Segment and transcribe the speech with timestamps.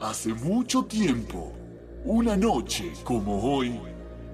[0.00, 1.52] Hace mucho tiempo,
[2.04, 3.80] una noche como hoy,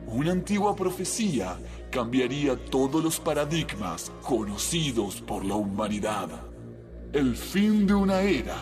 [0.06, 1.58] una antigua profecía
[1.90, 6.28] cambiaría todos los paradigmas conocidos por la humanidad.
[7.14, 8.58] El fin de una era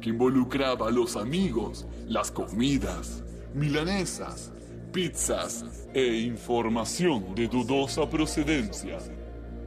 [0.00, 4.52] que involucraba a los amigos, las comidas, milanesas,
[4.92, 8.98] pizzas e información de dudosa procedencia.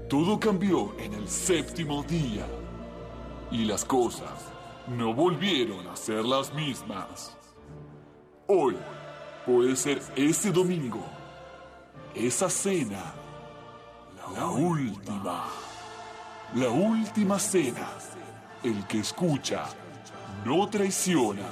[0.07, 2.47] Todo cambió en el séptimo día
[3.51, 4.36] y las cosas
[4.88, 7.35] no volvieron a ser las mismas.
[8.48, 8.77] Hoy
[9.45, 11.03] puede ser ese domingo,
[12.16, 13.13] esa cena,
[14.34, 15.45] la última,
[16.55, 17.89] la última cena.
[18.63, 19.65] El que escucha
[20.45, 21.45] no traiciona.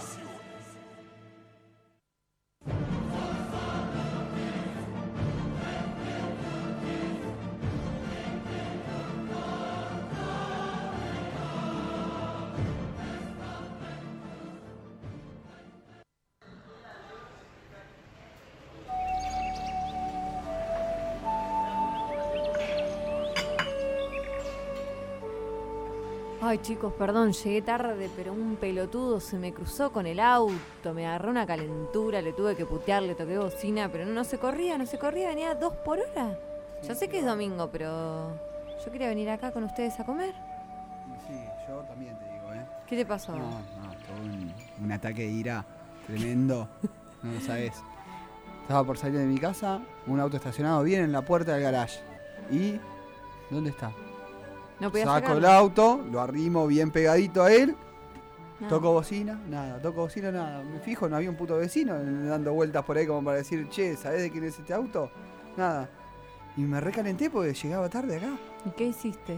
[26.55, 31.05] Ay, chicos, perdón, llegué tarde, pero un pelotudo se me cruzó con el auto, me
[31.05, 34.85] agarró una calentura, le tuve que putear, le toqué bocina, pero no se corría, no
[34.85, 36.39] se corría, venía a dos por hora.
[36.81, 38.29] Ya sé que es domingo, pero
[38.85, 40.33] yo quería venir acá con ustedes a comer.
[41.27, 41.33] Sí,
[41.67, 42.65] yo también te digo, ¿eh?
[42.87, 43.33] ¿Qué te pasó?
[43.33, 45.65] No, no, todo un, un ataque de ira
[46.07, 46.69] tremendo.
[47.21, 47.73] No lo sabes.
[48.61, 51.99] Estaba por salir de mi casa, un auto estacionado bien en la puerta del garage.
[52.49, 52.79] ¿Y
[53.49, 53.91] dónde está?
[54.79, 55.37] No podía Saco sacarlo.
[55.37, 57.75] el auto, lo arrimo bien pegadito a él,
[58.69, 60.63] toco bocina, nada, toco bocina, nada.
[60.63, 63.95] Me fijo, no había un puto vecino dando vueltas por ahí como para decir, che,
[63.95, 65.09] ¿sabés de quién es este auto?
[65.57, 65.89] Nada.
[66.57, 68.37] Y me recalenté porque llegaba tarde acá.
[68.65, 69.37] ¿Y qué hiciste?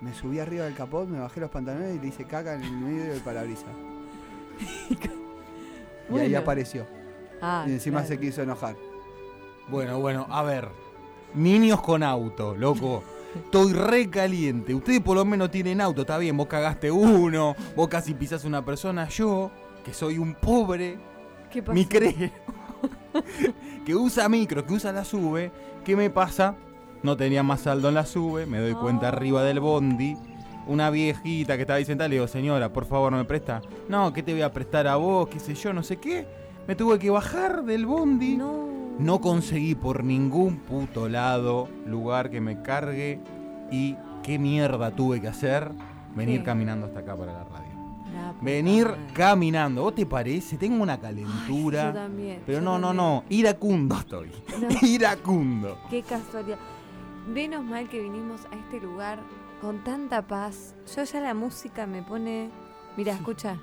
[0.00, 2.72] Me subí arriba del capot, me bajé los pantalones y le hice caca en el
[2.72, 3.64] medio del parabrisas.
[6.10, 6.86] y ahí apareció.
[7.40, 8.08] Ah, y encima claro.
[8.08, 8.76] se quiso enojar.
[9.68, 10.68] Bueno, bueno, a ver.
[11.34, 13.02] Niños con auto, loco.
[13.34, 14.74] Estoy re caliente.
[14.74, 16.36] Ustedes por lo menos tienen auto, está bien.
[16.36, 19.08] Vos cagaste uno, vos casi pisás una persona.
[19.08, 19.50] Yo,
[19.84, 20.98] que soy un pobre
[21.50, 22.30] ¿Qué micrero,
[23.86, 25.50] que usa micro, que usa la sube,
[25.84, 26.54] ¿qué me pasa?
[27.02, 29.10] No tenía más saldo en la sube, me doy cuenta Ah.
[29.10, 30.16] arriba del bondi.
[30.66, 33.62] Una viejita que estaba ahí sentada, le digo, señora, por favor, ¿no me presta?
[33.88, 35.28] No, ¿qué te voy a prestar a vos?
[35.28, 35.72] ¿Qué sé yo?
[35.72, 36.26] No sé qué.
[36.68, 38.36] Me tuve que bajar del bondi.
[38.36, 38.68] No.
[38.98, 43.20] No conseguí por ningún puto lado lugar que me cargue
[43.70, 45.70] y qué mierda tuve que hacer
[46.14, 47.68] venir caminando hasta acá para la radio.
[48.12, 49.00] La Venir madre.
[49.14, 50.56] caminando, ¿vos te parece?
[50.58, 51.88] Tengo una Ay, calentura.
[51.88, 52.96] yo también, pero yo no, no, también.
[53.06, 54.30] no, iracundo estoy.
[54.60, 54.68] No.
[54.88, 55.78] iracundo.
[55.88, 56.58] Qué casualidad.
[57.32, 59.20] Menos mal que vinimos a este lugar
[59.60, 60.74] con tanta paz.
[60.96, 62.50] Yo ya la música me pone.
[62.96, 63.58] Mira, escucha.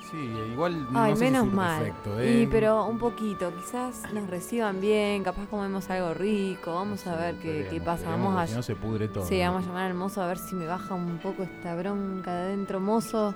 [0.00, 0.16] Sí,
[0.52, 1.82] igual Ay, no sé si menos mal.
[1.82, 2.40] efecto, ¿eh?
[2.42, 7.34] Y pero un poquito, quizás nos reciban bien, capaz comemos algo rico, vamos a ver
[7.36, 8.08] qué, qué pasa.
[8.08, 9.26] Vamos a, Si no se pudre todo.
[9.26, 12.32] sí, vamos a llamar al mozo a ver si me baja un poco esta bronca
[12.34, 13.34] de adentro, mozo.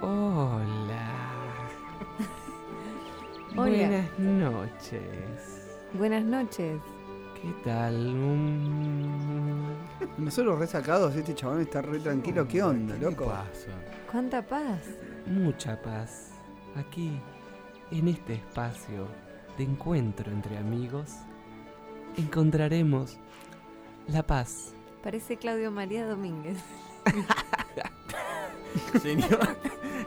[0.00, 1.12] Hola.
[3.56, 3.56] Hola.
[3.56, 5.78] Buenas noches.
[5.94, 6.80] Buenas noches.
[7.40, 8.14] ¿Qué tal?
[8.14, 9.72] Mm,
[10.18, 12.46] Nosotros resacados, este chabón está re tranquilo.
[12.46, 13.24] ¿Qué onda, ¿Qué loco?
[13.26, 13.70] pasa?
[14.10, 14.80] ¿Cuánta paz?
[15.26, 16.32] Mucha paz.
[16.74, 17.10] Aquí,
[17.90, 19.08] en este espacio
[19.56, 21.14] de encuentro entre amigos,
[22.16, 23.18] encontraremos
[24.08, 24.74] la paz.
[25.02, 26.58] Parece Claudio María Domínguez.
[29.00, 29.56] Señor,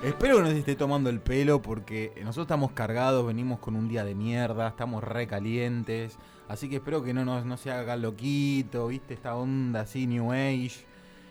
[0.03, 3.87] espero que no se esté tomando el pelo porque nosotros estamos cargados, venimos con un
[3.87, 6.17] día de mierda, estamos re calientes.
[6.47, 9.13] Así que espero que no, nos, no se haga loquito, ¿viste?
[9.13, 10.85] Esta onda así, New Age.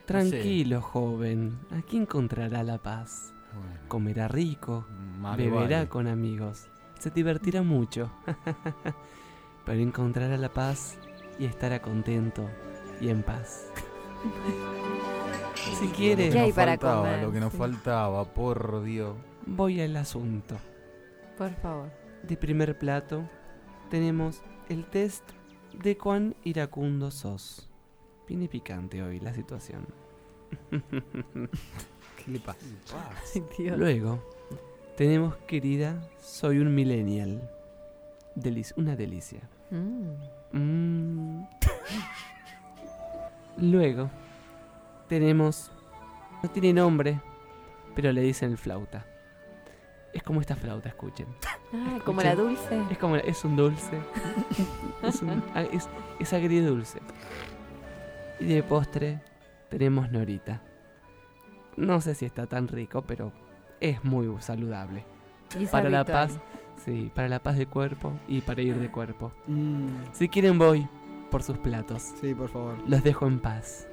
[0.06, 1.58] Tranquilo, joven.
[1.70, 3.34] Aquí encontrará la paz.
[3.58, 4.86] Bueno, Comerá rico,
[5.36, 5.88] beberá vale.
[5.88, 6.68] con amigos.
[6.98, 8.10] Se divertirá mucho.
[9.64, 10.98] Pero encontrará la paz
[11.38, 12.48] y estará contento
[13.00, 13.70] y en paz.
[15.78, 17.22] si Lo quiere, que ¿Qué hay nos para faltaba, comer?
[17.22, 17.58] Lo que nos Sí.
[17.58, 19.14] faltaba, por Dios.
[19.46, 20.56] voy al asunto.
[21.36, 21.90] Por favor.
[22.22, 23.28] De primer plato
[23.90, 25.24] tenemos el test
[25.72, 27.70] de cuán iracundo sos.
[28.26, 29.86] Viene picante hoy la situación.
[33.76, 34.22] Luego
[34.96, 37.40] tenemos querida, soy un millennial.
[38.36, 39.40] Delic- una delicia.
[39.70, 40.12] Mm.
[40.52, 41.46] Mm.
[43.58, 44.10] Luego
[45.08, 45.70] tenemos,
[46.42, 47.20] no tiene nombre,
[47.94, 49.04] pero le dicen el flauta.
[50.14, 51.26] Es como esta flauta, escuchen.
[51.72, 52.80] Ah, como la dulce.
[52.90, 53.98] Es como, es un dulce.
[55.02, 55.88] es, un- ah, es,
[56.18, 57.00] es agridulce.
[58.40, 59.20] Y de postre
[59.68, 60.62] tenemos Norita.
[61.78, 63.32] No sé si está tan rico, pero
[63.80, 65.04] es muy saludable.
[65.58, 66.38] Y es Para la paz,
[66.84, 69.32] sí, para la paz de cuerpo y para ir de cuerpo.
[69.46, 70.86] Mm, Si quieren voy
[71.30, 72.02] por sus platos.
[72.20, 72.76] sí, por favor.
[72.86, 73.87] Los dejo en paz.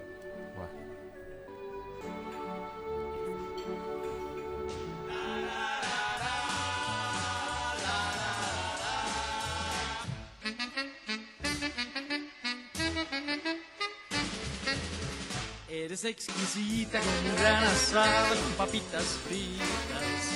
[16.04, 20.36] Exquisita con gran asado, con papitas fritas.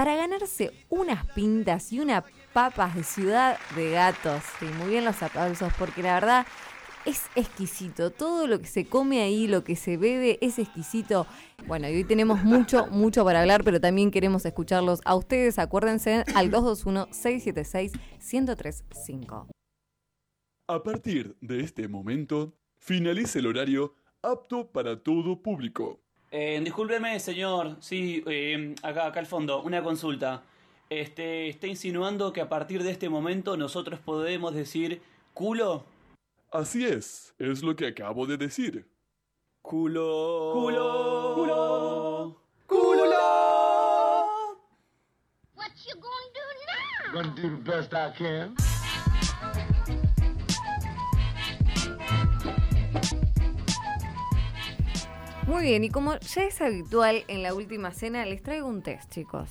[0.00, 2.24] Para ganarse unas pintas y unas
[2.54, 4.42] papas de ciudad de gatos.
[4.58, 6.46] Sí, muy bien los aplausos, porque la verdad
[7.04, 8.10] es exquisito.
[8.10, 11.26] Todo lo que se come ahí, lo que se bebe, es exquisito.
[11.66, 15.58] Bueno, y hoy tenemos mucho, mucho para hablar, pero también queremos escucharlos a ustedes.
[15.58, 19.48] Acuérdense al 221-676-1035.
[20.66, 23.92] A partir de este momento, finaliza el horario
[24.22, 26.00] apto para todo público.
[26.30, 27.76] Eh, discúlpeme, señor.
[27.80, 30.42] Sí, eh, acá, acá al fondo, una consulta.
[30.88, 35.02] Este, ¿Está insinuando que a partir de este momento nosotros podemos decir
[35.34, 35.84] culo?
[36.52, 38.88] Así es, es lo que acabo de decir.
[39.62, 40.50] Culo.
[40.52, 41.34] Culo.
[41.34, 42.36] Culo.
[42.66, 43.18] Culo.
[45.54, 47.22] What you gonna do now?
[47.22, 48.56] Gonna do the best I can.
[55.46, 59.10] Muy bien, y como ya es habitual en la última cena, les traigo un test,
[59.10, 59.48] chicos.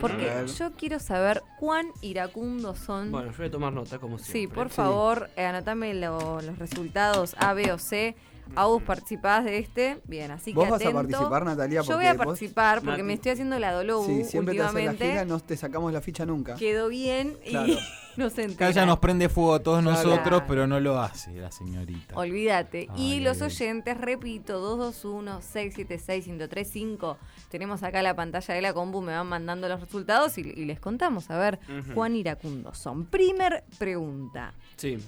[0.00, 0.46] Porque A ver.
[0.46, 3.10] yo quiero saber cuán iracundos son.
[3.12, 4.40] Bueno, yo voy a tomar nota como siempre.
[4.40, 8.14] Sí, por favor, eh, anotame lo- los resultados A, B o C.
[8.54, 10.00] A vos participás de este.
[10.04, 11.82] Bien, así ¿Vos que vas a participar, Natalia?
[11.82, 13.02] Yo voy a Porque vos- participar porque Nati.
[13.02, 15.10] me estoy haciendo la dolo Sí, siempre te haces la últimamente.
[15.10, 16.54] gira, no te sacamos la ficha nunca.
[16.56, 17.74] Quedó bien y Claro.
[18.16, 18.70] no se Acá entera.
[18.70, 19.96] ella nos prende fuego a todos Claro.
[19.96, 22.14] nosotros, pero no lo hace la señorita.
[22.16, 22.88] Olvídate.
[22.96, 27.16] y los oyentes, repito, 221-676-1035.
[27.50, 30.80] Tenemos acá la pantalla de la combu, me van mandando los resultados y, y les
[30.80, 31.94] contamos a ver Ujú.
[31.94, 33.06] cuán iracundos son.
[33.06, 34.54] Primer pregunta.
[34.76, 34.98] Sí.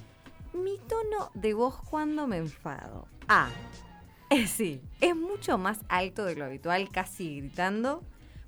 [0.55, 3.07] Mi tono de voz cuando me enfado.
[3.27, 3.49] A.
[4.29, 8.03] Eh, sí, es mucho más alto de lo habitual, casi gritando.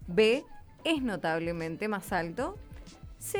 [0.08, 0.44] B.
[0.84, 2.58] Es notablemente más alto.
[3.20, 3.40] C.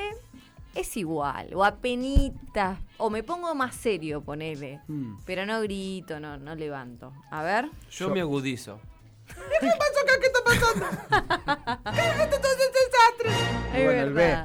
[0.76, 4.80] Es igual, o apenita, o me pongo más serio, ponele.
[4.88, 5.18] Mm.
[5.26, 7.14] Pero no grito, no, no levanto.
[7.32, 7.66] A ver.
[7.90, 8.80] Yo, Yo- me agudizo.
[13.74, 14.38] Es bueno, el B.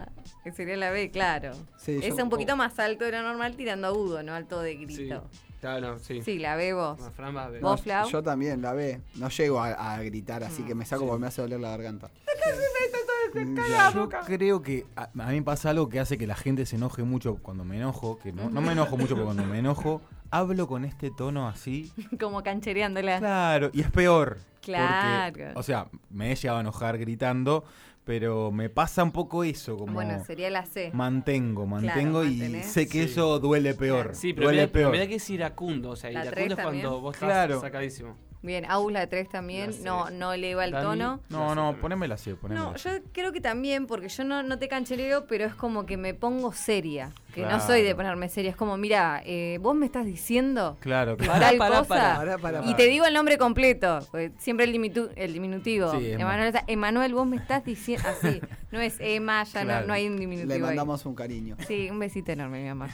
[0.44, 1.53] Que sería la B, claro.
[1.77, 4.73] Sí, es yo- un poquito más alto de lo normal tirando agudo, no alto de
[4.73, 4.85] Sí.
[4.87, 5.25] grito.
[5.61, 6.21] Claro, sí.
[6.23, 6.99] Sí, la B vos.
[7.15, 7.61] Fran va a ver.
[7.62, 8.09] Vos, Flau.
[8.09, 9.00] Yo también, la ve.
[9.15, 11.06] No llego a, a gritar, así que me saco Sí.
[11.09, 12.11] porque me hace doler la garganta.
[13.94, 16.77] Yo creo que a, a mí me pasa algo que hace que la gente se
[16.77, 20.03] enoje mucho cuando me enojo, que no, no me enojo mucho, pero cuando me enojo,
[20.31, 21.93] hablo con este tono así.
[22.20, 23.19] Como canchereándola.
[23.19, 24.39] Claro, y es peor.
[24.55, 25.53] porque, Claro.
[25.55, 27.65] o sea, me he llegado a enojar gritando,
[28.05, 30.91] pero me pasa un poco eso, como Bueno, sería la C.
[30.93, 32.67] mantengo, mantengo y mantenés.
[32.67, 33.11] sé que Sí.
[33.13, 34.11] eso duele peor.
[34.15, 34.91] Sí, pero duele peor.
[34.93, 35.91] mira que es iracundo.
[35.91, 37.03] O sea, La iracundo tres es cuando también.
[37.03, 37.61] vos estás Claro.
[37.61, 38.17] sacadísimo.
[38.44, 39.84] Bien, Aula 3 también, La C.
[39.84, 40.84] no, no eleva el Dani.
[40.84, 41.20] tono.
[41.29, 42.89] No, no, ponémela así, ponémela No, así.
[42.89, 46.13] yo creo que también, porque yo no, no te canchereo, pero es como que me
[46.13, 47.13] pongo seria.
[47.32, 47.65] Que no Claro.
[47.65, 48.51] soy de ponerme seria.
[48.51, 51.41] Es como, mira, eh, vos me estás diciendo Claro, claro.
[51.41, 51.89] Tal pará, cosa.
[52.17, 52.39] pará.
[52.39, 54.01] Pará, Y te digo el nombre completo.
[54.39, 55.93] Siempre el, dimitu- el diminutivo.
[55.93, 56.11] Sí.
[56.11, 58.41] Emanuel, está- Emanuel, vos me estás diciendo así.
[58.72, 59.87] No es Emma, ya no- Claro.
[59.87, 60.49] no, hay un diminutivo.
[60.49, 60.61] Le ahí.
[60.63, 61.56] mandamos un cariño.
[61.69, 62.89] Sí, un besito enorme, mi amor.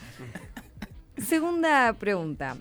[1.17, 2.57] Segunda pregunta.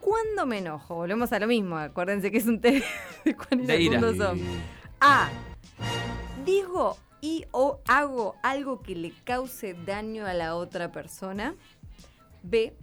[0.00, 0.94] ¿Cuándo me enojo?
[0.94, 1.76] Volvemos a lo mismo.
[1.76, 2.86] Acuérdense que es un test
[3.24, 4.40] de iracundos son.
[5.00, 5.28] A.
[6.44, 11.54] Digo y o hago algo que le cause daño a la otra persona.
[12.42, 12.74] B.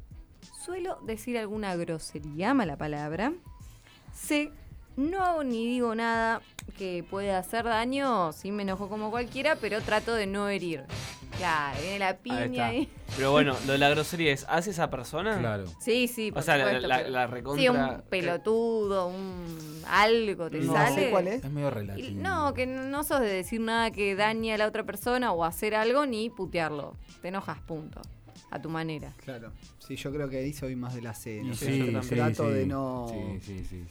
[0.63, 3.33] Suelo decir alguna grosería, mala palabra.
[4.13, 4.51] C.
[4.97, 6.41] No hago ni digo nada
[6.77, 8.31] que pueda hacer daño.
[8.33, 10.83] Sí me enojo como cualquiera, pero trato de no herir.
[11.37, 12.65] Claro, viene la Ahí piña está.
[12.67, 12.89] ahí.
[13.17, 15.37] Pero bueno, lo de la grosería es, ¿hace esa persona?
[15.37, 15.65] Claro.
[15.81, 19.81] Sí, sí, por O sea, la- supuesto, la- pero- la Sí, recontra- un pelotudo, un
[19.85, 20.95] algo te No sale.
[20.95, 21.43] sé cuál es.
[21.43, 22.21] Es medio relativo.
[22.21, 25.75] No, que no sos de decir nada que dañe a la otra persona o hacer
[25.75, 26.95] algo ni putearlo.
[27.21, 28.01] Te enojas, punto.
[28.51, 29.11] A tu manera.
[29.25, 29.51] Claro.
[29.79, 31.41] Sí, yo creo que ahí soy más de la C.
[31.43, 32.53] No sí, yo sí, trato sí.
[32.53, 33.07] de no.
[33.11, 33.83] Sí, sí, sí.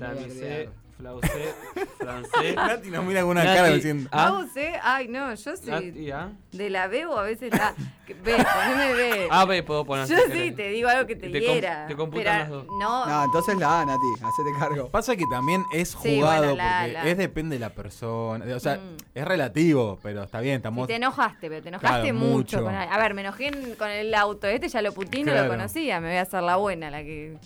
[0.00, 0.68] Agregar.
[0.98, 1.26] Flauce,
[1.98, 2.54] francés.
[2.54, 4.08] Nati nos mira con una Nati, cara diciendo.
[4.12, 4.28] ¿Ah?
[4.30, 5.68] No sé, ay no, yo sí.
[5.70, 6.30] Nati, ¿ah?
[6.52, 7.74] De la B o a veces la.
[8.06, 9.28] B, poneme B.
[9.30, 10.06] Ah, ve, puedo poner.
[10.06, 11.86] yo sí te digo algo que te, Te com- hiera.
[11.88, 12.66] te computan pero las dos.
[12.78, 14.88] No, No, entonces la A, Nati, hacete cargo.
[14.90, 18.44] Pasa que también es Sí, jugado bueno, la- porque la- es depende de la persona.
[18.54, 18.96] O sea, Mm.
[19.14, 20.86] es relativo, pero está bien, Si estamos.
[20.86, 22.36] te enojaste, pero te enojaste Claro, mucho.
[22.58, 22.62] mucho.
[22.64, 24.46] con al- a ver, me enojé en- con el auto.
[24.46, 25.50] Este ya lo putín, no lo Claro.
[25.54, 26.00] conocía.
[26.00, 27.38] Me voy a hacer la buena, la que.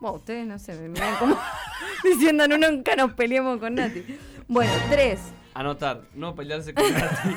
[0.00, 1.38] Bueno, ustedes no sé, me miran como
[2.04, 4.04] diciendo, no, nunca nos peleemos con Nati.
[4.48, 5.20] Bueno, tres.
[5.54, 7.28] Anotar, no pelearse con Nati.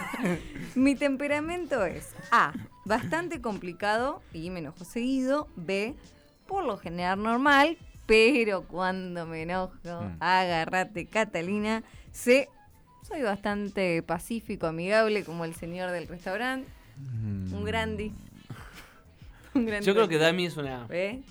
[0.75, 2.53] Mi temperamento es A.
[2.85, 5.47] Bastante complicado y me enojo seguido.
[5.55, 5.95] B.
[6.47, 10.17] Por lo general normal, pero cuando me enojo, Mm.
[10.21, 11.83] agárrate Catalina.
[12.11, 12.49] C.
[13.07, 16.69] Soy bastante pacífico, amigable, como el señor del restaurante.
[16.97, 17.53] Mm.
[17.53, 18.11] Un grandi.
[19.53, 19.85] Un grandi.
[19.85, 20.85] Yo creo que Dami es una.
[20.87, 21.21] ¿Ve?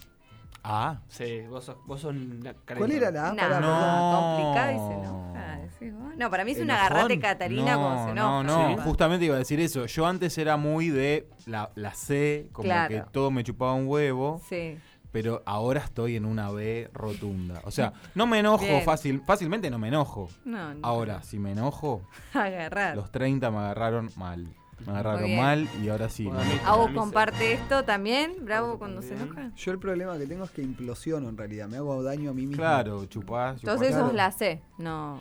[0.69, 1.01] Ah.
[1.09, 3.33] Sí, vos sos, vos sos una ¿Cuál era la A?
[3.33, 3.49] No, No.
[3.49, 4.13] perdón.
[4.13, 6.17] complicado y se enoja.
[6.17, 8.43] No, para mí es un agarrate Catalina no, cuando se enoja.
[8.43, 8.83] No, no, Sí.
[8.85, 9.87] justamente iba a decir eso.
[9.87, 12.89] Yo antes era muy de la, la C, como Claro.
[12.95, 14.79] que todo me chupaba un huevo, Sí.
[15.13, 17.61] pero ahora estoy en una B rotunda.
[17.65, 18.83] O sea, no me enojo Bien.
[18.85, 20.29] fácil, fácilmente no me enojo.
[20.47, 20.81] No, no.
[20.87, 22.03] Ahora, si me enojo,
[22.35, 22.97] Agarrar.
[22.97, 24.49] los 30 me agarraron mal.
[24.85, 26.25] Me agarraron mal y ahora sí.
[26.25, 26.69] Bueno, me a mí- enojo.
[26.71, 28.33] ¿A vos comparte esto también?
[28.45, 29.51] ¿Bravo cuando se enoja?
[29.57, 31.67] Yo el problema que tengo es que implosiono en realidad.
[31.69, 32.57] Me hago daño a mí mismo.
[32.63, 33.61] Claro, chupás.
[33.61, 33.63] chupás.
[33.63, 34.07] Entonces claro.
[34.07, 34.61] sos la C.
[34.79, 35.21] No.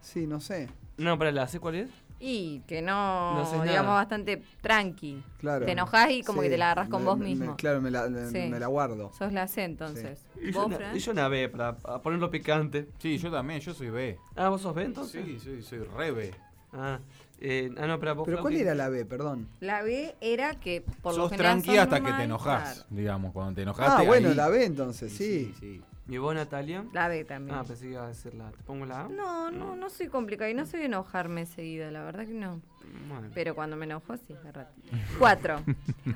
[0.00, 0.68] Sí, no sé.
[0.96, 1.90] No, pero la C, ¿cuál es?
[2.18, 3.82] Y que no, No digamos, nada.
[3.96, 5.22] bastante tranqui.
[5.38, 5.66] Claro.
[5.66, 7.56] Te enojás y como Sí, que te la agarras con me- vos me- mismo.
[7.56, 8.48] claro, me la, me- Sí.
[8.48, 9.12] me la guardo.
[9.12, 10.24] Sos la C entonces.
[10.42, 10.96] Y yo, ¿Vos, una, Fran?
[10.96, 12.88] y yo una B, para, para ponerlo picante.
[12.98, 14.18] Sí, yo también, yo soy B.
[14.34, 15.22] Ah, ¿vos sos B entonces?
[15.26, 16.34] Sí, soy, soy re B.
[16.72, 16.98] Ah,
[17.40, 19.04] eh, ah no, pero vos Pero Flau, ¿cuál era la B?
[19.04, 19.48] Perdón.
[19.60, 22.86] La B era que por lo Sos general tranqui hasta que te enojas, claro.
[22.90, 23.32] digamos.
[23.32, 24.02] Cuando te enojaste.
[24.02, 25.54] Ah, bueno, ahí- la B entonces, sí.
[25.60, 25.82] sí.
[26.08, 26.84] ¿Y vos, Natalia?
[26.92, 27.58] La B también.
[27.58, 28.50] Ah, pensé que iba a decir la.
[28.52, 29.08] ¿Te pongo la A?
[29.08, 32.60] No, no, no soy complicada y no soy de enojarme seguida, la verdad que no.
[33.08, 33.28] Bueno.
[33.34, 34.72] Pero cuando me enojo, sí, de rato.
[35.18, 35.62] Cuatro.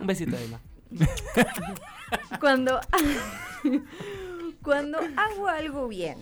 [0.01, 0.61] Un besito, Emma.
[2.41, 2.81] Cuando,
[4.63, 6.19] cuando hago algo bien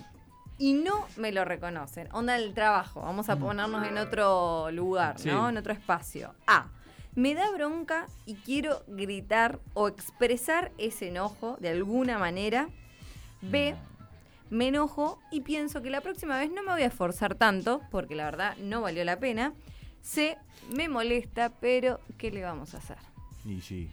[0.59, 5.29] y no me lo reconocen, onda del trabajo, vamos a ponernos en otro lugar, Sí.
[5.29, 5.49] ¿no?
[5.49, 6.35] En otro espacio.
[6.47, 6.67] A.
[7.15, 12.69] Me da bronca y quiero gritar o expresar ese enojo de alguna manera.
[13.41, 13.75] B.
[14.51, 18.15] Me enojo y pienso que la próxima vez no me voy a esforzar tanto, porque
[18.15, 19.53] la verdad no valió la pena.
[20.01, 20.39] C.
[20.75, 22.99] Me molesta, pero ¿qué le vamos a hacer?
[23.45, 23.91] Y sí,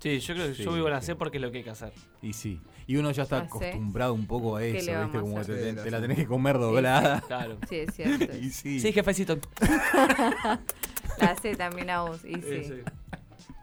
[0.00, 1.06] Sí, yo creo que Sí, yo vivo la sí.
[1.06, 1.92] C porque es lo que hay que hacer.
[2.20, 2.60] y sí.
[2.88, 3.46] Y uno ya está ¿sí?
[3.46, 5.18] acostumbrado un poco a ¿Qué eso, ¿viste?
[5.20, 6.02] Como te, Sí, te la sí.
[6.02, 7.20] tenés que comer doblada.
[7.26, 7.58] Claro.
[7.68, 8.36] Sí, es cierto.
[8.36, 8.78] y sí.
[8.80, 9.38] Sí, jefecito.
[11.18, 12.42] La C también a vos, y sí.
[12.42, 12.74] Sí, sí.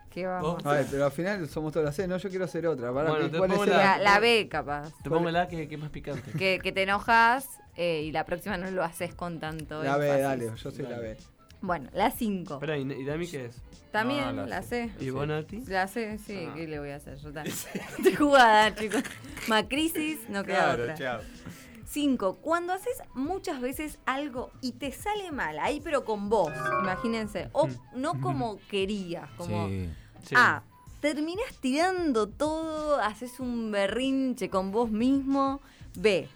[0.09, 0.63] ¿Qué vamos?
[0.65, 2.07] A ver, pero al final somos todas las C.
[2.07, 2.93] No, yo quiero hacer otra.
[2.93, 4.91] Pará, Bueno, ¿qué- te ¿cuál es La, la B, capaz.
[5.03, 6.31] Te pongo la que, que es más picante.
[6.37, 9.81] Que, que te enojas eh, y la próxima no lo haces con tanto.
[9.83, 11.17] La B, dale, yo soy la B.
[11.63, 12.55] Bueno, la 5.
[12.55, 13.55] Espera, ¿y, ¿y Dami qué es?
[13.93, 14.91] También No, la la C.
[14.99, 15.61] ¿Y vos, Nati?
[15.67, 16.53] La C, sí, Ah.
[16.55, 17.17] ¿qué le voy a hacer?
[17.19, 17.55] Yo también.
[17.97, 19.01] Estoy jugada, chicos.
[19.47, 20.95] Macrisis, no queda Claro, otra.
[20.95, 21.21] chao.
[21.85, 22.39] 5.
[22.41, 26.51] Cuando haces muchas veces algo y te sale mal, ahí pero con vos,
[26.81, 27.47] imagínense.
[27.53, 29.69] O no como querías, como...
[29.69, 29.89] Sí.
[30.23, 30.35] Sí.
[30.37, 30.63] A.
[30.99, 35.61] Terminás tirando todo, haces un berrinche con vos mismo.
[35.95, 36.27] B.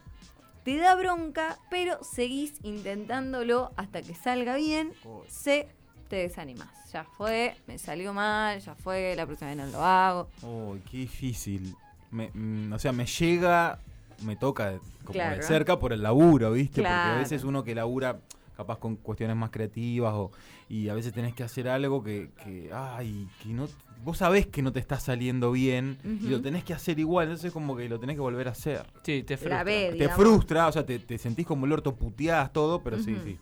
[0.67, 4.91] Te da bronca, pero seguís intentándolo hasta que salga bien.
[5.29, 5.65] C.
[6.09, 6.67] Te desanimas.
[6.91, 10.27] Ya fue, me salió mal, ya fue, la próxima vez no lo hago.
[10.43, 11.73] Oh, qué difícil.
[12.11, 13.79] Me- mm, o sea, me llega,
[14.23, 15.37] me toca como Claro.
[15.37, 16.81] de cerca por el laburo, ¿viste?
[16.81, 18.19] Porque a veces uno que labura
[18.57, 20.31] capaz con cuestiones más creativas o,
[20.67, 23.69] y a veces tenés que hacer algo que, que, ay, que no,
[24.03, 26.29] vos sabés que no te está saliendo bien y Ujú.
[26.29, 28.85] lo tenés que hacer igual, entonces como que lo tenés que volver a hacer.
[29.03, 29.57] Sí, te frustra.
[29.57, 32.97] La B, Te frustra, o sea, te, te sentís como el orto, puteás todo, pero
[32.99, 33.23] sí, Ujú.
[33.23, 33.37] sí.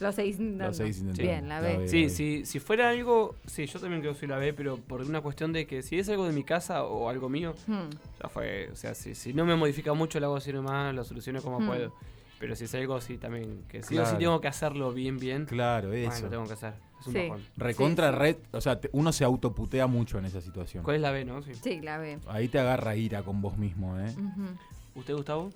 [0.00, 0.66] Lo seguís intentando.
[0.68, 1.22] Lo seguís intentando.
[1.30, 1.88] Bien, la B.
[1.88, 5.02] Sí, si, si fuera algo, sí, yo también creo que soy la B, pero por
[5.02, 7.90] una cuestión de que si es algo de mi casa o algo mío, Hmm.
[8.22, 11.04] ya fue, o sea, si, si no me modifica mucho, lo hago así nomás, lo
[11.04, 11.66] soluciono como Hmm.
[11.66, 11.92] puedo.
[12.38, 15.44] Pero si es algo así también, que sí o sí tengo que hacerlo bien, bien,
[15.44, 16.22] Claro, bueno, eso.
[16.24, 16.72] lo tengo que hacer.
[17.00, 17.18] Es un Sí.
[17.28, 17.46] bajón.
[17.56, 18.18] Recontra Sí, sí.
[18.18, 20.84] red, o sea, te- uno se autoputea mucho en esa situación.
[20.84, 21.42] ¿Cuál es la B, no?
[21.42, 21.52] Sí.
[21.54, 22.18] Sí, la B.
[22.28, 24.14] Ahí te agarra ira con vos mismo, ¿eh?
[24.16, 24.46] Ujú.
[24.96, 25.50] ¿Usted, Gustavo?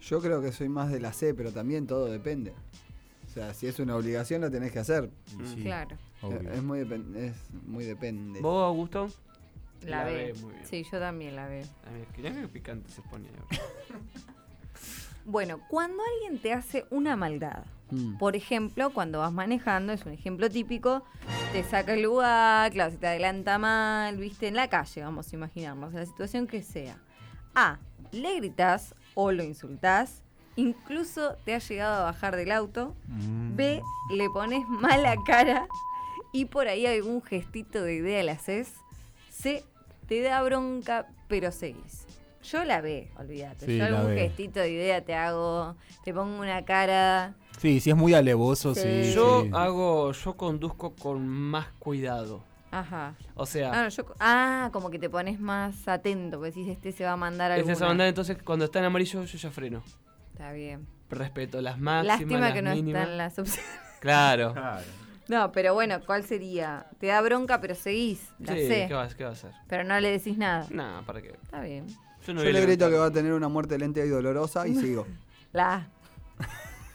[0.00, 2.52] Yo creo que soy más de la C, pero también todo depende.
[3.28, 5.10] O sea, si es una obligación lo tenés que hacer.
[5.42, 5.62] Y sí.
[5.62, 5.96] Claro.
[6.22, 6.50] obvio.
[6.50, 7.34] Es muy, depen- es
[7.66, 8.40] muy depende.
[8.40, 9.08] ¿Vos, Augusto?
[9.82, 10.34] La, muy bien.
[10.64, 11.64] Sí, yo también la veo.
[11.86, 13.46] A ver, mirá qué picante se pone ahora.
[15.24, 18.18] Bueno, cuando alguien te hace una maldad, Mm.
[18.18, 21.04] por ejemplo, cuando vas manejando, es un ejemplo típico,
[21.52, 25.36] te saca el lugar, claro, se te adelanta mal, viste, en la calle, vamos a
[25.36, 26.98] imaginarnos, en la situación que sea.
[27.54, 27.78] A,
[28.12, 30.22] le gritas o lo insultás,
[30.56, 32.94] incluso te has llegado a bajar del auto.
[33.06, 33.56] Mm.
[33.56, 35.66] B, le pones mala cara
[36.32, 38.74] y por ahí algún gestito de idea le haces.
[39.30, 39.64] C,
[40.08, 42.06] te da bronca, pero seguís.
[42.42, 43.66] Yo la ve, olvídate.
[43.66, 47.34] Sí, Yo algún gestito de idea te hago, te pongo una cara.
[47.58, 49.04] Sí, si es muy alevoso, sí.
[49.04, 49.12] Sí.
[49.12, 49.50] Yo sí.
[49.52, 52.42] hago, yo conduzco con más cuidado.
[52.70, 53.14] Ajá.
[53.34, 56.92] O sea, Ah, no, yo- ah, como que te pones más atento, porque decís, este
[56.92, 57.76] se va a mandar este alguna.
[57.76, 59.82] se mandar, entonces cuando está en amarillo yo ya freno.
[60.32, 60.86] Está bien.
[61.10, 63.02] Respeto las máximas, Lástima las que no mínimas.
[63.02, 63.64] están las opciones.
[64.00, 64.52] Claro.
[64.52, 64.84] Claro.
[65.28, 66.86] No, pero bueno, ¿cuál sería?
[67.00, 68.22] Te da bronca, pero seguís.
[68.38, 68.84] La Sí, sé.
[68.88, 69.50] ¿qué va, ¿qué va a hacer?
[69.66, 70.66] Pero no le decís nada.
[70.70, 71.30] Nada, ¿para qué?
[71.42, 71.86] Está bien.
[72.26, 74.68] Yo no Yo a le grito que va a tener una muerte lenta y dolorosa
[74.68, 75.06] y sigo.
[75.52, 75.86] La A.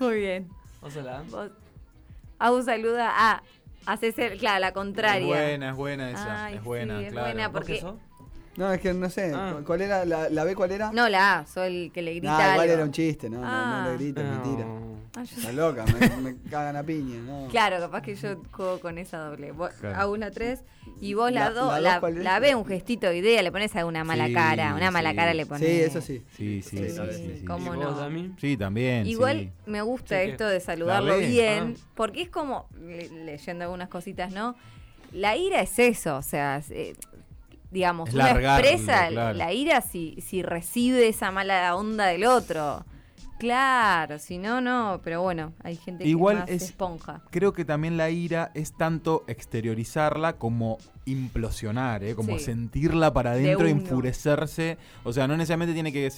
[0.03, 0.49] Muy bien.
[1.03, 1.51] La- Vos.
[2.39, 3.43] Agus saluda a.
[3.85, 5.25] Haces claro, la Es contraria.
[5.27, 6.45] buena, es buena esa.
[6.45, 7.27] Ay, es buena, sí, es claro.
[7.27, 7.95] buena ¿Vos porque- qué sos?
[8.55, 9.31] No, es que no sé.
[9.35, 9.59] Ah.
[9.65, 10.05] ¿Cuál era?
[10.05, 10.91] ¿La, la B cuál era?
[10.91, 12.37] No, la A, soy el que le grita.
[12.37, 12.73] Nah, igual algo.
[12.73, 13.95] era un chiste, no, no, no Ah.
[13.97, 14.65] le mentira.
[14.65, 14.93] No.
[15.15, 17.47] Ah, yo- Está loca, me, me cagan a piña, ¿no?
[17.49, 19.51] Claro, capaz que yo juego con esa doble.
[19.51, 19.95] Vos, Claro.
[19.99, 20.63] Agus la 3
[21.01, 21.81] y vos la La- 2.
[21.81, 24.73] la dos, B, un gestito de idea, le pones alguna mala Sí, cara.
[24.75, 25.15] Una mala sí.
[25.15, 25.67] cara le pones.
[25.69, 26.23] Sí, eso sí.
[26.35, 26.89] Sí, sí, sí.
[26.89, 27.45] Sí, sí, sí.
[27.45, 27.89] ¿cómo ¿Y no?
[27.91, 28.33] vos, Dami?
[28.39, 29.05] Sí, también.
[29.05, 29.51] Igual sí.
[29.67, 31.89] me gusta esto de saludarlo bien, ah.
[31.95, 34.55] porque es como, le- leyendo algunas cositas, ¿no?
[35.11, 36.95] La ira es eso, o sea, eh,
[37.73, 39.37] digamos, Es uno expresa claro.
[39.37, 42.85] la ira si, si recibe esa mala onda del otro.
[43.39, 47.21] Claro, si no, no, pero bueno, hay gente Igual que más es- esponja.
[47.29, 52.15] Creo que también la ira es tanto exteriorizarla como implosionar, ¿eh?
[52.15, 52.45] como Sí.
[52.45, 54.77] sentirla para adentro, enfurecerse.
[55.03, 56.09] O sea, no necesariamente tiene que,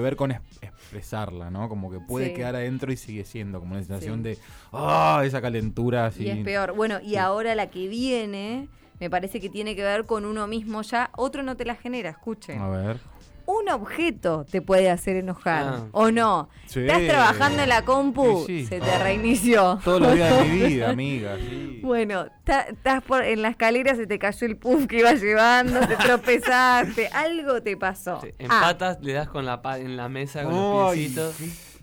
[0.00, 1.68] ver con es- expresarla, ¿no?
[1.68, 2.34] Como que puede Sí.
[2.34, 4.22] quedar adentro y sigue siendo como una sensación Sí.
[4.22, 4.38] de,
[4.72, 6.24] ah, esa calentura así.
[6.24, 6.72] Y es peor.
[6.74, 8.68] Bueno, y ahora la que viene,
[9.00, 11.10] me parece que tiene que ver con uno mismo ya.
[11.16, 12.60] Otro no te la genera, escuchen.
[12.60, 12.98] A ver.
[13.46, 15.84] Un objeto te puede hacer enojar, Ah.
[15.90, 16.48] ¿o no?
[16.66, 16.80] Sí.
[16.80, 18.66] Estás trabajando en la compu, Sí, sí.
[18.66, 19.80] se te reinició.
[19.82, 21.36] Todos los días de mi vida, amiga.
[21.36, 21.80] Sí.
[21.82, 25.96] Bueno, estás por, en la escalera, se te cayó el puff que ibas llevando, te
[25.96, 28.20] tropezaste, algo te pasó.
[28.20, 31.34] Sí, Ah, Empatas, le das con la pa- en la mesa con los piecitos.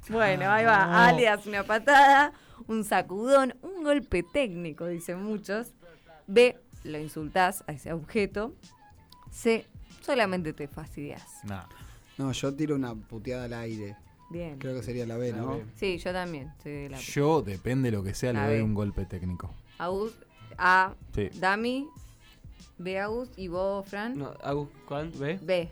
[0.10, 1.08] bueno, ahí va.
[1.08, 2.32] A le das una patada,
[2.68, 5.74] un sacudón, un golpe técnico, dicen muchos.
[6.28, 8.54] B, lo insultás a ese objeto.
[9.32, 9.66] C,
[10.02, 11.24] solamente te fastidias.
[11.44, 11.66] Nah.
[12.18, 13.96] No, yo tiro una puteada al aire.
[14.30, 14.58] Bien.
[14.60, 15.58] Creo que sería la B, La ¿no?
[15.58, 15.66] B.
[15.76, 16.52] Sí, yo también.
[16.64, 19.54] soy de la Yo, depende de lo que sea, le doy un golpe técnico.
[19.78, 20.14] Agus,
[20.58, 21.30] A, Sí.
[21.36, 21.88] Dami,
[22.80, 25.10] B, Agus, y vos, Fran, No, Agus, ¿cuál?
[25.12, 25.40] ¿Ve?
[25.42, 25.70] B.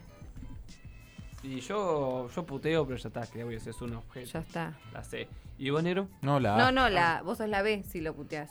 [1.44, 4.32] Y yo, yo puteo, pero ya está, que voy a hacer es un objeto.
[4.34, 4.78] Ya está.
[4.94, 5.28] La sé.
[5.58, 6.08] ¿Y vos, negro?
[6.22, 6.72] No, la No, A.
[6.72, 8.50] no, la, vos sos la B si lo puteás.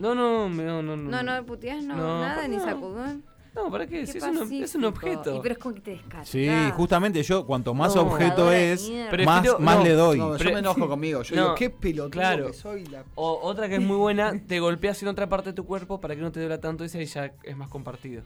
[0.00, 0.96] No, no, no, no.
[0.96, 2.64] No, no puteás, no, No, nada, ni no.
[2.64, 3.22] sacudón.
[3.54, 4.00] No, ¿para qué?
[4.02, 4.88] Qué Si es, un, es un pacífico.
[4.88, 5.36] objeto.
[5.36, 6.28] Y pero es como que te descargas.
[6.28, 8.02] Sí, justamente yo, cuanto más No.
[8.02, 8.88] objeto es.
[9.10, 9.24] Prefiero-
[9.58, 10.18] más, más no, le doy.
[10.18, 11.22] No, yo Pre- me enojo conmigo.
[11.22, 12.46] Yo No, digo, qué pelotudo claro.
[12.46, 12.84] que soy.
[12.86, 13.02] La...
[13.16, 16.14] O otra que es muy buena, te golpeas en otra parte de tu cuerpo para
[16.14, 18.22] que no te duela tanto esa y ya es más compartido.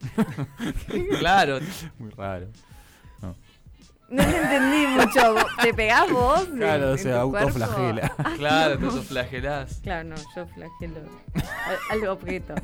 [1.18, 1.58] claro.
[1.98, 2.48] Muy raro.
[4.08, 5.34] No te entendí mucho.
[5.62, 6.44] ¿Te pegás vos?
[6.56, 7.48] Claro, en se tu cuerpo?
[7.48, 8.14] autoflagela.
[8.36, 9.80] Claro, te autoflagelás.
[9.82, 11.00] Claro, no, yo flagelo
[11.34, 12.54] al, al objeto.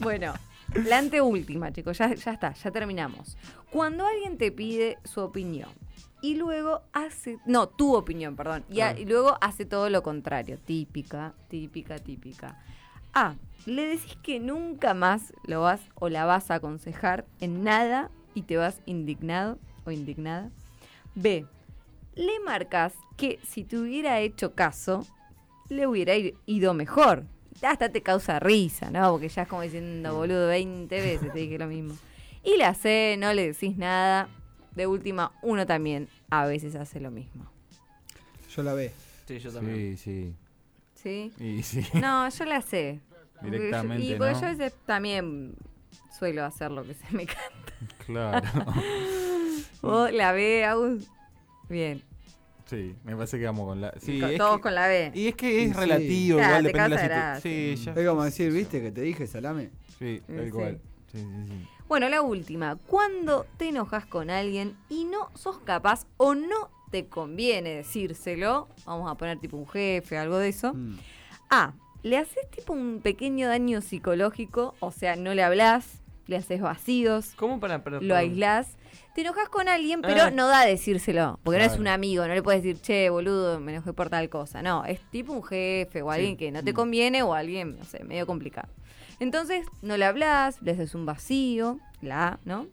[0.00, 0.32] Bueno,
[0.74, 3.36] la anteúltima, chicos, ya, ya está, ya terminamos.
[3.70, 5.68] Cuando alguien te pide su opinión
[6.22, 8.98] y luego hace, no, tu opinión, perdón, y, a- Ah.
[8.98, 12.58] y luego hace todo lo contrario, típica, típica, típica.
[13.12, 13.34] A,
[13.66, 18.42] le decís que nunca más lo vas o la vas a aconsejar en nada y
[18.42, 20.50] te vas indignado o indignada.
[21.16, 21.46] B,
[22.14, 25.04] le marcas que si te hubiera hecho caso,
[25.68, 26.14] le hubiera
[26.46, 27.24] ido mejor.
[27.62, 29.10] Hasta te causa risa, ¿no?
[29.10, 31.96] Porque ya es como diciendo, boludo, 20 veces te dije lo mismo.
[32.44, 34.28] Y la C, no le decís nada.
[34.74, 37.50] De última, uno también a veces hace lo mismo.
[38.54, 38.92] Yo la B.
[39.26, 39.96] Sí, yo también.
[39.96, 40.34] Sí,
[40.94, 41.32] sí.
[41.38, 41.44] ¿Sí?
[41.44, 41.86] Y sí.
[41.94, 43.00] No, yo la sé.
[43.42, 44.40] Directamente, y porque ¿no?
[44.40, 45.54] yo a veces también
[46.16, 47.72] suelo hacer lo que se me canta.
[48.04, 48.46] Claro.
[49.82, 51.04] Vos la B, Agus.
[51.68, 52.02] Bien.
[52.66, 53.92] Sí, me parece que vamos con la.
[54.00, 55.12] Sí, Con- es todos que- con la B.
[55.14, 55.74] Y es que es Sí.
[55.74, 57.42] relativo, Ah, igual depende de la situación.
[57.42, 57.92] Sí, ya.
[57.92, 59.70] Es como decir, ¿viste que te dije salame?
[59.98, 60.50] Sí, tal Sí.
[60.50, 60.80] cual.
[61.12, 61.68] Sí, sí, sí.
[61.88, 62.74] Bueno, la última.
[62.88, 69.08] Cuando te enojas con alguien y no sos capaz o no te conviene decírselo, vamos
[69.10, 70.74] a poner tipo un jefe, algo de eso.
[70.74, 70.98] Mm.
[71.50, 71.72] A.
[72.02, 77.32] le haces tipo un pequeño daño psicológico, o sea, no le hablas, le haces vacíos,
[77.36, 78.76] ¿Cómo para, para- lo aislás.
[79.14, 80.30] Te enojas con alguien, pero Ah.
[80.30, 81.80] no da a decírselo, porque no es Claro.
[81.82, 84.62] un amigo, no le puedes decir, che, boludo, me enojé por tal cosa.
[84.62, 86.64] No, es tipo un jefe o alguien que no Mm.
[86.64, 88.68] te conviene o alguien, no sé, medio complicado.
[89.20, 92.66] Entonces, no le hablas, le haces un vacío, la A, ¿no?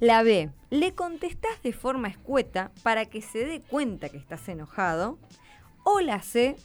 [0.00, 5.18] La B, le contestás de forma escueta para que se dé cuenta que estás enojado.
[5.84, 6.56] O la C.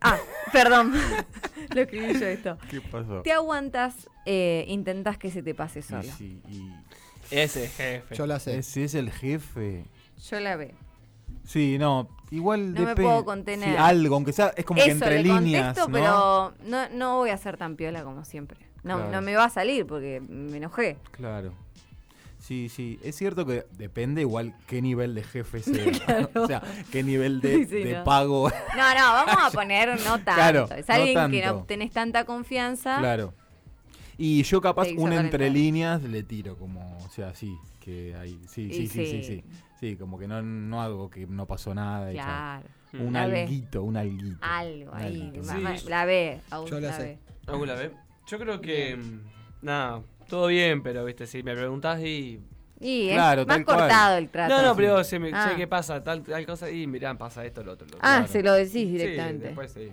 [0.00, 0.18] Ah,
[0.52, 0.92] perdón.
[1.74, 2.58] Lo escribí yo esto.
[2.70, 3.22] ¿Qué pasó?
[3.22, 6.02] Te aguantas, eh, intentás que se te pase Y solo.
[6.02, 6.70] sí, y
[7.30, 8.14] Ese jefe.
[8.14, 8.58] Yo la sé.
[8.58, 9.84] ese es el jefe.
[10.30, 10.74] Yo la veo.
[11.44, 13.70] Sí, no, igual No me puedo contener.
[13.70, 15.92] Sí, algo, aunque sea, es como que Eso, entre le líneas, contesto, ¿no?
[15.94, 18.58] pero no, no voy a ser tan piola como siempre.
[18.82, 19.10] No, Claro.
[19.12, 20.96] no me va a salir porque me enojé.
[21.10, 21.52] Claro.
[22.48, 26.30] Sí, sí, es cierto que depende igual qué nivel de jefe sea.
[26.34, 28.04] o sea, qué nivel de, Sí, sí, de no.
[28.04, 28.48] pago.
[28.74, 30.32] No, no, vamos a poner no tanto.
[30.34, 32.98] Claro, es no alguien que no tenés tanta confianza.
[32.98, 33.34] claro.
[34.16, 38.68] Y yo capaz un entre líneas le tiro como, o sea, sí, que hay, sí,
[38.72, 39.22] sí, sí, sí, sí.
[39.22, 39.44] sí.
[39.78, 42.10] Sí, como que no, no hago que no pasó nada.
[42.10, 42.14] y.
[42.16, 42.66] Claro.
[42.94, 43.42] Un La ve.
[43.42, 44.38] alguito, un alguito.
[44.40, 45.04] Algo Un ahí.
[45.22, 45.46] alguito.
[45.46, 46.40] ma- Sí, ma- yo- la ve.
[46.50, 47.02] Agus, Yo la sé.
[47.02, 47.18] ve.
[47.46, 47.90] Hago la B.
[48.26, 48.96] Yo creo que.
[48.96, 49.20] mm,
[49.62, 52.40] Nada, todo bien, pero viste, si me preguntás y.
[52.80, 53.76] Y Claro, es más cual.
[53.78, 54.54] cortado el trato.
[54.54, 55.48] No, no, pero me, Ah.
[55.50, 56.02] che, ¿qué pasa?
[56.04, 56.70] Tal, tal cosa.
[56.70, 57.86] Y mirá, pasa esto, lo otro.
[57.88, 58.00] Lo otro.
[58.08, 58.32] Ah, Claro.
[58.32, 59.46] se lo decís Sí, directamente.
[59.46, 59.90] después sí.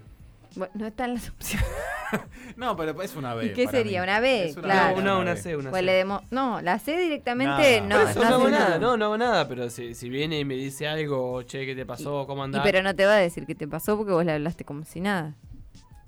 [0.56, 1.67] Bueno, no están las opciones.
[2.56, 3.48] No, pero es una B.
[3.48, 4.00] ¿Y qué sería?
[4.02, 4.04] mí.
[4.04, 4.54] ¿Una B?
[4.54, 4.95] Una Claro.
[4.95, 5.36] B, una una.
[5.36, 5.86] C, una Pues C.
[5.86, 8.04] le demo- no, la C directamente Nada.
[8.04, 8.10] no.
[8.10, 8.80] Eso no, no hago nada, nada.
[8.80, 11.86] no, no hago nada, pero si, si viene y me dice algo, che, ¿qué te
[11.86, 12.26] pasó?
[12.28, 12.62] ¿Cómo Y andás?
[12.63, 15.02] pero no te va a decir qué te pasó porque vos le hablaste como si
[15.02, 15.34] nada.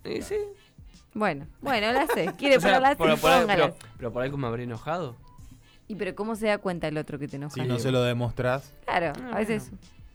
[0.05, 0.35] Y sí.
[1.17, 2.31] Bueno, bueno, la sé.
[2.37, 3.63] Quiere O sea, poner la C, por- por ahí- póngala.
[3.73, 5.15] pero, pero por algo me habré enojado.
[5.87, 7.53] Y pero ¿cómo se da cuenta el otro que te enoja?
[7.55, 8.73] Si no se lo demostrás.
[8.85, 9.71] Claro, Ah, a veces.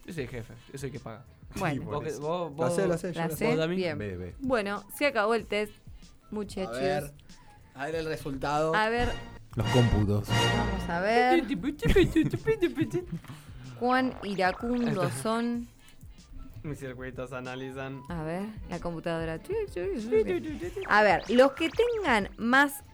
[0.07, 1.25] Yo soy el jefe, yo soy el que paga.
[1.57, 2.21] Bueno, Vos, eso.
[2.21, 3.77] vos, La vos, sé, la sé, yo la ¿Vos, Dami?
[3.77, 3.99] bien.
[3.99, 4.35] B.
[4.41, 5.73] Bueno, se acabó el test,
[6.31, 6.79] A muchachos.
[6.79, 7.12] ver,
[7.75, 8.75] a ver el resultado.
[8.75, 9.09] A ver,
[9.55, 10.29] Los cómputos.
[10.29, 11.45] vamos a ver
[13.79, 15.69] cuán iracundos son.
[16.64, 18.03] Mis circuitos analizan.
[18.09, 19.40] A ver, la computadora.
[20.88, 22.85] A ver, los que tengan más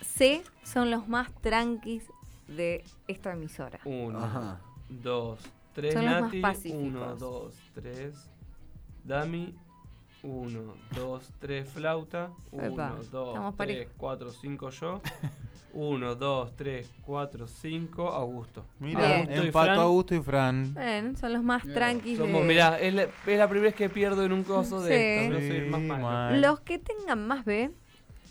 [0.00, 2.04] C son los más tranquis
[2.48, 3.78] de esta emisora.
[3.84, 4.60] Uno, Ajá.
[4.88, 5.40] dos,
[5.72, 6.40] tres, Son los más Nati.
[6.40, 6.82] pacíficos.
[6.82, 8.28] Uno, dos, tres.
[9.04, 9.54] Dami.
[10.22, 12.30] Uno, dos, tres, flauta.
[12.50, 15.00] Uno, Epa, dos, estamos tres, cuatro, cinco, yo.
[15.76, 18.64] Uno, dos, tres, cuatro, cinco, Augusto.
[18.78, 19.78] Mira, empato Fran.
[19.80, 20.72] Augusto y Fran.
[20.74, 21.74] Bueno, son los más Bien.
[21.74, 22.24] tranquis de...
[22.24, 25.24] Somos, mirá, es la, es la primera vez que pierdo en un coso de Sí.
[25.24, 25.40] esto.
[25.40, 26.02] Yo soy el más Sí, malo.
[26.04, 26.40] mal.
[26.40, 27.72] Los que tengan más B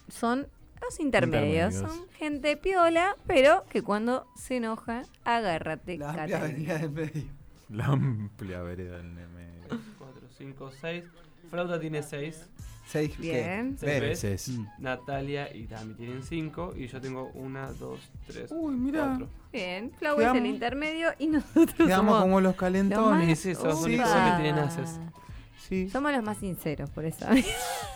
[0.08, 0.48] son
[0.82, 1.74] los intermedios.
[1.74, 1.98] Intermedios.
[1.98, 7.24] Son gente piola, pero que cuando se enoja, agárrate, La amplia avenida del medio.
[7.70, 9.82] La amplia vereda del medio.
[9.98, 11.04] Cuatro, cinco, seis.
[11.50, 12.50] Flauta tiene seis.
[12.86, 13.80] Seis, veces.
[13.82, 14.50] Veces.
[14.50, 14.66] Mm.
[14.80, 16.74] Natalia y Dami tienen cinco.
[16.76, 19.06] Y yo tengo una, dos, tres, Uy, mirá.
[19.08, 19.30] cuatro.
[19.52, 23.28] Bien, Flau es el intermedio y nosotros Quedamos somos como los los calentones.
[23.30, 23.40] más...
[23.40, 25.00] Sí, sí, que tienen haces.
[25.92, 27.26] Somos los más sinceros, por eso.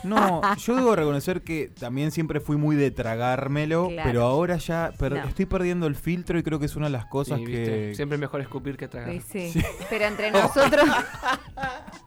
[0.03, 4.09] No, yo debo reconocer que también siempre fui muy de tragármelo, Claro.
[4.09, 5.23] pero ahora ya per- No.
[5.25, 7.91] estoy perdiendo el filtro y creo que es una de las cosas Sí, que...
[7.95, 9.11] Siempre es mejor escupir que tragar.
[9.21, 9.61] Sí, sí.
[9.89, 10.87] Pero entre nosotros...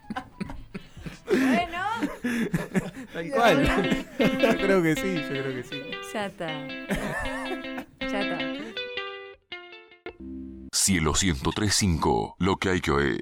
[1.31, 1.79] bueno,
[3.13, 4.07] Tal cual.
[4.19, 5.81] yo creo que sí, yo creo que sí.
[6.13, 6.49] ya está.
[8.01, 8.39] Ya está.
[10.73, 13.21] Cielo 1035, lo que hay que oír.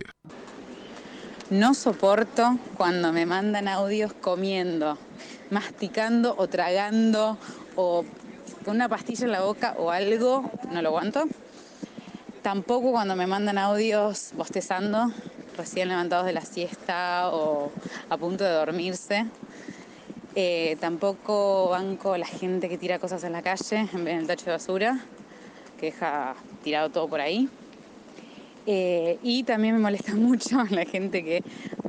[1.51, 4.99] No soporto cuando me mandan audios comiendo,
[5.51, 7.39] masticando o tragando
[7.75, 8.05] o
[8.65, 11.25] con una pastilla en la boca o algo, no lo aguanto.
[12.43, 15.13] Tampoco cuando me mandan audios bostezando,
[15.57, 17.71] recién levantados de la siesta o
[18.09, 19.27] a punto de dormirse.
[20.35, 24.53] Eh, tampoco banco la gente que tira cosas en la calle en del tacho de
[24.53, 25.05] basura,
[25.77, 27.49] que deja tirado todo por ahí.
[28.67, 31.43] Eh, y también me molesta mucho la gente que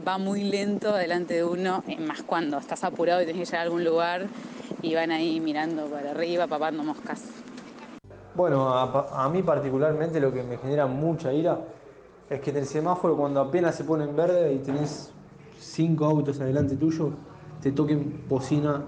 [0.07, 3.59] va muy lento delante de uno, eh, más cuando estás apurado y tenés que llegar
[3.59, 4.27] a algún lugar
[4.81, 7.21] y van ahí mirando para arriba, papando moscas.
[8.36, 11.60] Bueno, a, pa- a mí particularmente lo que me genera mucha ira
[12.30, 15.12] es que en el semáforo cuando apenas se pone en verde y tenés
[15.58, 17.12] cinco autos adelante tuyo,
[17.62, 18.84] te toquen bocina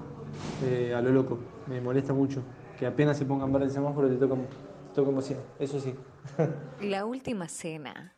[0.63, 1.37] eh, a lo loco.
[1.67, 2.41] Me molesta mucho.
[2.79, 5.39] Que apenas se ponga en verde el semáforo te toquen, te toquen bocina.
[5.59, 5.95] Eso sí.
[6.81, 8.13] La última cena.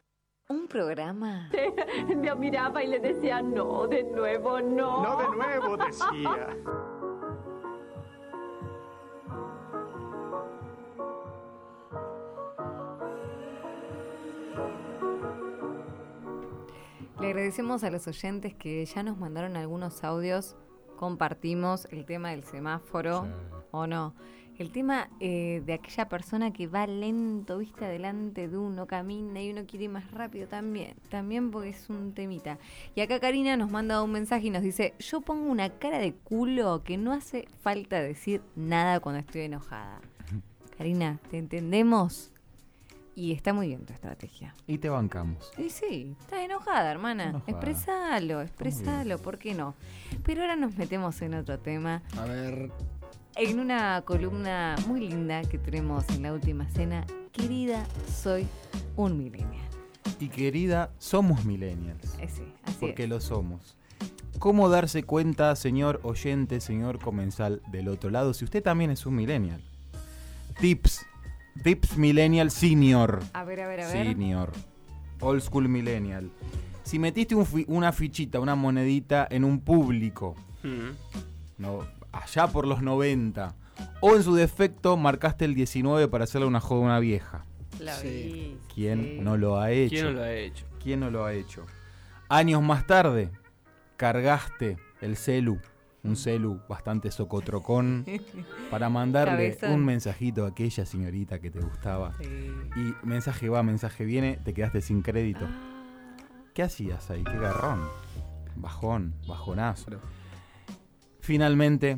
[0.50, 1.50] Un programa
[2.16, 5.02] Me miraba y le decía, no, de nuevo, no.
[5.04, 6.48] No de nuevo, decía.
[17.24, 20.58] Le agradecemos a los oyentes que ya nos mandaron algunos audios.
[20.98, 23.26] Compartimos el tema del semáforo,
[23.72, 24.14] ¿o no?
[24.58, 29.52] El tema eh, de aquella persona que va lento, viste, adelante de uno, camina y
[29.52, 30.96] uno quiere ir más rápido también.
[31.08, 32.60] También porque es un temita.
[32.94, 36.14] Y acá Karina nos manda un mensaje y nos dice, yo pongo una cara de
[36.14, 40.02] culo que no hace falta decir nada cuando estoy enojada.
[40.78, 42.33] Karina, ¿te entendemos?
[43.16, 44.56] Y está muy bien tu estrategia.
[44.66, 45.52] Y te bancamos.
[45.58, 47.26] Y sí, estás enojada, hermana.
[47.30, 47.52] Enojada.
[47.52, 49.76] Expresalo, expresalo, ¿por qué no?
[50.24, 52.02] Pero ahora nos metemos en otro tema.
[52.18, 52.72] A ver.
[53.36, 58.48] En una columna muy linda que tenemos en la última cena, querida, soy
[58.96, 59.68] un millennial.
[60.20, 62.16] Y querida, somos millennials.
[62.20, 63.10] Eh, sí, así Porque es.
[63.10, 63.76] lo somos.
[64.40, 69.16] ¿Cómo darse cuenta, señor oyente, señor comensal del otro lado, si usted también es un
[69.16, 69.62] millennial?
[70.60, 71.06] Tips.
[71.62, 73.22] Tips Millennial Senior.
[73.34, 74.08] A ver, a ver, a ver.
[74.08, 74.52] Senior.
[75.20, 76.30] Old School Millennial.
[76.84, 80.36] Si metiste un fi- una fichita, una monedita en un público,
[81.58, 81.80] no,
[82.12, 83.56] allá por los 90,
[84.02, 87.46] o en su defecto marcaste el 19 para hacerle una joda a una vieja.
[87.80, 89.18] La vi, ¿Quién sí.
[89.22, 89.96] no lo ha hecho?
[89.96, 90.66] ¿Quién no lo ha hecho?
[90.84, 91.66] ¿Quién no lo ha hecho?
[92.30, 93.30] Años más tarde,
[93.96, 95.60] cargaste el celu,
[96.04, 98.06] un celu bastante socotrocón,
[98.72, 99.72] para mandarle Cabezón.
[99.80, 102.14] un mensajito a aquella señorita que te gustaba.
[102.22, 105.48] Y mensaje va, mensaje viene, te quedaste sin crédito.
[106.54, 107.24] ¿Qué hacías ahí?
[107.24, 107.80] ¿Qué garrón?
[108.56, 109.92] Bajón, bajonazo.
[111.22, 111.98] Finalmente,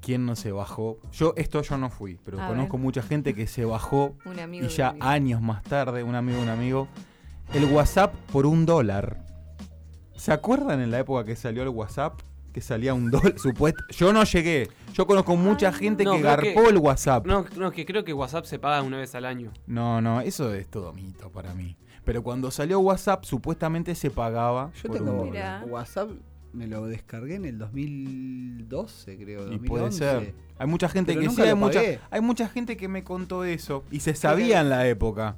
[0.00, 0.98] ¿quién no se bajó?
[1.12, 2.82] Yo, esto yo no fui, pero A conozco ver.
[2.84, 5.06] mucha gente que se bajó Un amigo y ya un amigo.
[5.08, 6.88] años más tarde, un amigo un amigo,
[7.54, 9.24] el WhatsApp por un dólar.
[10.14, 12.20] ¿Se acuerdan en la época que salió el WhatsApp?
[12.58, 13.84] Que salía un dólar, supuesto.
[13.90, 14.68] Yo no llegué.
[14.92, 17.24] Yo conozco mucha gente No, que garpó el WhatsApp.
[17.24, 19.52] No, no, que creo que WhatsApp se paga una vez al año.
[19.68, 21.76] No, no, eso es todo mito para mí.
[22.04, 24.72] Pero cuando salió WhatsApp, supuestamente se pagaba.
[24.82, 25.64] Yo por tengo un dólar.
[25.68, 26.10] WhatsApp,
[26.52, 29.40] me lo descargué en el 2012, creo.
[29.52, 29.68] Y 2011.
[29.68, 30.34] puede ser.
[30.58, 32.00] Hay mucha gente Pero que sí, hay mucha, pagué.
[32.10, 35.36] hay mucha gente que me contó eso y se sabía en la época.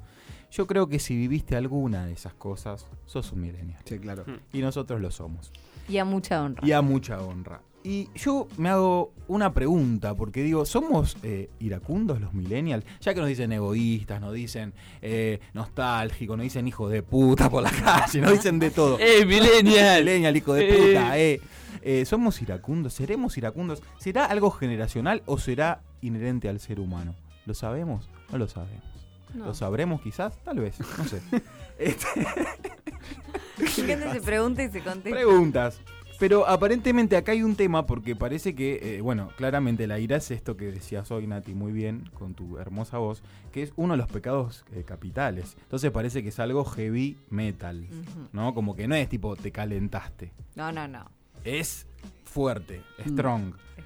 [0.49, 3.79] Yo creo que si viviste alguna de esas cosas, sos un millennial.
[3.85, 4.25] Sí, claro.
[4.51, 5.51] Y nosotros lo somos.
[5.89, 6.65] Y a mucha honra.
[6.65, 7.61] Y a mucha honra.
[7.83, 12.85] Y yo me hago una pregunta, porque digo, ¿somos eh, iracundos los millennials?
[12.99, 17.63] Ya que nos dicen egoístas, nos dicen eh, nostálgicos, nos dicen hijos de puta por
[17.63, 18.97] la calle, nos dicen de todo.
[18.99, 20.01] ¡Eh, millennial!
[20.05, 20.87] millennial, hijo de Eh.
[20.93, 21.41] puta, eh.
[21.81, 22.93] Eh, ¿Somos iracundos?
[22.93, 23.81] ¿Seremos iracundos?
[23.97, 27.15] ¿Será algo generacional o será inherente al ser humano?
[27.47, 28.07] ¿Lo sabemos?
[28.31, 28.85] No lo sabemos.
[29.33, 29.45] No.
[29.45, 30.37] ¿Lo sabremos quizás?
[30.43, 31.21] Tal vez, no sé.
[31.79, 32.05] Este,
[33.65, 35.09] gente se pregunta y se contesta.
[35.09, 35.81] Preguntas.
[36.19, 40.29] Pero aparentemente acá hay un tema porque parece que, eh, bueno, claramente la ira es
[40.29, 43.97] esto que decías hoy, Nati, muy bien, con tu hermosa voz, que es uno de
[43.97, 45.57] los pecados eh, capitales.
[45.63, 47.87] Entonces parece que es algo heavy metal.
[48.33, 48.53] ¿no?
[48.53, 50.31] Como que no es tipo te calentaste.
[50.53, 51.09] No, no, no.
[51.43, 51.87] Es
[52.25, 53.15] fuerte, Mm.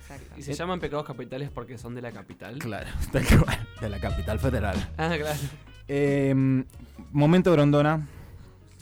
[0.08, 0.36] Exacto.
[0.38, 2.60] ¿Y se llaman pecados capitales porque son de la capital?
[2.60, 2.90] Claro,
[3.82, 4.76] de la capital federal.
[4.98, 5.40] Ah, claro.
[5.88, 6.64] Eh,
[7.12, 8.08] momento grondona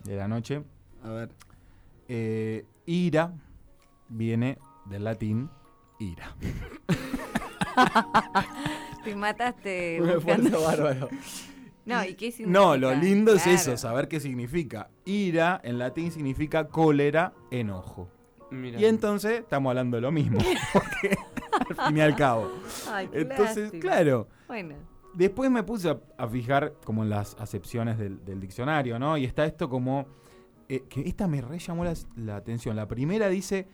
[0.03, 0.63] de la noche.
[1.03, 1.29] A ver.
[2.07, 3.33] Eh, ira
[4.09, 5.49] viene del latín
[5.99, 6.35] ira.
[9.03, 9.99] Te mataste.
[10.01, 11.09] Un buscando- esfuerzo bárbaro.
[11.85, 12.59] No, ¿y qué significa?
[12.59, 14.89] No, lo lindo es eso, saber qué significa.
[15.03, 18.09] Ira en latín significa cólera, enojo.
[18.79, 20.37] Y entonces estamos hablando de lo mismo.
[20.73, 21.17] Porque
[21.69, 22.51] al fin y al cabo.
[22.91, 23.81] Ay, Entonces, lástima.
[23.81, 24.27] claro.
[24.47, 24.75] Bueno.
[25.13, 29.15] Después me puse a, a fijar como en las acepciones del, del diccionario, ¿no?
[29.17, 30.07] Y está esto como...
[30.69, 32.75] eh, que esta me re llamó la, la atención.
[32.75, 33.67] La primera dice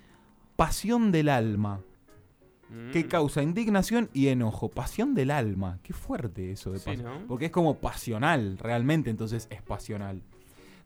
[0.56, 1.82] pasión del alma,
[2.72, 2.92] Mm.
[2.92, 4.70] que causa indignación y enojo.
[4.70, 5.80] Pasión del alma.
[5.82, 7.26] Qué fuerte eso de Sí, pas- ¿no?
[7.28, 10.22] Porque es como pasional, realmente, entonces es pasional.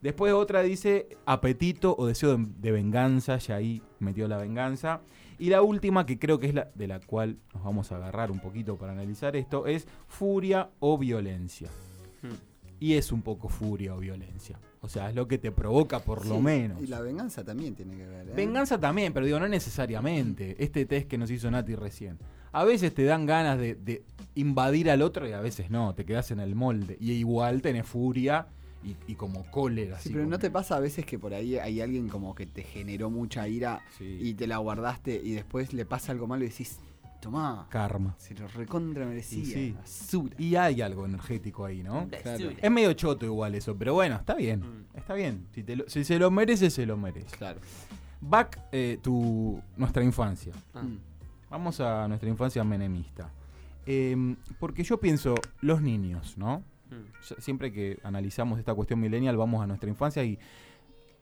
[0.03, 4.99] Después otra dice apetito o deseo de, de venganza, ya ahí metió la venganza.
[5.39, 8.29] Y la última, que creo que es la de la cual nos vamos a agarrar
[8.29, 11.69] un poquito para analizar esto, es furia o violencia.
[12.21, 12.35] Hmm.
[12.81, 14.59] Y es un poco furia o violencia.
[14.81, 16.83] O sea, es lo que te provoca por lo menos.
[16.83, 18.27] Y la venganza también tiene que ver.
[18.27, 18.33] ¿eh?
[18.35, 20.61] Venganza también, pero digo, no necesariamente.
[20.61, 22.19] Este test que nos hizo Nati recién.
[22.51, 24.03] A veces te dan ganas de, de
[24.35, 26.97] invadir al otro y a veces no, te quedas en el molde.
[26.99, 28.47] Y igual tenés furia
[28.83, 29.95] y, y como cólera.
[29.97, 32.35] Sí, así pero como- ¿no te pasa a veces que por ahí hay alguien como
[32.35, 34.17] que te generó mucha ira Sí.
[34.21, 36.79] y te la guardaste y después le pasa algo malo y decís,
[37.21, 38.15] tomá, Karma.
[38.17, 39.39] se lo recontra merecía.
[39.39, 39.71] Y sí.
[39.71, 40.35] basura".
[40.37, 42.07] Y hay algo energético ahí, ¿no?
[42.21, 42.49] Claro.
[42.61, 44.59] Es medio choto igual eso, pero bueno, está bien.
[44.59, 44.97] Mm.
[44.97, 45.47] Está bien.
[45.53, 47.35] Si, te lo- si se lo merece, se lo merece.
[47.37, 47.59] Claro.
[48.19, 50.53] Back eh, to nuestra infancia.
[50.73, 50.81] Ah.
[50.83, 50.99] Mm.
[51.49, 53.29] Vamos a nuestra infancia menemista.
[53.85, 56.63] Em, porque yo pienso, los niños, ¿no?
[57.01, 57.41] Mm.
[57.41, 60.37] Siempre que analizamos esta cuestión millennial, vamos a nuestra infancia y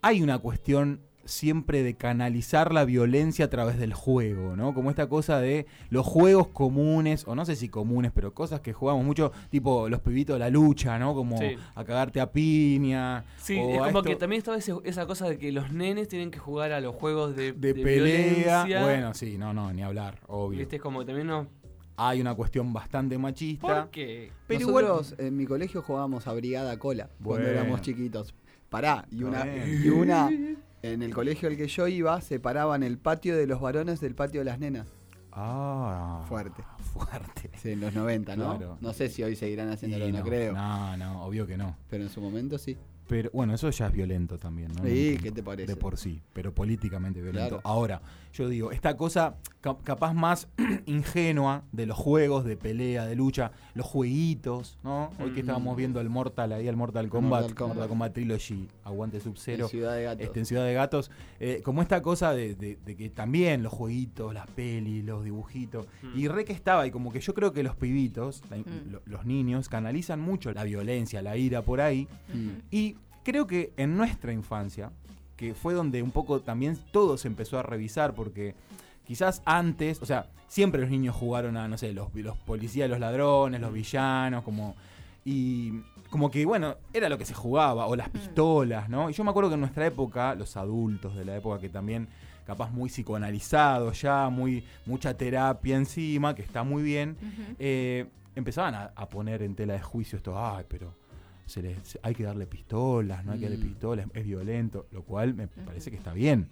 [0.01, 4.73] hay una cuestión siempre de canalizar la violencia a través del juego, ¿no?
[4.73, 8.73] Como esta cosa de los juegos comunes, o no sé si comunes, pero cosas que
[8.73, 11.13] jugamos mucho, tipo los pibitos de la lucha, ¿no?
[11.13, 11.55] Como Sí.
[11.75, 13.23] a cagarte a piña.
[13.37, 16.07] Sí, o es como esto que también estaba ese- esa cosa de que los nenes
[16.07, 18.63] tienen que jugar a los juegos de, de, de pelea.
[18.63, 18.81] violencia.
[18.81, 20.57] Bueno, sí, no, no, ni hablar, obvio.
[20.57, 21.47] Viste, es como que también no.
[21.97, 23.81] Hay una cuestión bastante machista.
[23.83, 24.31] ¿Por qué?
[24.47, 28.33] Pero Nosotros en mi colegio jugábamos a Brigada Cola cuando éramos chiquitos.
[28.69, 30.29] Pará, y una, y una
[30.81, 34.41] en el colegio al que yo iba separaban el patio de los varones del patio
[34.41, 34.87] de las nenas.
[35.33, 36.63] Ah, Fuerte.
[36.93, 37.49] fuerte.
[37.57, 38.57] Sí, en los 90, ¿no?
[38.57, 38.77] Claro.
[38.81, 40.53] No sé si hoy seguirán haciéndolo, no, creo.
[40.53, 41.77] No, no, obvio que no.
[41.89, 42.77] Pero en su momento sí.
[43.11, 44.85] Pero bueno, eso ya es violento también, ¿no?
[44.85, 45.67] Sí, ¿qué te parece?
[45.69, 47.57] De por sí, pero políticamente violento.
[47.57, 47.61] Claro.
[47.65, 50.47] Ahora, yo digo, esta cosa ca- capaz más
[50.85, 55.11] ingenua de los juegos de pelea, de lucha, los jueguitos, ¿no?
[55.19, 57.75] Hoy que estábamos viendo el Mortal ahí, el Mortal Kombat, Mortal Kombat.
[57.75, 59.65] Mortal Kombat Trilogy, Aguante Sub-Zero.
[59.65, 60.25] En Ciudad de Gatos.
[60.25, 63.73] Este, en Ciudad de Gatos, eh, como esta cosa de, de- de que también los
[63.73, 66.17] jueguitos, las pelis, los dibujitos, Mm.
[66.17, 68.63] y re que estaba, y como que yo creo que los pibitos, la- Mm.
[68.91, 72.49] lo- los niños, canalizan mucho la violencia, la ira por ahí, Mm.
[72.71, 74.91] y creo que en nuestra infancia,
[75.37, 78.55] que fue donde un poco también todo se empezó a revisar, porque
[79.05, 82.99] quizás antes, o sea, siempre los niños jugaron a, no sé, los, los policías, los
[82.99, 84.75] ladrones, los villanos, como...
[85.23, 89.09] Y como que, bueno, era lo que se jugaba, o las pistolas, ¿no?
[89.09, 92.09] Y yo me acuerdo que en nuestra época, los adultos de la época que también,
[92.45, 97.17] capaz muy psicoanalizados ya, muy, mucha terapia encima, que está muy bien,
[97.59, 100.93] eh, empezaban a, a poner en tela de juicio esto, ay, pero
[101.51, 103.67] se les- se- hay que darle pistolas, no hay que darle Mm.
[103.69, 106.47] pistolas, es violento, lo cual me parece que está bien.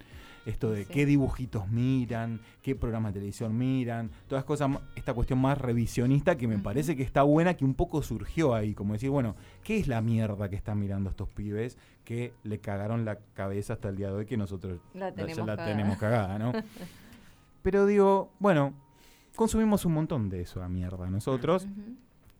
[0.45, 0.91] Esto de Sí.
[0.93, 6.47] qué dibujitos miran, qué programas de televisión miran, todas cosas, esta cuestión más revisionista que
[6.47, 9.87] me parece que está buena, que un poco surgió ahí, como decir, bueno, ¿qué es
[9.87, 14.07] la mierda que están mirando estos pibes que le cagaron la cabeza hasta el día
[14.07, 15.65] de hoy que nosotros La ya tenemos la cagada.
[15.71, 16.51] tenemos cagada, ¿no?
[17.61, 18.73] Pero digo, bueno,
[19.35, 21.67] consumimos un montón de eso a mierda nosotros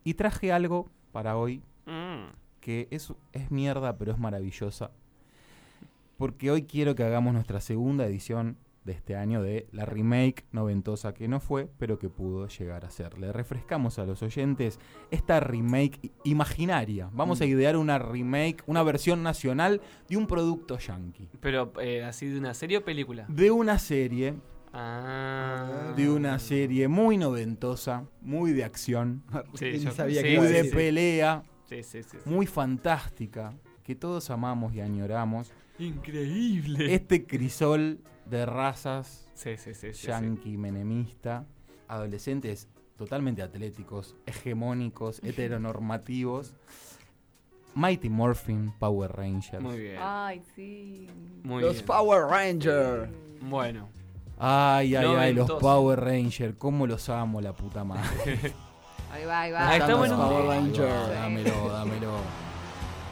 [0.04, 1.62] y traje algo para hoy.
[2.60, 4.92] Que es, es mierda, pero es maravillosa.
[6.18, 11.14] Porque hoy quiero que hagamos nuestra segunda edición de este año de la remake noventosa
[11.14, 13.18] que no fue, pero que pudo llegar a ser.
[13.20, 14.80] Le refrescamos a los oyentes
[15.12, 17.10] esta remake imaginaria.
[17.14, 21.30] Vamos a idear una remake, una versión nacional de un producto yankee.
[21.40, 23.26] Pero, eh, ¿así de una serie o película?
[23.30, 24.36] De una serie,
[24.74, 25.94] Ah.
[25.96, 29.24] de una serie muy noventosa, muy de acción,
[29.56, 32.18] Sí, yo- sabía sí, que muy de pelea, Sí, sí, sí.
[32.24, 32.30] sí.
[32.30, 33.54] muy fantástica,
[33.84, 35.52] que todos amamos y añoramos.
[35.78, 36.94] Increíble.
[36.94, 39.94] Este crisol de razas Sí, sí, sí.
[39.94, 40.08] sí, sí.
[40.08, 41.46] yankee menemista,
[41.88, 46.54] adolescentes totalmente atléticos, hegemónicos, heteronormativos.
[47.76, 49.62] Mighty Morphin Power Rangers.
[49.62, 49.98] Muy bien.
[50.02, 51.08] Ay, sí.
[51.44, 51.86] Muy Los bien.
[51.86, 53.10] Power Rangers.
[53.42, 53.88] Bueno.
[54.38, 55.50] Ay, ay, ay, los.
[55.52, 58.54] Power Rangers, cómo los amo la puta madre.
[59.12, 59.70] Ahí va, ahí va.
[59.70, 60.16] Ah, está bueno.
[60.18, 61.10] Power Ahí va, Rangers.
[61.10, 62.12] Dámelo, dámelo.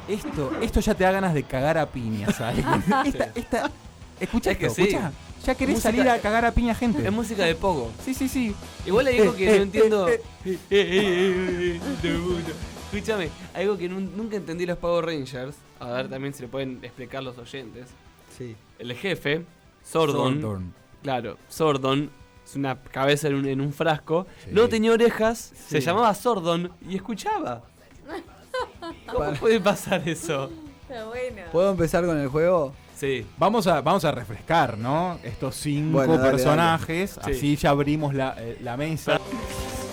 [0.08, 2.68] Esto, esto ya te da ganas de cagar a piñas a alguien.
[3.06, 3.72] Esta, esta,
[4.20, 4.82] escucha Es que esto, sí.
[4.90, 5.12] escucha.
[5.46, 7.06] Ya querés Música- salir a cagar a piña gente.
[7.06, 7.92] Es música de Pogo.
[8.04, 8.56] Sí, sí, sí.
[8.86, 10.08] Igual hay algo que Eh, no eh, entiendo.
[10.10, 11.80] eh, Eh, eh.
[12.92, 15.56] Escúchame, algo que nun- nunca entendí los Power Rangers.
[15.80, 17.90] A ver también si le pueden explicar los oyentes.
[18.38, 18.56] Sí.
[18.80, 19.44] El jefe,
[19.84, 20.42] Sordon.
[20.42, 20.74] Sordon.
[21.04, 22.10] Claro, Sordon.
[22.48, 24.26] Es una cabeza en un, en un frasco.
[24.46, 24.52] Sí.
[24.54, 27.64] No tenía orejas, se llamaba Sordon y escuchaba.
[29.08, 30.50] ¿Cómo Para- puede pasar eso?
[30.84, 31.42] Está bueno.
[31.52, 32.74] ¿Puedo empezar con el juego?
[32.96, 33.26] Sí.
[33.38, 35.20] Vamos a, vamos a refrescar, ¿no?
[35.24, 37.18] Estos cinco Bueno, dale, personajes.
[37.18, 37.36] dale.
[37.36, 39.20] Así ya abrimos la, eh, la mesa.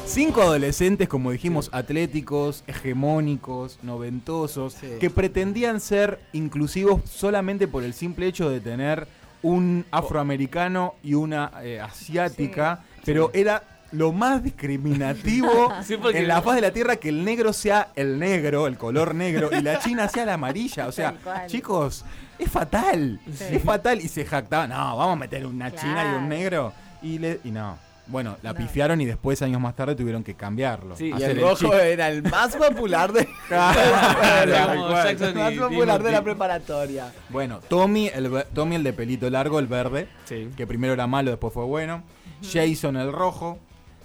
[0.07, 4.87] Cinco adolescentes, como dijimos, atléticos, hegemónicos, noventosos, Sí.
[5.01, 9.09] que pretendían ser inclusivos solamente por el simple hecho de tener
[9.45, 16.57] un afroamericano y una eh, asiática, pero era lo más discriminativo Sí, en la faz
[16.57, 20.09] de la tierra que el negro sea el negro, el color negro, y la china
[20.09, 20.89] sea la amarilla.
[20.89, 21.15] O sea,
[21.47, 22.07] chicos,
[22.39, 23.21] es fatal.
[23.39, 24.01] Es fatal.
[24.01, 26.73] Y se jactaban, no, vamos a meter una china y un negro.
[27.03, 27.77] Y, le, y no.
[28.07, 28.59] Bueno, la No.
[28.59, 30.95] pifiaron y después, años más tarde, tuvieron que cambiarlo.
[30.97, 37.13] Sí, Y el rojo era el más popular de, el más popular de la preparatoria.
[37.31, 40.51] Bueno, Tommy el, Tommy, el de pelito largo, el verde, Sí.
[40.57, 42.03] que primero era malo, después fue bueno.
[42.43, 43.59] Jason, el rojo.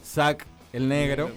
[0.04, 1.30] Zack, el negro,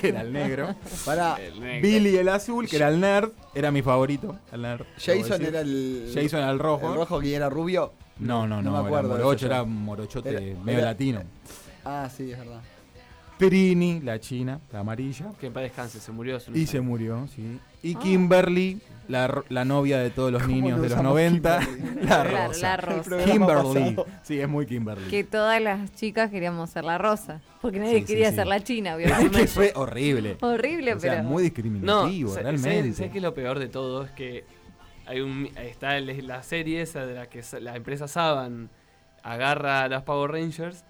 [0.00, 0.74] que era el negro.
[1.04, 1.88] Para El negro.
[1.88, 3.30] Billy, el azul, que era el nerd.
[3.54, 4.84] Era mi favorito, el nerd.
[4.98, 6.10] Jason era el.
[6.14, 6.88] Jason era el rojo.
[6.90, 7.92] El rojo que era rubio.
[8.18, 8.70] No, no, no.
[8.70, 11.22] No me acuerdo Era morocho, era morochote Era- medio era- latino.
[11.84, 12.60] Ah, sí, es verdad.
[13.38, 15.32] Trini, la china, la amarilla.
[15.40, 16.36] Que en paz descanse, se murió.
[16.36, 16.86] hace Y se años.
[16.90, 17.58] murió, sí.
[17.82, 17.98] Y Ah.
[17.98, 21.58] Kimberly, la, ro- la novia de todos los ¿Cómo niños lo de los usamos 90.
[21.58, 21.94] Kimberly?
[22.02, 22.60] La Claro, rosa.
[22.62, 23.02] la rosa.
[23.02, 23.94] Programa Kimberly.
[23.96, 24.06] pasado.
[24.22, 25.08] Sí, es muy Kimberly.
[25.10, 27.40] Que todas las chicas queríamos ser la rosa.
[27.60, 28.36] Porque nadie Sí, sí, quería sí.
[28.36, 29.46] ser la china, que obviamente.
[29.48, 30.36] fue horrible.
[30.40, 31.24] Horrible, O sea, pero.
[31.24, 32.70] muy No, discriminativo, sa- realmente.
[32.80, 34.04] ¿sabes, sabes qué es lo peor de todo?
[34.04, 34.44] Es que
[35.06, 38.70] hay un, está el- la serie esa de la que sa- la empresa Saban
[39.24, 40.84] agarra a los Power Rangers,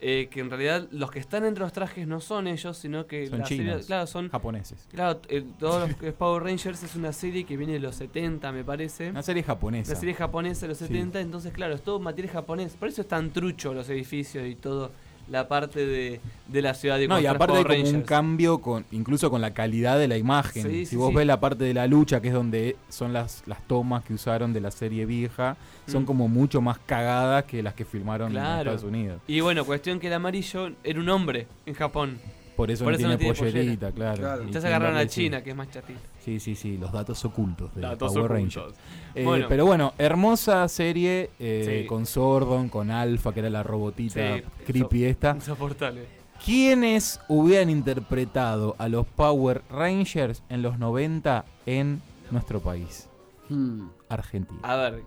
[0.00, 3.26] eh, que en realidad los que están entre los trajes no son ellos, sino que
[3.26, 3.86] Son la serie- chinos.
[3.86, 4.86] claro, son Japoneses.
[4.92, 8.62] claro, eh, todos los Power Rangers es una serie que viene de los 70, me
[8.64, 9.10] parece.
[9.10, 9.90] Una serie japonesa.
[9.92, 10.86] Una serie japonesa de los Sí.
[10.86, 12.74] 70, entonces claro, es todo material japonés.
[12.76, 14.92] Por eso es tan trucho los edificios y todo
[15.30, 18.84] la parte de, de la ciudad de No, y aparte hay como un cambio con
[18.92, 20.62] incluso con la calidad de la imagen.
[20.62, 21.16] Sí, si sí, vos sí.
[21.16, 24.52] ves la parte de la lucha, que es donde son las, las tomas que usaron
[24.52, 25.56] de la serie vieja,
[25.86, 26.06] son Mm.
[26.06, 28.70] como mucho más cagadas que las que filmaron en Claro.
[28.72, 29.20] Estados Unidos.
[29.26, 32.18] Y bueno, cuestión que el amarillo era un hombre en Japón.
[32.56, 33.92] Por eso Por no eso tiene, no tiene pollerita, pollera.
[33.94, 34.16] claro.
[34.20, 34.42] Claro.
[34.42, 35.06] Y Entonces agarraron a.
[35.06, 36.00] China, que es más chatita.
[36.24, 38.54] Sí, sí, sí, los datos ocultos de Datos Power ocultos.
[38.64, 38.78] Rangers.
[39.20, 39.46] Eh, Bueno.
[39.48, 41.86] Pero bueno, hermosa serie eh, Sí.
[41.86, 45.30] con Sordon, con Alpha, que era la robotita Sí, creepy esta.
[45.34, 46.06] Insoportable.
[46.44, 52.00] ¿Quiénes hubieran interpretado a los Power Rangers en los 90 en
[52.30, 53.08] nuestro país?
[53.48, 53.88] Hmm.
[54.08, 54.60] Argentina.
[54.62, 55.02] A ver.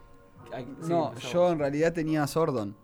[0.56, 1.32] sí, No, empezamos.
[1.34, 2.76] yo en realidad tenía Sordon.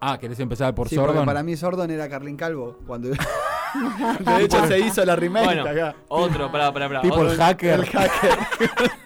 [0.00, 1.24] Ah, ¿querés empezar por Sordon?
[1.24, 2.76] para mí Sordon era Carlin Calvo.
[2.86, 3.08] Cuando...
[3.10, 5.94] de hecho se hizo la remake Bueno, acá.
[6.08, 7.02] otro, pará, pará, pará.
[7.02, 7.80] Tipo otro- el hacker.
[7.80, 8.38] El hacker.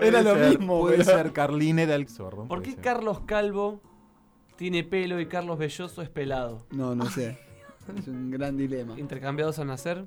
[0.00, 2.48] Era lo ser, mismo, Puede ser Carline del Sordon.
[2.48, 2.80] ¿Por qué ser.
[2.80, 3.80] Carlos Calvo
[4.56, 6.66] tiene pelo y Carlos Belloso es pelado?
[6.70, 7.38] No, no sé.
[7.98, 8.98] Es un gran dilema.
[9.00, 10.04] ¿Intercambiados al nacer?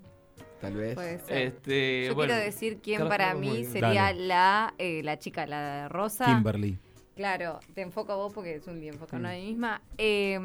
[0.60, 0.94] Tal vez.
[0.94, 1.38] Puede ser.
[1.48, 3.72] Este, Yo bueno, quiero decir quién Carlos para mí bien.
[3.72, 6.26] sería la, eh, la chica, la de Rosa.
[6.26, 6.78] Kimberly.
[7.16, 9.26] Claro, te enfoco a vos porque es un lío enfocado Mm.
[9.26, 9.82] a mí misma.
[9.98, 10.40] Eh,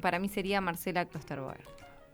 [0.00, 1.60] para mí sería Marcela Klosterboer.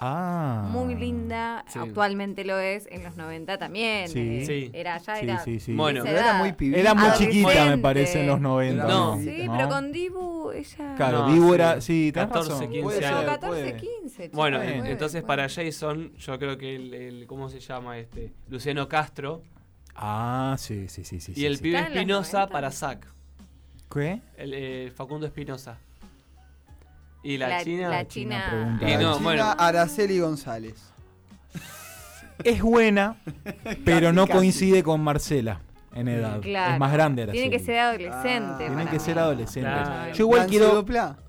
[0.01, 0.69] Ah.
[0.71, 1.79] Muy linda, Sí.
[1.81, 4.09] actualmente lo es, en los 90 también.
[4.09, 4.39] Sí.
[4.43, 4.71] eh, Sí.
[4.73, 5.39] Era ya, Sí, era.
[5.45, 5.75] sí, sí.
[5.75, 6.03] Bueno.
[6.05, 6.79] Pero era muy pibita.
[6.81, 8.85] Era muy chiquita, me parece, en los 90.
[8.85, 9.17] Era No.
[9.17, 9.69] muy Sí, pero ¿no?
[9.69, 10.95] con Dibu ella.
[10.97, 11.55] Claro, No, Dibu sí.
[11.55, 11.81] era.
[11.81, 12.67] Sí, tenés 14, razón.
[12.69, 13.19] 15 Puede años.
[13.21, 13.77] ser, 14, puede.
[13.77, 14.23] 15.
[14.25, 15.27] chica, Bueno, puede, entonces puede.
[15.27, 18.33] para Jason, yo creo que el, el- ¿cómo se llama este?
[18.49, 19.43] Luciano Castro
[20.01, 21.19] Ah, sí, sí, sí.
[21.21, 21.63] sí y sí, el sí.
[21.65, 22.53] pibe ¿Está en los Espinosa 90?
[22.53, 23.07] para Zack,
[23.93, 24.21] ¿Qué?
[24.37, 25.79] el eh, Facundo Espinosa.
[27.23, 28.79] Y la, La- China la China.
[28.81, 29.55] Y La no, China bueno.
[29.59, 30.75] Araceli González.
[32.45, 33.17] Es buena,
[33.85, 34.39] pero no casi.
[34.39, 35.61] coincide con Marcela
[35.95, 36.41] en edad.
[36.41, 36.75] Claro.
[36.75, 37.43] Es más grande Araceli.
[37.43, 38.53] Tiene que ser adolescente.
[38.53, 38.57] Ah.
[38.59, 39.05] Tienen para que mí.
[39.05, 39.73] ser adolescentes.
[39.73, 40.13] Claro.
[40.15, 40.85] Yo igual quiero.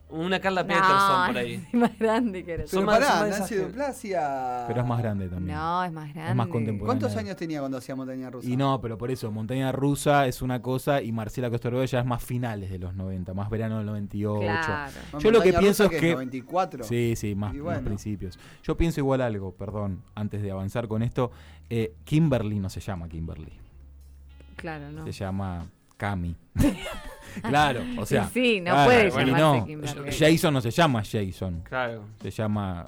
[0.09, 1.53] Una Carla No, Peterson por ahí.
[1.67, 2.63] es más grande que era.
[2.69, 3.55] Pero más- pará, Nancy
[3.87, 4.65] hacía...
[4.67, 5.55] Pero es más grande también.
[5.57, 6.29] No, es más grande.
[6.31, 6.85] Es más contemporáneo.
[6.85, 8.49] ¿Cuántos años tenía cuando hacía Montaña Rusa?
[8.49, 12.05] Y no, pero por eso, Montaña Rusa es una cosa y Marcela Costorbe ya es
[12.05, 14.39] más finales de los 90, más verano del 98.
[14.65, 14.91] Claro.
[15.13, 16.83] No, Yo lo que Montaña pienso Rusa, es que- 94.
[16.83, 17.53] Sí, sí, más,
[17.83, 18.39] principios.
[18.63, 21.31] Yo pienso igual algo, perdón, antes de avanzar con esto.
[21.69, 23.53] Eh, Kimberly no se llama Kimberly,
[24.55, 25.05] Claro, no.
[25.05, 26.35] se llama Cami.
[27.41, 28.29] claro, o sea.
[28.29, 29.65] Sí, no claro, puede llamarse no.
[29.65, 30.11] Kimberly.
[30.17, 32.05] Jason no se llama Jason, Claro.
[32.21, 32.87] se llama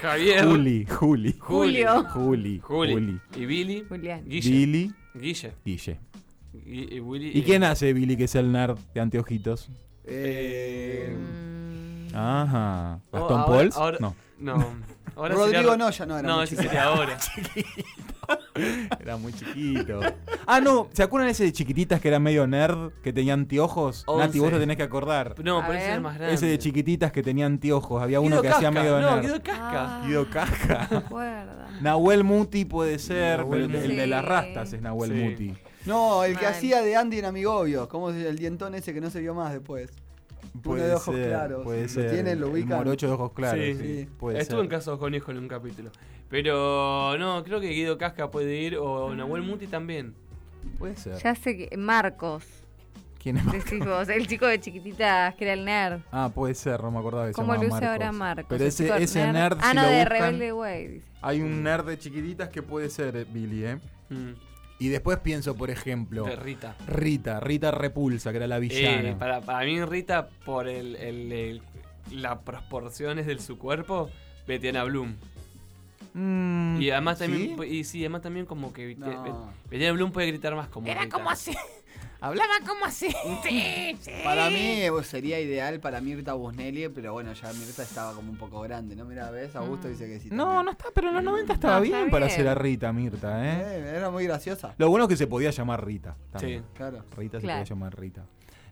[0.00, 0.44] Javier.
[0.44, 1.36] Juli, Juli.
[1.38, 2.04] Julio.
[2.04, 2.92] Juli, Juli.
[2.94, 3.20] Juli.
[3.36, 3.84] Y Billy.
[3.88, 4.24] Julián.
[4.24, 4.50] Guille.
[4.50, 5.52] Billy, Guille.
[5.64, 5.98] Guille.
[6.66, 7.30] Y, y Willy.
[7.34, 9.68] ¿Y quién hace Billy que es el nerd de anteojitos?
[10.04, 11.16] Eh,
[12.14, 13.00] Ajá.
[13.10, 13.76] Oh, ¿Gastón ahora- Pauls?
[13.76, 14.14] ahora- No.
[14.38, 14.54] No.
[15.14, 17.18] Ahora Rodrigo sería- Noya no era No, ese sería ahora.
[19.00, 20.00] Era muy chiquito.
[20.46, 20.88] Ah, no.
[20.92, 24.04] ¿Se acuerdan ese de chiquititas que era medio nerd, que tenía anteojos?
[24.06, 24.26] Once.
[24.26, 25.34] Nati, vos lo tenés que acordar.
[25.42, 26.34] No, pero ese es más grande.
[26.34, 28.02] Ese de chiquititas que tenía anteojos.
[28.02, 29.22] Había uno Guido que hacía medio No, nerd.
[29.22, 29.98] Guido Casca.
[30.00, 30.88] Ah, Guido Casca.
[30.90, 31.52] me acuerdo.
[31.80, 35.16] Nahuel Muti puede ser, Nahuel pero el, el de las rastas es Nahuel Sí.
[35.18, 35.54] Muti.
[35.86, 36.54] No, el que Mal.
[36.54, 37.88] hacía de Andy en Amigobios.
[37.88, 39.90] ¿Cómo es el dientón ese que no se vio más después?
[40.62, 41.62] Puede de ojos ser, claros.
[41.64, 42.10] Puede Lo ser.
[42.10, 42.78] tienen, lo El ubican.
[42.78, 43.60] morocho de ojos claros.
[43.64, 43.74] Sí.
[43.74, 44.08] Sí, Sí.
[44.18, 44.64] Puede Estuvo ser.
[44.64, 45.90] en Casos Conejo en un capítulo.
[46.28, 50.14] Pero no, creo que Guido Casca puede ir o Nahuel Muti también.
[50.78, 51.16] Puede ser.
[51.22, 51.76] Ya sé que.
[51.76, 52.44] Marcos.
[53.22, 56.00] ¿Quién es Decís vos, el chico de chiquititas que era el nerd.
[56.10, 57.88] Ah, puede ser, no me acordaba que se ¿Cómo llamaba luce Marcos.
[57.90, 58.46] ahora Marcos?
[58.48, 60.88] Pero ese, ese nerd, Ah, si no, lo de buscan, Rebelde Way.
[60.88, 61.06] dice.
[61.22, 63.76] hay un nerd de chiquititas que puede ser Billy, ¿eh?
[64.08, 64.30] Mm.
[64.82, 66.74] Y después pienso, por ejemplo, De Rita.
[66.88, 69.10] Rita, Rita Repulsa, que era la villana.
[69.10, 71.62] Eh, para, para mí Rita, por el, el- el-
[72.10, 74.10] las proporciones de su cuerpo,
[74.46, 75.14] Betiana Bloom.
[76.14, 79.52] Mm, Y además también, y sí, además también como que No.
[79.70, 81.16] Betiana Bloom puede gritar más como Era Rita.
[81.16, 81.52] como así.
[82.22, 83.08] Hablaba como así.
[83.42, 84.10] Sí, sí.
[84.24, 88.38] Para mí eh, sería ideal para Mirta Busnelli, pero bueno, ya Mirta estaba como un
[88.38, 89.04] poco grande, ¿no?
[89.04, 89.54] Mira, ¿ves?
[89.56, 89.90] Augusto Mm.
[89.90, 90.28] dice que sí.
[90.30, 90.64] No, también.
[90.66, 92.34] no está, pero en los 90 estaba No, bien, está para bien.
[92.34, 93.62] hacer a Rita, Mirta, ¿eh?
[93.66, 94.74] Eh, era muy graciosa.
[94.78, 96.16] Lo bueno es que se podía llamar Rita.
[96.30, 96.62] También.
[96.62, 96.68] Sí.
[96.74, 97.04] Claro.
[97.16, 97.60] Rita se Claro.
[97.60, 98.24] podía llamar Rita.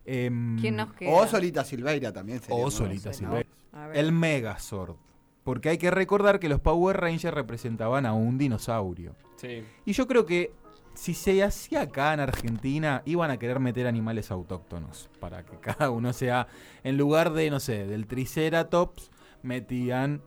[0.07, 1.11] Em, ¿Quién nos queda?
[1.11, 2.65] O Solita Silveira también sería.
[2.65, 3.49] O Solita Silveira.
[3.95, 4.97] El Megazord.
[5.45, 9.15] Porque hay que recordar que los Power Rangers representaban a un dinosaurio.
[9.37, 9.65] Sí.
[9.87, 10.53] Y yo creo que
[10.95, 15.09] si se hacía acá en Argentina, iban a querer meter animales autóctonos.
[15.19, 16.47] Para que cada uno sea,
[16.83, 19.11] en lugar de, no sé, del Triceratops,
[19.43, 20.23] metían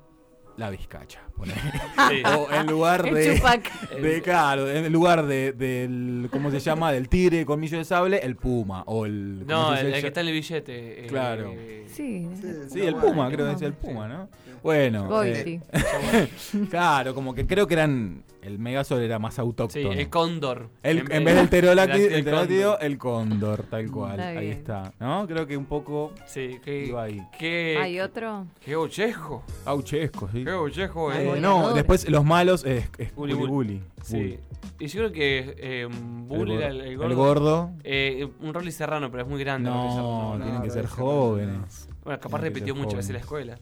[0.58, 1.22] la vizcacha.
[2.10, 2.22] Sí.
[2.26, 3.90] O en lugar El de, chupac.
[3.92, 6.92] de, claro, en lugar de, del, ¿cómo se llama?
[6.92, 8.84] Del tigre colmillo de sable, el puma.
[8.88, 9.44] O el...
[9.48, 11.06] ¿cómo No, el, el que está en el billete.
[11.06, 11.54] eh, Claro.
[11.88, 12.28] Sí.
[12.70, 14.28] Sí, el puma, creo que es el puma, ¿no?
[14.64, 15.60] Bueno, Goiti.
[15.74, 16.30] eh,
[16.70, 18.24] claro, como que creo que eran.
[18.42, 19.94] El Megazord era más Sí, autóctono.
[19.94, 20.70] el cóndor.
[20.84, 22.78] El- en, vez del pterodáctilo, el cóndor.
[22.82, 24.20] el cóndor, tal cual.
[24.20, 24.94] Está Ahí está.
[25.00, 25.26] ¿No?
[25.28, 27.22] Creo que un poco Sí, que, iba ahí.
[27.40, 28.46] que, ¿Hay otro?
[28.60, 29.44] Qué ochejo.
[29.64, 30.44] Auchesco, sí.
[30.44, 31.42] Qué ochejo, Ay, Eh, eh.
[31.42, 33.74] no, después los malos es, es Bully Bully Bully.
[33.74, 33.82] Bully.
[34.04, 34.40] Sí.
[34.80, 35.88] Y yo creo que eh,
[36.28, 37.16] Bully, el, el el gordo.
[37.16, 37.72] gordo.
[37.84, 39.70] eh, un Rolly Serrano, pero es muy grande.
[39.70, 41.88] No, tienen que ser jóvenes.
[42.04, 43.58] Bueno, capaz tienen repitió muchas veces en la escuela.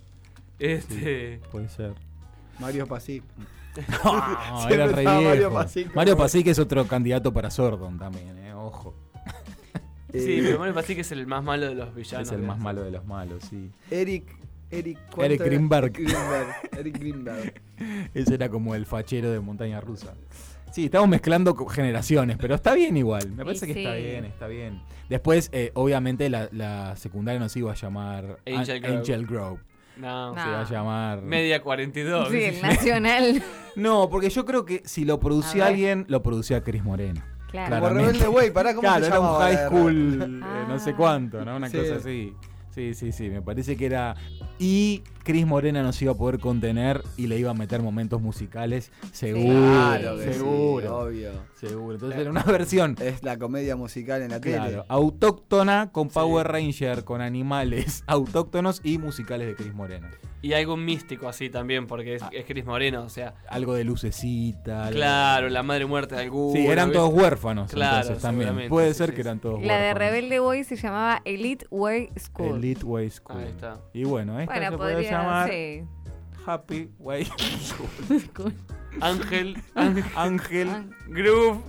[0.59, 1.39] Este.
[1.51, 1.93] Puede ser.
[2.59, 3.24] Mario Pasic.
[4.03, 5.51] No, era re Mario.
[5.53, 5.95] Pasic.
[5.95, 8.53] Mario Pasic es otro candidato para Sordon también, eh.
[8.53, 8.93] Ojo.
[10.12, 12.28] Sí, Eh, pero Mario Pasic es el más malo de los villanos.
[12.28, 13.72] es el más malo de los malos, sí.
[13.89, 14.36] Eric.
[14.72, 15.42] Eric, ¿cuánto Eric?
[15.44, 15.92] Greenberg.
[15.94, 16.48] Greenberg.
[16.78, 17.54] Eric Greenberg.
[18.14, 20.14] Ese era como el fachero de montaña rusa.
[20.72, 23.30] Sí, estamos mezclando generaciones, pero está bien igual.
[23.32, 24.82] Me parece que está bien, está bien.
[25.10, 28.98] Después, eh, obviamente, la, la secundaria nos iba a llamar An- Angel Grove.
[28.98, 29.60] Angel Grove.
[29.98, 30.34] No.
[30.34, 30.42] No.
[30.42, 31.22] Se va a llamar.
[31.24, 32.30] Media 42.
[32.30, 33.44] Sí, el nacional.
[33.76, 37.22] No, porque yo creo que si lo producía alguien, lo producía Chris Moreno.
[37.52, 37.80] Claro.
[37.88, 37.90] Como.
[38.02, 40.96] Rebelde Way, pará, ¿cómo Claro, se era un high school, eh, no sé Ah.
[40.98, 41.56] cuánto, ¿no?
[41.56, 41.78] Una Sí.
[41.78, 42.34] cosa así.
[42.74, 44.16] Sí, sí, sí, me parece que era...
[44.58, 48.92] Y Chris Morena nos iba a poder contener y le iba a meter momentos musicales,
[49.12, 51.32] seguro, Claro que sí, seguro, obvio.
[51.54, 51.94] seguro.
[51.96, 54.84] Entonces era una versión, Es la comedia musical en la claro, tele.
[54.90, 56.16] autóctona con Sí.
[56.16, 60.10] Power Ranger, con animales autóctonos y musicales de Chris Morena.
[60.44, 63.36] Y algo místico así también, porque es, es Chris Moreno, o sea.
[63.48, 64.86] Algo de lucecita.
[64.88, 66.54] algo- Claro, la madre muerta de alguno.
[66.56, 68.68] Sí, eran todos huérfanos Claro, entonces también.
[68.68, 69.28] Puede sí, ser sí, que sí.
[69.28, 70.00] eran todos La de huérfanos.
[70.00, 72.58] Rebelde Way se llamaba Elite Way School.
[72.58, 73.38] Elite Way School.
[73.40, 73.78] Ahí está.
[73.94, 75.84] Y bueno, esta bueno, se puede podría llamar sí.
[76.45, 77.26] Happy Way
[77.62, 78.53] School.
[78.99, 79.57] Ángel,
[80.16, 81.62] Ángel Groove.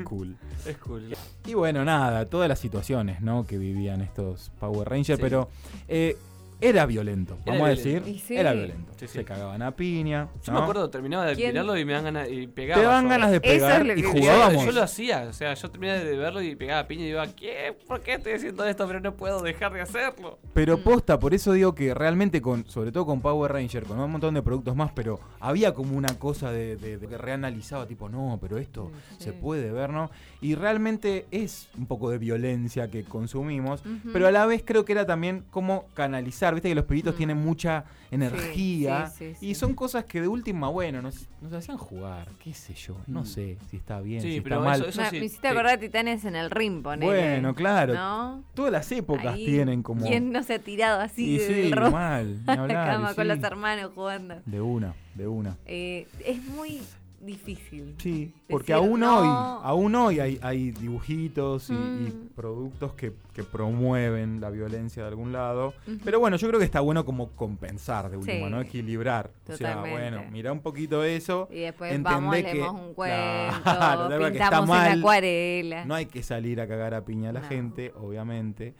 [0.00, 0.36] School.
[0.66, 1.16] Es cool.
[1.46, 3.46] Y bueno, nada, todas las situaciones ¿no?
[3.46, 5.22] que vivían estos Power Rangers, Sí.
[5.22, 5.48] pero
[5.88, 6.16] eh,
[6.60, 8.02] era violento, Era vamos a decir.
[8.26, 8.36] Sí.
[8.36, 8.92] Era violento.
[8.98, 9.18] Sí, sí.
[9.18, 10.28] Se cagaban a piña.
[10.44, 10.58] Yo ¿no?
[10.58, 11.50] me acuerdo, terminaba de ¿Quién?
[11.50, 12.80] mirarlo y me dan ganas y pegaba.
[12.82, 14.64] Te dan ganas de es pegar y Yo- jugábamos.
[14.64, 17.76] Yo, lo hacía, o sea, yo terminaba de verlo y pegaba piña y digo, ¿qué?
[17.86, 18.86] ¿Por qué estoy haciendo esto?
[18.88, 20.38] Pero no puedo dejar de hacerlo.
[20.52, 20.82] Pero Mm.
[20.82, 24.34] posta, por eso digo que realmente con, sobre todo con Power Ranger, con un montón
[24.34, 28.38] de productos más, pero había como una cosa de, de- de que reanalizaba, tipo, no,
[28.40, 30.10] pero esto Sí, se puede ver, ¿no?
[30.40, 33.82] Y realmente es un poco de violencia que consumimos,
[34.12, 37.16] pero a la vez creo que era también como canalizar, viste que los pibitos Mm.
[37.18, 39.54] tienen mucha energía sí, sí, y sí.
[39.54, 43.26] son cosas que de última, bueno, nos, nos hacían jugar, qué sé yo, no Mm.
[43.26, 44.80] sé si está bien, Sí, si pero está mal.
[44.80, 47.06] eso- eso Me- sí, me hiciste acordar de Titanes en el ring, ponele.
[47.06, 47.94] Bueno, claro.
[47.94, 48.44] ¿No?
[48.54, 50.06] Todas las épocas Ahí, tienen como...
[50.06, 53.42] ¿Quién no se ha tirado así Y del mal, ni la y cama con los
[53.42, 54.36] hermanos jugando?
[54.46, 55.56] De una, de una.
[55.66, 56.80] Eh, es muy
[57.20, 57.94] difícil.
[57.98, 59.18] Sí, porque Decir aún no.
[59.18, 62.28] hoy, aún hoy hay, hay dibujitos y, y Mm.
[62.34, 65.74] productos que, que promueven la violencia de algún lado.
[66.04, 68.50] Pero bueno, yo creo que está bueno como compensar de último, Sí.
[68.50, 68.60] ¿no?
[68.60, 69.30] Equilibrar.
[69.48, 71.48] O sea, bueno, mira un poquito eso.
[71.50, 73.16] Y después entendé vamos, que- leemos un cuento,
[73.64, 74.92] Claro, que está mal.
[74.92, 75.84] en acuarela.
[75.84, 77.48] No hay que salir a cagar a piña a la No.
[77.48, 78.74] gente, obviamente.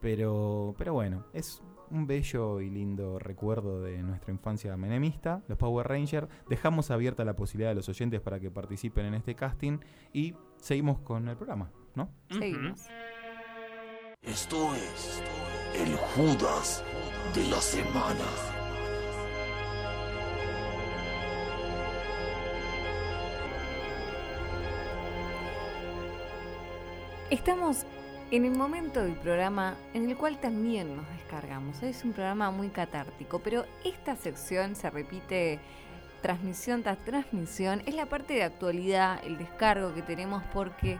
[0.00, 1.62] Pero, pero bueno, es
[1.94, 6.28] un bello y lindo recuerdo de nuestra infancia menemista, los Power Rangers.
[6.48, 9.78] Dejamos abierta la posibilidad de los oyentes para que participen en este casting
[10.12, 12.10] y seguimos con el programa, ¿no?
[12.28, 12.86] Seguimos.
[14.22, 15.22] Esto es
[15.74, 16.84] el Judas
[17.34, 18.24] de la semana.
[27.30, 27.86] Estamos
[28.30, 31.82] en el momento del programa en el cual también nos descargamos.
[31.82, 35.60] Es un programa muy catártico, pero esta sección se repite
[36.22, 37.82] transmisión tras transmisión.
[37.86, 40.98] Es la parte de actualidad, el descargo que tenemos porque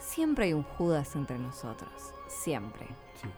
[0.00, 1.90] siempre hay un Judas entre nosotros.
[2.28, 2.86] Siempre.
[3.20, 3.28] Sí.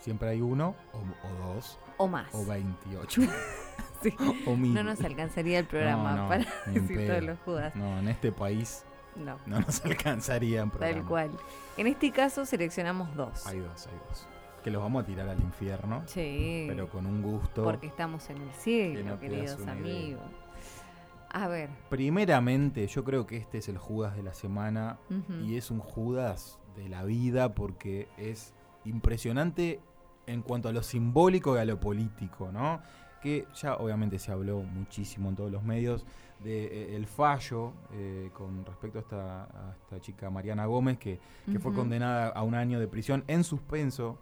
[0.00, 2.28] Siempre hay uno, o, o dos, O más.
[2.34, 3.22] o 28.
[4.02, 4.14] Sí.
[4.46, 4.74] o mil.
[4.74, 7.06] No nos alcanzaría el programa No, no, para decir pedo.
[7.08, 7.74] todos los Judas.
[7.74, 8.84] No, en este país
[9.16, 9.38] No.
[9.46, 11.30] no nos alcanzaría en Tal cual.
[11.76, 13.46] En este caso seleccionamos dos.
[13.46, 14.26] Hay dos, hay dos.
[14.62, 16.64] Que los vamos a tirar al infierno, Sí.
[16.68, 17.62] pero con un gusto.
[17.64, 19.72] Porque estamos en el Que cielo, no queridos idea.
[19.72, 20.22] amigos.
[21.30, 21.68] A ver.
[21.90, 24.98] Primeramente, yo creo que este es el Judas de la semana
[25.42, 28.54] y es un Judas de la vida porque es
[28.84, 29.80] impresionante
[30.26, 32.80] en cuanto a lo simbólico y a lo político, ¿no?
[33.20, 36.04] que ya obviamente se habló muchísimo en todos los medios
[36.44, 41.18] de eh, fallo eh, con respecto a esta, a esta chica Mariana Gómez, que,
[41.50, 44.18] que fue condenada a un año de prisión en suspenso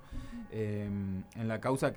[0.51, 0.89] eh,
[1.35, 1.93] en la causa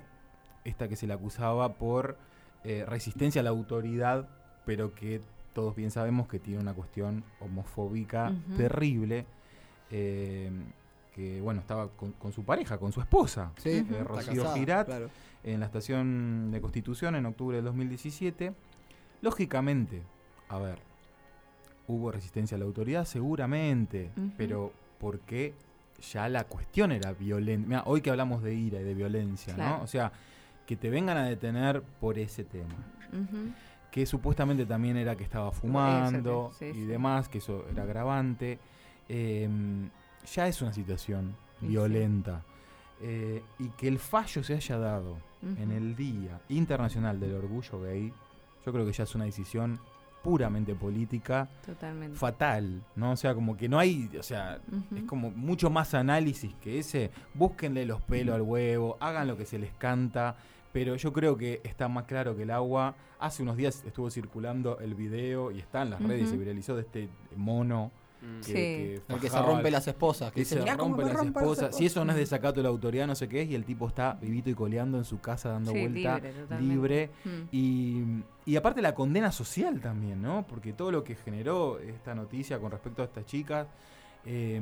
[0.64, 2.18] esta que se le acusaba por
[2.64, 4.28] eh, resistencia a la autoridad,
[4.64, 5.20] pero que
[5.54, 9.24] todos bien sabemos que tiene una cuestión homofóbica terrible.
[9.90, 10.50] eh,
[11.14, 14.86] que bueno, estaba con, con su pareja, con su esposa, Sí, eh, Rocío casada, Girat,
[14.86, 15.08] claro.
[15.44, 18.52] en la estación de Constitución en octubre del 2017.
[19.22, 20.02] Lógicamente,
[20.48, 20.78] a ver,
[21.88, 25.54] hubo resistencia a la autoridad, seguramente, pero porque
[26.12, 27.68] ya la cuestión era violenta.
[27.68, 29.78] Mira, hoy que hablamos de ira y de violencia, Claro.
[29.78, 29.82] ¿no?
[29.84, 30.12] O sea,
[30.66, 32.74] que te vengan a detener por ese tema.
[33.90, 38.58] Que supuestamente también era que estaba fumando sí, y demás, que eso era agravante.
[39.08, 39.48] Eh,
[40.34, 42.42] ya es una situación Sí, violenta.
[43.00, 48.12] Eh, y que el fallo se haya dado en el Día Internacional del Orgullo Gay,
[48.64, 49.78] yo creo que ya es una decisión
[50.26, 52.18] puramente política, Totalmente.
[52.18, 53.12] fatal, ¿no?
[53.12, 54.58] O sea, como que no hay, o sea,
[54.94, 59.46] es como mucho más análisis que ese, búsquenle los pelos al huevo, hagan lo que
[59.46, 60.36] se les canta,
[60.72, 62.96] pero yo creo que está más claro que el agua.
[63.20, 66.82] Hace unos días estuvo circulando el video y está en las redes, se viralizó de
[66.82, 67.92] este mono.
[68.26, 68.42] Mm.
[68.42, 68.52] Sí.
[69.08, 70.30] El que se rompe las esposas.
[70.30, 71.76] Que que dice, se "Mirá cómo rompe las esposas.
[71.76, 72.30] Si eso no es esposas".
[72.30, 74.98] desacato de la autoridad, no sé qué es, y el tipo está vivito y coleando
[74.98, 76.20] en su casa dando Sí, vuelta
[76.60, 77.10] libre.
[77.24, 77.28] Mm.
[77.52, 78.04] Y,
[78.44, 80.46] y aparte la condena social también, ¿no?
[80.48, 83.66] Porque todo lo que generó esta noticia con respecto a estas chicas.
[84.24, 84.60] eh,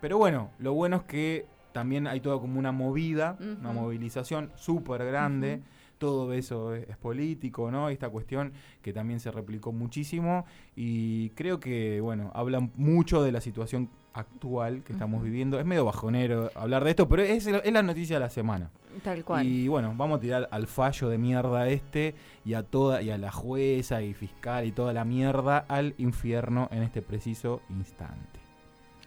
[0.00, 5.04] pero bueno, lo bueno es que también hay toda como una movida, una movilización súper
[5.04, 5.62] grande.
[6.00, 7.90] Todo eso es, es político, ¿no?
[7.90, 13.42] Esta cuestión que también se replicó muchísimo y creo que, bueno, hablan mucho de la
[13.42, 15.60] situación actual que estamos viviendo.
[15.60, 18.70] Es medio bajonero hablar de esto, pero es, es la noticia de la semana.
[19.04, 19.46] Tal cual.
[19.46, 23.18] Y bueno, vamos a tirar al fallo de mierda este y a toda y a
[23.18, 28.40] la jueza y fiscal y toda la mierda al infierno en este preciso instante.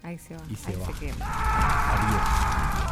[0.01, 0.41] Ahí se va.
[0.49, 0.85] Y se ahí va.
[0.85, 1.25] se quema.
[1.25, 2.82] Adiós.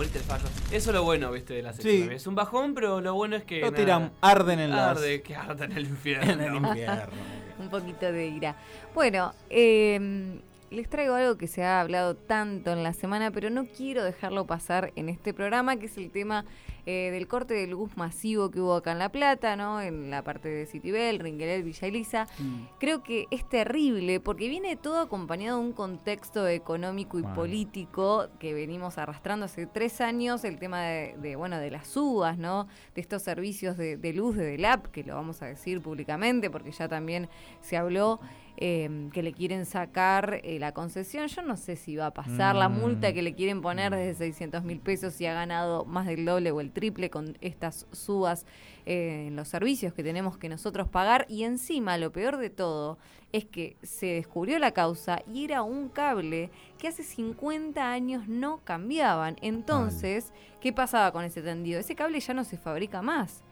[0.00, 0.44] El fallo.
[0.70, 1.82] Eso es lo bueno, viste, de la Sí.
[1.82, 2.12] sección.
[2.12, 3.60] Es un bajón, pero lo bueno es que.
[3.60, 6.32] Lo tiran, arden en las- Arde, que arde en el infierno.
[6.32, 7.12] en el infierno.
[7.58, 8.56] Un poquito de ira.
[8.94, 10.40] Bueno, eh,
[10.72, 14.46] les traigo algo que se ha hablado tanto en la semana, pero no quiero dejarlo
[14.46, 16.46] pasar en este programa, que es el tema
[16.86, 19.80] eh, del corte de luz masivo que hubo acá en La Plata, ¿no?
[19.80, 22.26] En la parte de Citibel, Ringuelet, Villa Elisa.
[22.38, 22.62] Mm.
[22.80, 28.54] Creo que es terrible porque viene todo acompañado de un contexto económico y político que
[28.54, 32.66] venimos arrastrando hace tres años, el tema de, de, bueno, de las uvas, ¿no?
[32.94, 36.72] De estos servicios de, de luz de DELAP, que lo vamos a decir públicamente porque
[36.72, 37.28] ya también
[37.60, 38.18] se habló
[38.56, 41.26] eh, que le quieren sacar eh, la concesión.
[41.28, 42.78] Yo no sé si va a pasar la Mm.
[42.80, 46.50] multa que le quieren poner desde 600 mil pesos si ha ganado más del doble
[46.50, 48.46] o el triple con estas subas
[48.86, 51.26] eh, en los servicios que tenemos que nosotros pagar.
[51.28, 52.98] Y encima, lo peor de todo
[53.32, 58.60] es que se descubrió la causa y era un cable que hace 50 años no
[58.64, 59.36] cambiaban.
[59.40, 61.80] Entonces, ¿qué pasaba con ese tendido?
[61.80, 63.42] Ese cable ya no se fabrica más.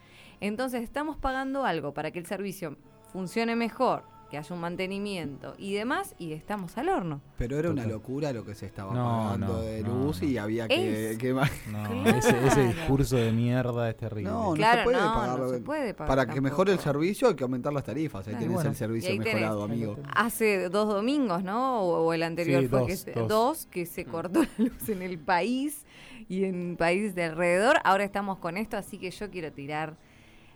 [0.40, 2.76] Entonces, estamos pagando algo para que el servicio
[3.12, 7.20] funcione mejor, que haya un mantenimiento y demás, y estamos al horno.
[7.36, 10.28] Pero era una locura lo que se estaba No, pagando no, de luz no.
[10.28, 11.32] y había que, Es- que
[11.70, 12.04] Claro.
[12.06, 14.30] ese, ese discurso de mierda es terrible.
[14.30, 15.38] No, no Claro, se puede no, pagar.
[15.40, 18.26] no se puede pagar Para que mejore el servicio hay que aumentar las tarifas.
[18.26, 18.40] Ahí Claro.
[18.44, 18.70] tenés Bueno.
[18.70, 19.24] el servicio tenés.
[19.34, 19.96] mejorado, amigo.
[20.14, 21.80] Hace dos domingos, ¿no?
[21.82, 23.28] O, o el anterior Sí, fue dos, que se, dos.
[23.28, 25.84] dos, que se cortó la luz en el país
[26.28, 27.78] y en países de alrededor.
[27.82, 29.96] Ahora estamos con esto, así que yo quiero tirar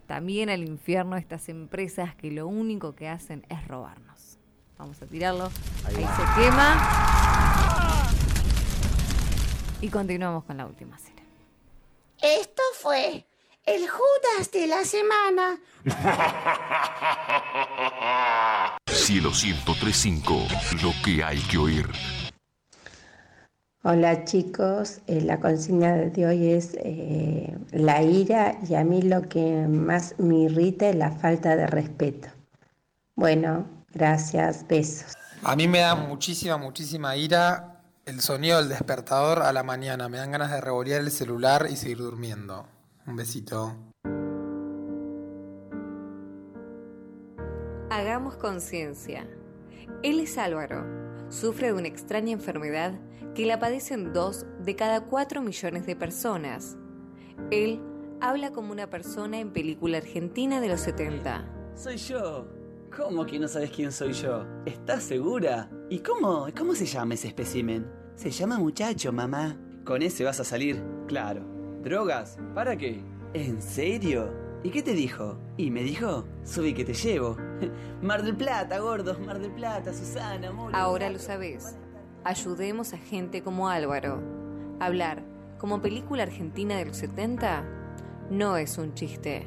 [0.06, 4.38] también al infierno estas empresas que lo único que hacen es robarnos.
[4.78, 5.50] Vamos a tirarlo.
[5.86, 6.76] Ahí, se quema.
[9.80, 11.22] Y continuamos con la última cena.
[12.20, 13.26] Esto fue
[13.66, 15.58] el Judas de la semana.
[18.86, 20.46] Cielo 1035,
[20.82, 21.86] lo que hay que oír.
[23.86, 29.28] Hola chicos, Eh, la consigna de hoy es eh, la ira y a mí lo
[29.28, 32.28] que más me irrita es la falta de respeto.
[33.14, 35.12] Bueno, gracias, besos.
[35.42, 40.08] A mí me da muchísima, muchísima ira el sonido del despertador a la mañana.
[40.08, 42.66] Me dan ganas de revolear el celular y seguir durmiendo.
[43.06, 43.76] Un besito.
[47.90, 49.28] Hagamos conciencia.
[50.02, 50.86] Él es Álvaro.
[51.28, 52.94] Sufre de una extraña enfermedad
[53.34, 56.76] que la padecen dos de cada cuatro millones de personas.
[57.50, 57.80] Él
[58.20, 61.72] habla como una persona en película argentina de los 70.
[61.74, 62.46] Soy yo.
[62.96, 64.46] ¿Cómo que no sabes quién soy yo?
[64.64, 65.68] ¿Estás segura?
[65.90, 67.90] ¿Y cómo, cómo se llama ese espécimen?
[68.14, 69.58] Se llama muchacho, mamá.
[69.84, 70.80] ¿Con ese vas a salir?
[71.08, 71.42] Claro.
[71.82, 72.38] ¿Drogas?
[72.54, 73.02] ¿Para qué?
[73.32, 74.32] ¿En serio?
[74.62, 75.36] ¿Y qué te dijo?
[75.56, 77.36] Y me dijo, subí que te llevo.
[78.00, 80.70] Mar del Plata, gordos, Mar del Plata, Susana, amor.
[80.74, 81.76] Ahora lo sabés.
[82.24, 84.22] Ayudemos a gente como Álvaro.
[84.80, 85.22] Hablar
[85.58, 87.64] como película argentina de los 70
[88.30, 89.46] no es un chiste.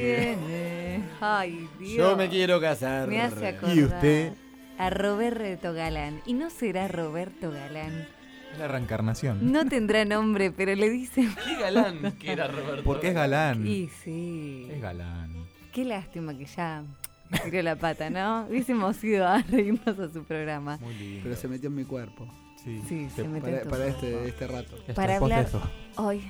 [0.00, 1.02] Tiene.
[1.20, 1.92] Ay, Dios.
[1.96, 3.08] Yo me quiero casar.
[3.08, 4.32] Me hace acordar ¿Y usted?
[4.78, 6.20] A Roberto Galán.
[6.26, 8.06] Y no será Roberto Galán.
[8.52, 9.52] Es la reencarnación.
[9.52, 11.34] No tendrá nombre, pero le dicen.
[11.44, 12.84] Qué galán que era Roberto.
[12.84, 13.66] Porque es galán.
[13.66, 14.68] Y sí.
[14.70, 15.32] Es galán.
[15.72, 16.84] Qué lástima que ya
[17.42, 18.46] tiró la pata, ¿no?
[18.48, 20.76] Hubiésemos ido a reírnos a su programa.
[20.80, 21.20] Muy lindo.
[21.24, 22.28] Pero se metió en mi cuerpo.
[22.62, 24.06] Sí, Sí, se metió Para, en tu para cuerpo.
[24.06, 24.76] este, este rato.
[24.94, 25.46] Para hablar
[25.96, 26.22] hoy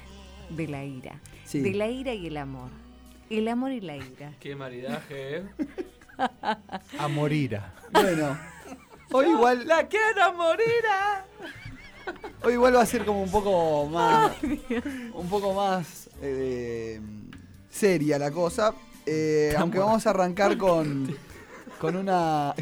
[0.50, 1.20] de la ira.
[1.44, 1.60] Sí.
[1.60, 2.70] De la ira y el amor.
[3.30, 4.32] El amor y la ira.
[4.40, 5.44] Qué maridaje, ¿eh?
[6.98, 7.72] A morira.
[7.92, 8.38] Bueno,
[9.12, 10.66] hoy igual, ¡La quiero morir!
[12.42, 14.32] hoy igual va a ser como un poco más,
[15.14, 17.00] un poco más eh,
[17.70, 18.74] seria la cosa.
[19.06, 21.16] Eh, aunque vamos a arrancar con,
[21.80, 22.54] con una.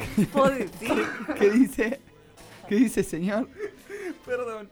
[1.38, 2.00] ¿Qué dice?
[2.68, 3.48] ¿Qué dice, señor?
[4.26, 4.68] Perdón.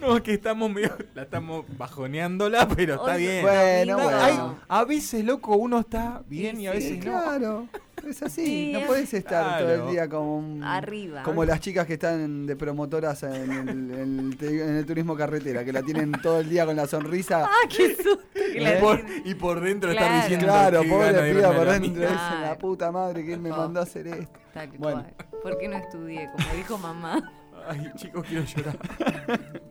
[0.00, 0.96] No, es que estamos medio.
[1.14, 3.42] La estamos bajoneándola, pero está Oye, bien.
[3.42, 4.20] Bueno, no, bueno.
[4.22, 7.02] Hay- a veces, loco, uno está bien y a Sí, veces no.
[7.04, 7.68] Claro,
[8.06, 8.44] es así.
[8.46, 11.22] Sí, no es- puedes estar todo el día como un- Arriba.
[11.22, 15.16] Como las chicas que están de promotoras en el, en el te- en el turismo
[15.16, 17.44] carretera, que la tienen todo el día con la sonrisa.
[17.48, 18.20] ¡Ah, qué susto!
[18.54, 19.22] Y la por, tiene.
[19.24, 20.06] y por dentro Claro.
[20.06, 22.02] está diciendo Claro, pobre gana de piba irme a por la dentro.
[22.02, 24.38] Dicen, la puta madre que él me mandó a hacer esto.
[24.54, 25.02] Tal Bueno.
[25.02, 25.14] cual.
[25.42, 26.28] ¿Por qué no estudié?
[26.32, 27.32] Como dijo mamá.
[27.68, 28.78] Ay, chicos, quiero llorar.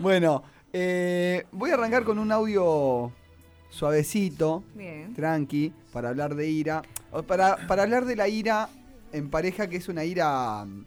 [0.00, 0.42] Bueno,
[0.72, 3.12] eh, voy a arrancar con un audio
[3.70, 5.14] suavecito, Bien.
[5.14, 6.82] tranqui, para hablar de ira.
[7.12, 8.68] O Para, para hablar de la ira
[9.12, 10.84] en pareja, que es una ira mm,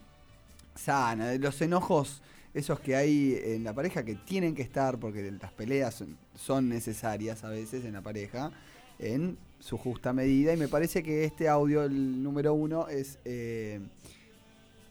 [0.75, 2.21] sana, de los enojos
[2.53, 6.67] esos que hay en la pareja que tienen que estar, porque las peleas son, son
[6.69, 8.51] necesarias a veces en la pareja,
[8.97, 10.53] en su justa medida.
[10.53, 13.81] Y me parece que este audio, el número uno, es, eh,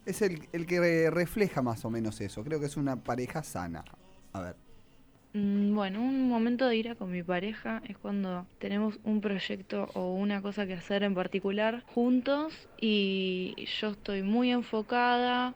[0.07, 2.45] es el, el que re- refleja más o menos eso.
[2.45, 3.85] Creo que es una pareja sana.
[4.33, 4.57] A ver.
[5.33, 10.15] Mm, Bueno, un momento de ira con mi pareja es cuando tenemos un proyecto o
[10.15, 15.55] una cosa que hacer en particular juntos y yo estoy muy enfocada,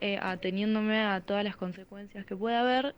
[0.00, 2.96] eh, ateniéndome a todas las consecuencias que pueda haber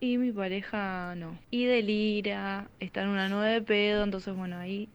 [0.00, 1.38] y mi pareja no.
[1.50, 4.90] Y del ira, está en una nueve de pedo, entonces bueno, ahí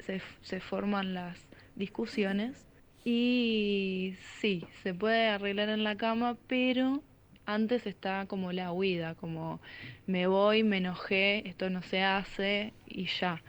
[0.00, 2.67] se, se forman las discusiones
[3.10, 7.02] y sí, se puede arreglar en la cama, pero
[7.46, 9.60] antes está como la huida, como
[10.06, 13.42] me voy, me enojé, esto no se hace y ya.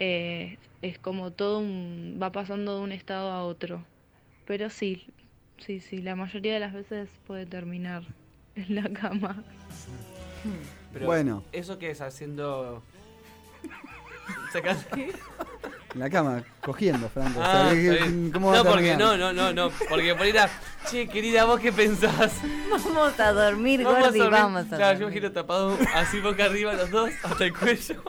[0.00, 3.84] Eh, es como todo un, va pasando de un estado a otro.
[4.44, 5.06] Pero sí,
[5.58, 8.02] sí, sí, la mayoría de las veces puede terminar
[8.56, 9.44] en la cama.
[10.92, 11.44] Pero Bueno.
[11.52, 12.82] ¿Eso que es haciendo.
[15.94, 17.38] En la cama, cogiendo, Franco.
[17.38, 18.06] O Ah, sea, ¿qué- está.
[18.32, 19.70] ¿Cómo no, a porque no, no, no, no.
[19.88, 20.50] Porque por ir a.
[20.90, 22.32] Che, querida, ¿vos qué pensás?
[22.68, 24.40] Vamos a dormir, Vamos a Gordi, dormir.
[24.40, 25.12] vamos a Claro, yo me dormir.
[25.20, 28.02] giro tapado así boca arriba los dos, hasta el cuello.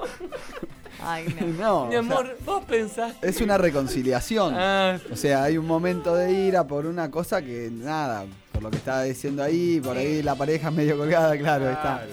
[1.03, 1.45] Ay, no.
[1.57, 3.13] No, Mi o sea, amor, vos pensás.
[3.21, 4.55] es una reconciliación.
[4.57, 8.71] Ah, O sea, hay un momento de ira por una cosa que, nada, por lo
[8.71, 11.81] que estaba diciendo ahí, por ahí la pareja medio colgada, claro, está.
[11.99, 12.11] Claro.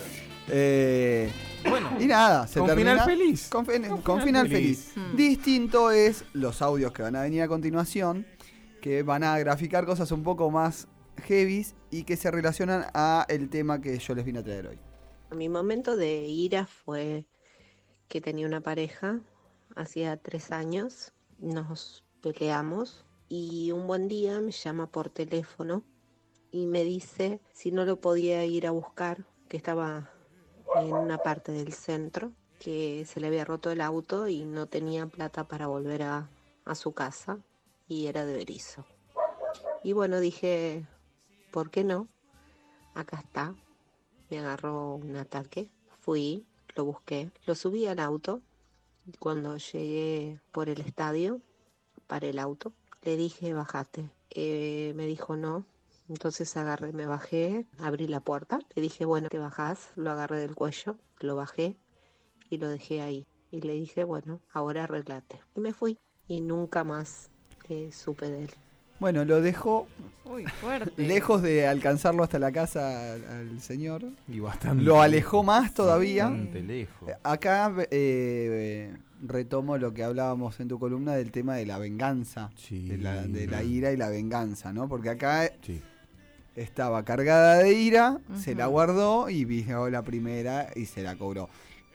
[0.49, 1.31] Eh,
[1.69, 2.93] Bueno, y nada, se con termina.
[2.93, 3.49] final feliz.
[3.49, 4.93] Con, fin- Con con final final feliz.
[4.93, 5.13] feliz.
[5.13, 5.17] Mm.
[5.17, 8.27] Distinto es los audios que van a venir a continuación,
[8.81, 10.89] que van a graficar cosas un poco más
[11.25, 14.79] heavies y que se relacionan a el tema que yo les vine a traer hoy.
[15.37, 17.27] Mi momento de ira fue
[18.09, 19.21] que tenía una pareja,
[19.77, 25.83] hacía tres años, nos peleamos y un buen día me llama por teléfono
[26.51, 30.12] y me dice si no lo podía ir a buscar, que estaba
[30.77, 35.07] en una parte del centro, que se le había roto el auto y no tenía
[35.07, 36.29] plata para volver a,
[36.75, 37.39] su casa
[37.89, 38.85] y era de Berizo.
[39.83, 40.87] Y bueno, dije,
[41.51, 42.07] ¿por qué no?
[42.95, 43.55] Acá está,
[44.31, 45.69] me agarró un ataque.
[46.01, 46.47] Fui,
[46.77, 48.41] lo busqué, lo subí al auto.
[49.19, 51.41] Cuando llegué por el estadio,
[52.07, 52.73] paré el auto.
[53.03, 54.09] Le dije, bajate.
[54.31, 55.65] Eh, me dijo no.
[56.13, 58.59] Entonces agarré, me bajé, abrí la puerta.
[58.75, 59.89] Le dije, bueno, te bajás.
[59.97, 61.77] Lo agarré del cuello, lo bajé
[62.51, 63.27] y lo dejé ahí.
[63.51, 65.41] Y le dije, bueno, ahora arreglate.
[65.57, 65.99] Y me fui.
[66.29, 67.31] y nunca más
[67.71, 68.51] eh, supe de él.
[69.01, 69.89] Bueno, lo dejó
[70.25, 70.93] Uy, fuerte.
[71.03, 74.05] lejos de alcanzarlo hasta la casa al, al señor.
[74.29, 74.85] Y bastante.
[74.85, 76.29] Lo alejó más todavía.
[76.29, 77.11] Bastante lejos.
[77.25, 78.95] Acá eh,
[79.27, 83.47] retomo lo que hablábamos en tu columna del tema de la venganza, de, la, de
[83.49, 84.89] la ira y la venganza, ¿no?
[84.89, 85.51] Porque acá
[86.57, 91.49] estaba cargada de ira, se la guardó y vino la primera y se la cobró.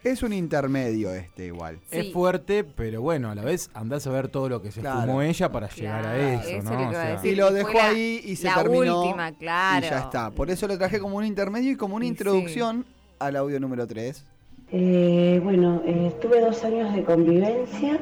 [0.03, 1.79] Es un intermedio este igual.
[1.91, 5.01] Es fuerte, pero bueno, a la vez andás a ver todo lo que se Claro.
[5.01, 6.89] fumó ella para llegar a eso, eso ¿no?
[6.89, 7.19] O sea.
[7.23, 9.01] Y lo dejó ahí y se la terminó.
[9.01, 9.85] última, claro.
[9.85, 10.31] Y ya está.
[10.31, 12.85] Por eso lo traje como un intermedio y como una Y introducción
[13.19, 14.23] al audio número 3.
[14.71, 17.99] Eh, bueno, eh, tuve dos años de convivencia.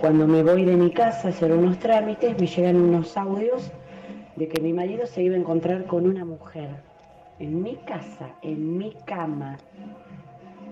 [0.00, 3.70] Cuando me voy de mi casa a hacer unos trámites, me llegan unos audios
[4.36, 6.68] de que mi marido se iba a encontrar con una mujer.
[7.38, 9.58] En mi casa, en mi cama.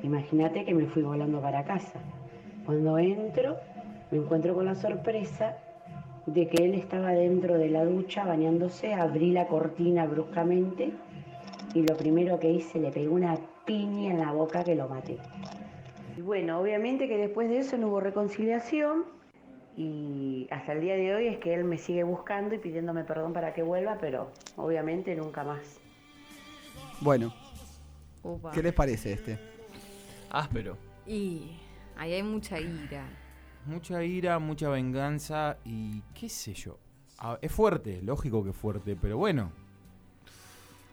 [0.03, 2.01] Imagínate que me fui volando para casa.
[2.65, 3.57] Cuando entro,
[4.11, 5.57] me encuentro con la sorpresa
[6.27, 10.93] de que él estaba dentro de la ducha bañándose, abrí la cortina bruscamente
[11.75, 15.19] y lo primero que hice le pegué una piña en la boca que lo maté.
[16.17, 19.05] Y bueno, obviamente que después de eso no hubo reconciliación
[19.83, 23.33] y hasta el día de hoy es que él me sigue buscando y pidiéndome perdón
[23.33, 25.81] para que vuelva, pero obviamente nunca más.
[27.01, 27.33] Bueno.
[28.53, 29.39] ¿qué les parece este?
[30.31, 30.77] Áspero.
[31.07, 31.57] Y
[31.97, 33.07] ahí hay mucha ira.
[33.65, 36.79] Mucha ira, mucha venganza y qué sé yo.
[37.19, 39.51] Ah, es fuerte, lógico que es fuerte, pero bueno.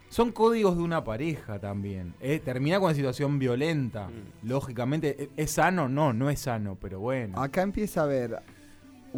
[0.09, 2.13] Son códigos de una pareja también.
[2.21, 4.09] Eh, termina con una situación violenta.
[4.43, 5.89] Lógicamente, ¿es- ¿es sano?
[5.89, 7.41] No, no es sano, pero bueno.
[7.41, 8.41] Acá empieza a haber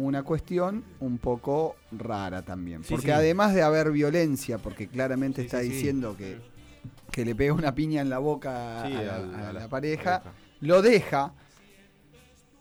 [0.06, 2.82] una cuestión un poco rara también.
[2.84, 3.12] Sí, porque sí.
[3.12, 6.38] además de haber violencia, porque claramente Sí, está diciendo que,
[7.10, 9.16] que le pega una piña en la boca a, la,
[9.64, 10.22] a pareja, pareja.
[10.60, 11.32] lo deja.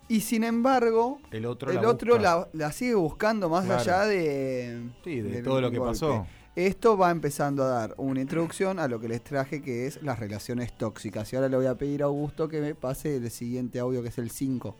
[0.07, 3.79] Y sin embargo, El otro el la otro la, sigue buscando más Claro.
[3.81, 5.91] allá de, de todo lo que golpe.
[5.93, 6.25] pasó.
[6.55, 10.17] Esto va empezando a dar una introducción a lo que les traje, que es las
[10.19, 11.31] relaciones tóxicas.
[11.31, 14.09] Y ahora le voy a pedir a Augusto que me pase el siguiente audio, que
[14.09, 14.75] es el 5.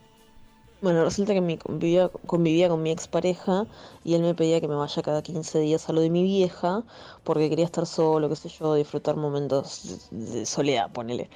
[0.82, 3.66] Bueno, resulta que me convivía, convivía con mi expareja
[4.02, 6.84] y él me pedía que me vaya cada 15 días a lo de mi vieja
[7.22, 11.28] porque quería estar solo, qué sé yo, disfrutar momentos de, soledad, ponele.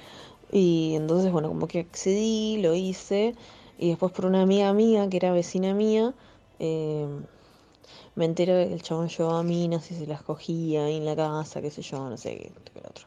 [0.51, 3.35] Y entonces, bueno, como que accedí, lo hice
[3.77, 6.15] y después por una amiga mía que era vecina mía,
[6.57, 7.07] eh,
[8.15, 11.15] me entero de que el chabón llevaba minas y se las cogía ahí en la
[11.15, 13.05] casa, qué sé yo, no sé qué, qué otro.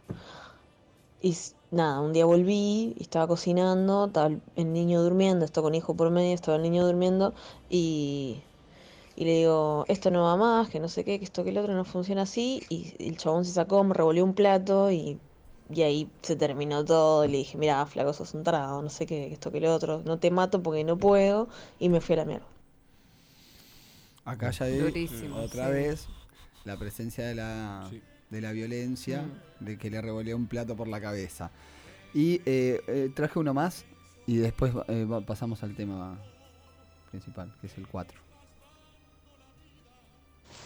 [1.20, 1.34] Y
[1.70, 6.10] nada, un día volví, y estaba cocinando, estaba el- niño durmiendo, esto con hijo por
[6.10, 7.34] medio, estaba el niño durmiendo
[7.70, 8.42] y,
[9.16, 11.58] y le digo, esto no va más, que no sé qué, que esto que el
[11.58, 12.64] otro no funciona así.
[12.70, 15.18] Y el chabón se sacó, me revolvió un plato y,
[15.74, 17.24] y ahí se terminó todo.
[17.24, 19.66] Y le dije, mira, flaco, sos un tarado, no sé qué, que esto que el
[19.66, 21.48] otro, no te mato porque no puedo.
[21.78, 22.46] Y me fui a la mierda.
[24.24, 25.70] Acá ya Durísimo, otra sí.
[25.70, 26.06] vez
[26.64, 27.90] la presencia de la,
[28.30, 29.64] de la violencia, Mm.
[29.64, 31.50] de que le revolvió un plato por la cabeza.
[32.14, 33.84] Y eh, eh, traje uno más
[34.26, 36.18] y después eh, pasamos al tema
[37.10, 38.18] principal, que es el 4.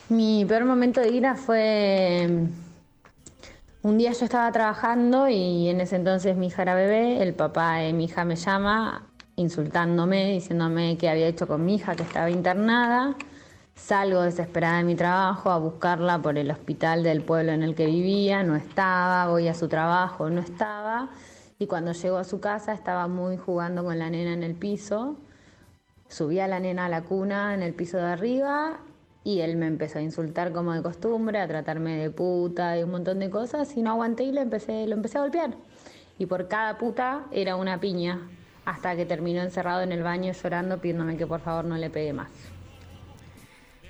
[0.09, 5.97] Mi peor momento de ira fue mm, un día yo estaba trabajando y en ese
[5.97, 9.07] entonces mi hija era bebé, el papá de mi hija me llama
[9.37, 13.17] insultándome, diciéndome qué había hecho con mi hija que estaba internada.
[13.75, 17.87] Salgo desesperada de mi trabajo a buscarla por el hospital del pueblo en el que
[17.87, 21.09] vivía, no estaba, voy a su trabajo, no estaba.
[21.59, 25.17] Y cuando llego a su casa estaba muy jugando con la nena en el piso.
[26.09, 28.81] Subí a la nena a la cuna en el piso de arriba
[29.25, 32.91] y él me empezó a insultar como de costumbre, a tratarme de puta y un
[32.91, 35.55] montón de cosas y no aguanté y lo empecé, lo empecé a golpear.
[36.19, 38.29] Y por cada puta era una piña,
[38.65, 42.13] hasta que terminó encerrado en el baño llorando pidiéndome que por favor no le pegue
[42.13, 42.52] más.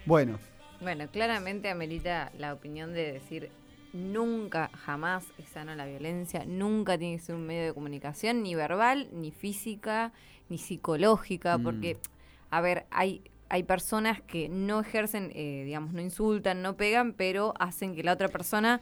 [0.06, 0.38] Bueno,
[0.80, 3.50] Bueno, claramente amerita la opinión de decir
[3.92, 8.54] nunca, jamás es sana la violencia, nunca tiene que ser un medio de comunicación, ni
[8.56, 10.12] verbal, ni física,
[10.48, 11.62] ni psicológica, Mm.
[11.62, 11.98] porque,
[12.50, 17.54] a ver, hay, hay personas que no ejercen, eh, digamos, no insultan, no pegan, pero
[17.60, 18.80] hacen que la otra persona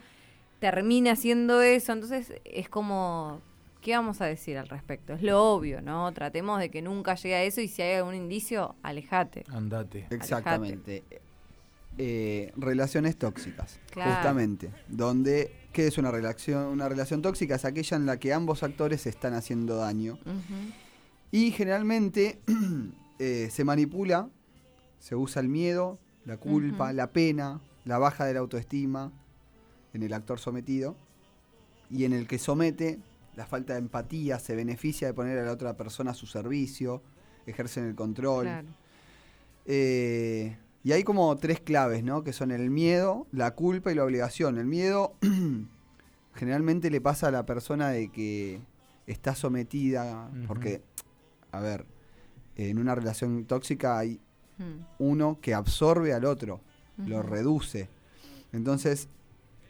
[0.59, 3.41] termine haciendo eso, entonces es como...
[3.81, 5.13] ¿Qué vamos a decir al respecto?
[5.13, 6.11] Es lo obvio, ¿no?
[6.13, 9.43] Tratemos de que nunca llegue a eso y si hay algún indicio, alejate.
[9.49, 10.07] Andate.
[10.11, 11.03] exactamente.
[11.97, 14.13] Eh, relaciones tóxicas, Claro.
[14.13, 14.69] justamente.
[14.87, 16.67] Donde, ¿qué es una relación?
[16.67, 20.17] Una relación tóxica es aquella en la que ambos actores se están haciendo daño.
[21.31, 22.39] Y generalmente
[23.19, 24.29] eh, se manipula,
[24.99, 29.11] se usa el miedo, la culpa, la pena, la baja de la autoestima
[29.93, 30.95] en el actor sometido.
[31.89, 32.99] Y en el que somete,
[33.35, 37.01] la falta de empatía, se beneficia de poner a la otra persona a su servicio,
[37.45, 38.45] ejercen el control.
[38.45, 38.67] Claro.
[39.65, 42.23] Eh, y hay como tres claves, ¿no?
[42.23, 44.57] Que son el miedo, la culpa y la obligación.
[44.57, 45.15] El miedo
[46.35, 48.61] generalmente le pasa a la persona de que
[49.05, 50.81] está sometida, porque,
[51.51, 51.85] a ver,
[52.55, 54.19] en una relación tóxica hay
[54.61, 54.85] Hmm.
[54.99, 56.61] uno que absorbe al otro,
[56.97, 57.89] lo reduce.
[58.51, 59.07] Entonces,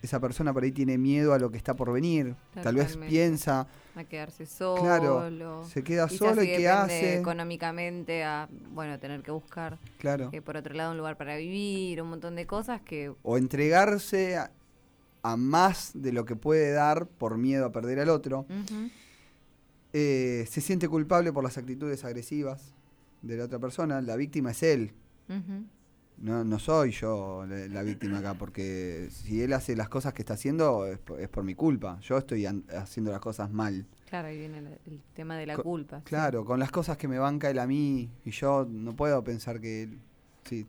[0.01, 2.35] esa persona por ahí tiene miedo a lo que está por venir.
[2.63, 4.81] Tal vez piensa, A quedarse solo.
[4.81, 7.19] Claro, se queda solo y ¿qué hace?
[7.19, 10.29] Económicamente, a, bueno, tener que buscar, Claro.
[10.31, 13.13] eh, por otro lado, un lugar para vivir, un montón de cosas que...
[13.21, 14.51] o entregarse a,
[15.23, 18.45] a más de lo que puede dar por miedo a perder al otro.
[19.93, 22.73] Eh, se siente culpable por las actitudes agresivas
[23.21, 24.01] de la otra persona.
[24.01, 24.93] La víctima es él.
[25.29, 25.65] Ujú.
[26.21, 30.21] No, no soy yo la, la víctima acá, porque si él hace las cosas que
[30.21, 31.99] está haciendo es por, es por mi culpa.
[32.01, 33.87] Yo estoy an- haciendo las cosas mal.
[34.07, 35.97] Claro, ahí viene el tema de la Co- culpa.
[35.99, 36.03] sí.
[36.05, 39.59] Claro, con las cosas que me banca él a mí y yo no puedo pensar
[39.59, 39.99] que él...
[40.45, 40.65] Sí,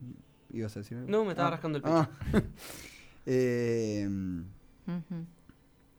[0.52, 0.96] ibas a decir?
[1.06, 1.94] No, me estaba Ah, rascando el pecho.
[1.96, 2.10] ah.
[3.26, 4.08] Eh,
[4.86, 5.26] Ujú.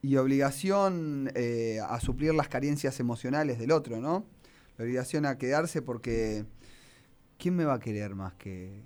[0.02, 4.26] y obligación eh, a suplir las carencias emocionales del otro, ¿no?
[4.78, 6.44] La obligación a quedarse porque
[7.38, 8.82] ¿quién me va a querer más que,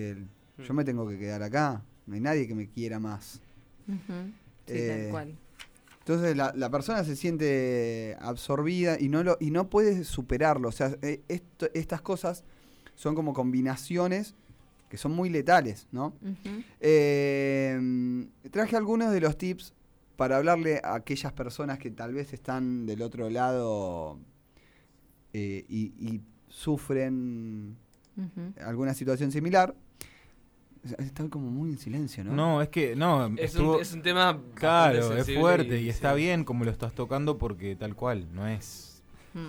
[0.00, 0.28] él?
[0.66, 3.40] Yo me tengo que quedar acá, no hay nadie que me quiera más.
[3.86, 5.34] Sí, Eh, tal cual.
[6.00, 10.68] Entonces la, la persona se siente absorbida y no, lo, y no puede superarlo.
[10.68, 12.44] O sea, eh, esto- estas cosas
[12.94, 14.34] son como combinaciones
[14.88, 16.14] que son muy letales, ¿no?
[16.80, 19.74] Eh, traje algunos de los tips
[20.16, 24.18] para hablarle a aquellas personas que tal vez están del otro lado
[25.32, 27.76] eh, y, y sufren
[28.64, 29.74] alguna situación similar.
[30.98, 32.32] Está como muy en silencio, ¿no?
[32.32, 35.88] No, es que no, Es estuvo- un, es un tema Claro, es fuerte y, y
[35.88, 36.18] está sí.
[36.18, 38.86] bien como lo estás tocando porque tal cual, no es.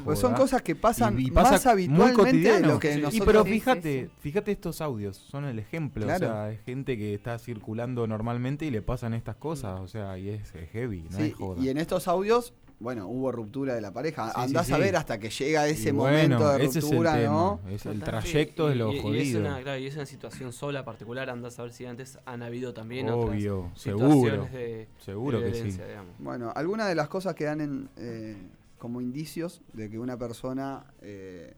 [0.04, 2.68] Pues son cosas que pasan Y- y más muy habitualmente de cotidiano.
[2.68, 3.00] lo que Sí.
[3.00, 4.12] Y nosotros- pero Sí, sí, fíjate, sí.
[4.20, 6.28] fíjate estos audios, son el ejemplo, Claro.
[6.28, 10.18] o sea, es gente que está circulando normalmente y le pasan estas cosas, o sea,
[10.20, 11.64] y es, es heavy, no Sí, es joda.
[11.64, 14.28] y en estos audios, bueno, hubo ruptura de la pareja.
[14.28, 14.82] Sí, Andás sí, a sí.
[14.82, 17.60] ver hasta que llega ese Y momento bueno, de ese es el ruptura, tema, ¿no?
[17.70, 19.40] es el trayecto de lo y, y- y es jodido.
[19.42, 22.74] una, claro, y es una situación sola particular, andás a ver si antes han habido
[22.74, 25.78] también Obvio, otras seguro, situaciones de, seguro de que sí.
[25.78, 26.14] digamos.
[26.20, 28.38] Bueno, algunas de las cosas que dan en, eh,
[28.78, 31.54] como indicios de que una persona eh,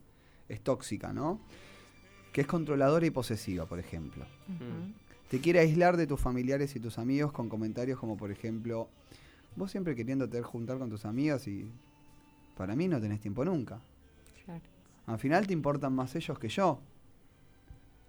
[0.49, 1.39] es tóxica, ¿no?
[2.33, 4.25] Que es controladora y posesiva, por ejemplo.
[5.29, 8.89] Te quiere aislar de tus familiares y tus amigos con comentarios como, por ejemplo,
[9.55, 11.69] vos siempre queriéndote juntar con tus amigos y
[12.55, 13.79] para mí no tenés tiempo nunca.
[14.45, 14.61] Claro.
[15.07, 16.79] Al final te importan más ellos que yo.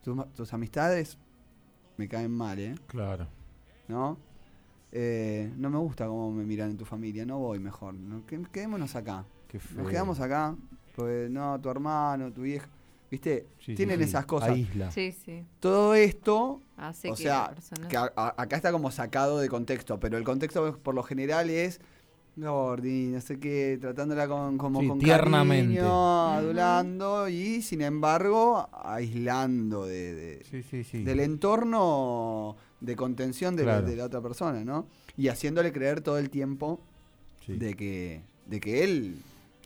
[0.03, 1.19] Tus, ma- tus amistades
[1.97, 2.75] me caen mal, ¿eh?
[2.87, 3.27] Claro.
[3.89, 4.17] ¿No?
[4.91, 7.95] Eh, no me gusta cómo me miran en tu familia, no voy mejor.
[7.95, 8.27] ¿no?
[8.27, 9.25] Qued- Quedémonos acá.
[9.49, 9.87] Qué Nos feo.
[9.87, 10.55] quedamos acá.
[10.97, 12.69] Pues no, tu hermano, tu vieja.
[13.13, 13.47] ¿Viste?
[13.61, 14.05] Sí, Tienen sí.
[14.05, 14.49] esas cosas.
[14.49, 14.91] Aísla.
[14.91, 15.45] Sí, sí.
[15.61, 19.39] Todo esto, Hace o que sea, la persona- que a- a- acá está como sacado
[19.39, 21.79] de contexto, pero el contexto por lo general es
[22.37, 25.75] Gordi, no sé qué, tratándola con, como Sí, con tiernamente.
[25.77, 31.03] cariño, adulando y sin embargo aislando de, de- Sí, sí, sí.
[31.05, 34.87] del entorno de contención de, la, de la otra persona, ¿no?
[35.19, 36.81] Y haciéndole creer todo el tiempo
[37.45, 37.53] Sí.
[37.59, 39.17] de que de que él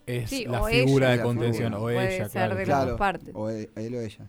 [0.07, 1.17] Es Sí, la figura ella.
[1.17, 1.79] de contención, figura.
[1.79, 2.55] o Puede ella, ser claro.
[2.55, 2.91] de las claro.
[2.93, 3.35] dos partes.
[3.35, 4.27] o e- él o ella.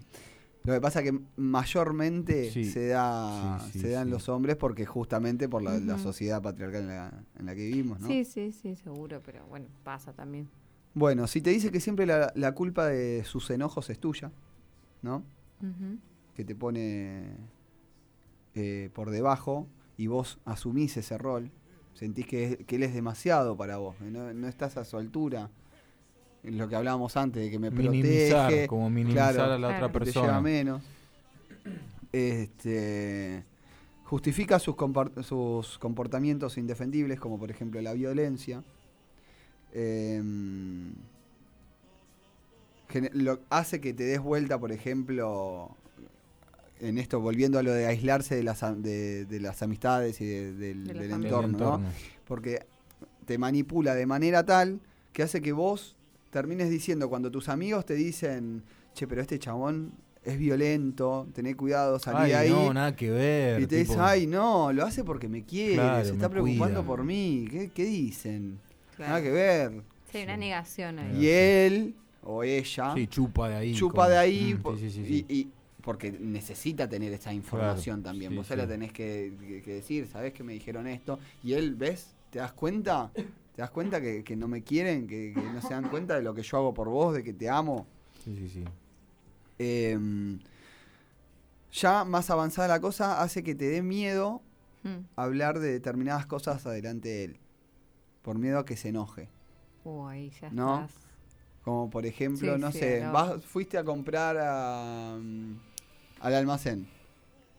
[0.63, 2.65] Lo que pasa que mayormente Sí.
[2.65, 4.11] se da Sí, sí, se dan sí.
[4.11, 8.07] los hombres porque justamente por la, sociedad patriarcal en la, en la que vivimos, ¿no?
[8.07, 10.49] Sí, sí, sí, seguro, pero bueno, pasa también.
[10.93, 14.31] Bueno, si te dice que siempre la, la culpa de sus enojos es tuya,
[15.03, 15.23] ¿no?
[16.35, 17.35] Que te pone
[18.55, 21.51] eh, por debajo y vos asumís ese rol,
[21.93, 25.49] sentís que, que él es demasiado para vos, no, no estás a su altura.
[26.43, 28.67] Lo que hablábamos antes, de que me Minimizar, protege.
[28.67, 30.27] como minimizar claro, a la otra te persona.
[30.27, 30.81] lleva menos.
[32.13, 33.43] Este,
[34.05, 34.75] justifica sus,
[35.23, 38.63] sus comportamientos indefendibles, como por ejemplo la violencia.
[39.73, 40.93] Em,
[43.13, 45.69] lo, hace que te des vuelta, por ejemplo,
[46.79, 50.53] en esto, volviendo a lo de aislarse de las, de, de las amistades y de-
[50.53, 51.39] del, entorno, Del ¿no?
[51.47, 51.85] entorno.
[52.25, 52.65] Porque
[53.25, 54.79] te manipula de manera tal
[55.11, 55.95] que hace que vos
[56.29, 58.63] termines diciendo, cuando tus amigos te dicen,
[58.93, 62.49] che, pero este chabón es violento, tené cuidado, salí Ay, de ahí.
[62.49, 63.61] no, nada que ver.
[63.61, 66.81] y te tipo, dice, ay, no, lo hace porque me quiere, Claro, se está preocupando
[66.81, 66.87] cuida.
[66.87, 67.47] por mí.
[67.49, 68.59] ¿Qué, qué dicen?
[68.95, 69.11] Claro.
[69.13, 69.81] Nada que ver.
[70.11, 71.17] Sí, una negación ahí.
[71.25, 73.73] Y él o ella Sí, chupa de ahí.
[73.73, 75.25] chupa como- de ahí Mm, por- sí, sí.
[75.29, 75.51] Y, y-
[75.81, 78.31] porque necesita tener esa información también.
[78.31, 81.17] sí, Vos se la tenés que, que- que decir, ¿sabés que me dijeron esto?
[81.43, 82.13] Y él, ¿ves?
[82.29, 83.09] ¿Te das cuenta?
[83.57, 85.07] ¿Te das cuenta que, que no me quieren?
[85.07, 87.33] Que, que no se dan cuenta de lo que yo hago por vos, de que
[87.33, 87.87] te amo?
[88.23, 88.63] Sí, sí, sí.
[89.57, 90.37] Em,
[91.71, 94.43] ya más avanzada la cosa hace que te dé miedo
[94.83, 94.99] Mm.
[95.15, 97.37] hablar de determinadas cosas adelante de él.
[98.21, 99.27] Por miedo a que se enoje.
[99.83, 100.83] Uh, ahí ya ¿No?
[100.85, 101.01] estás.
[101.63, 103.11] Como por ejemplo, Sí, no sí, sé, no.
[103.11, 105.53] vas, fuiste a comprar a, mm,
[106.19, 106.87] al almacén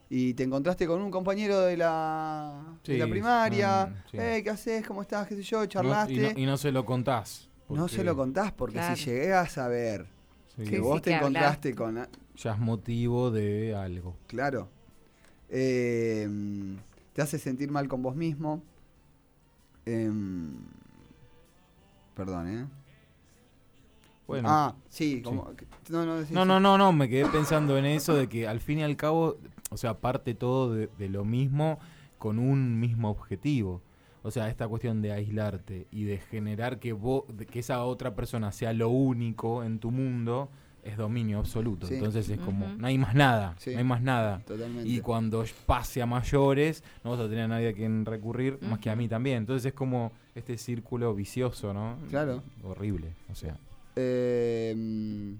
[0.09, 3.85] y te encontraste con un compañero de la, de la Sí, primaria.
[3.85, 4.17] mm, sí.
[4.19, 4.85] "Hey, ¿qué haces?
[4.87, 5.27] ¿Cómo estás?
[5.27, 5.59] ¿Qué sé yo?
[5.59, 6.13] No- ¿Charlaste?
[6.13, 7.47] y, no, y no se lo contás.
[7.69, 8.95] No se lo contás porque Claro.
[8.95, 10.07] si llegas a ver
[10.57, 10.63] Sí.
[10.63, 11.97] que Sí, vos sí, te que encontraste con...
[11.99, 14.15] a- Ya es motivo de algo.
[14.27, 14.69] Claro.
[15.49, 16.27] Eh,
[17.13, 18.63] te hace sentir mal con vos mismo.
[19.85, 20.53] Em,
[22.15, 22.65] perdón, ¿eh?
[24.27, 24.47] Bueno.
[24.51, 25.51] ah, sí, como...
[25.89, 26.47] No, no, sí, No, sí.
[26.47, 29.37] no, no, no, me quedé pensando en eso de que al fin y al cabo,
[29.69, 31.79] o sea, parte todo de, de lo mismo
[32.17, 33.81] con un mismo objetivo.
[34.21, 38.51] O sea, esta cuestión de aislarte y de generar que vos, que esa otra persona
[38.51, 40.49] sea lo único en tu mundo,
[40.83, 41.87] es dominio absoluto.
[41.87, 41.95] Sí.
[41.95, 43.71] Entonces es como, no hay más nada, Sí.
[43.71, 44.41] no hay más nada.
[44.45, 44.89] Totalmente.
[44.89, 48.79] Y cuando pase a mayores, no vas a tener a nadie a quien recurrir, más
[48.79, 49.37] que a mí también.
[49.37, 51.97] Entonces es como este círculo vicioso, ¿no?
[52.09, 52.43] Claro.
[52.63, 53.57] Horrible, o sea.
[53.95, 55.35] Eh,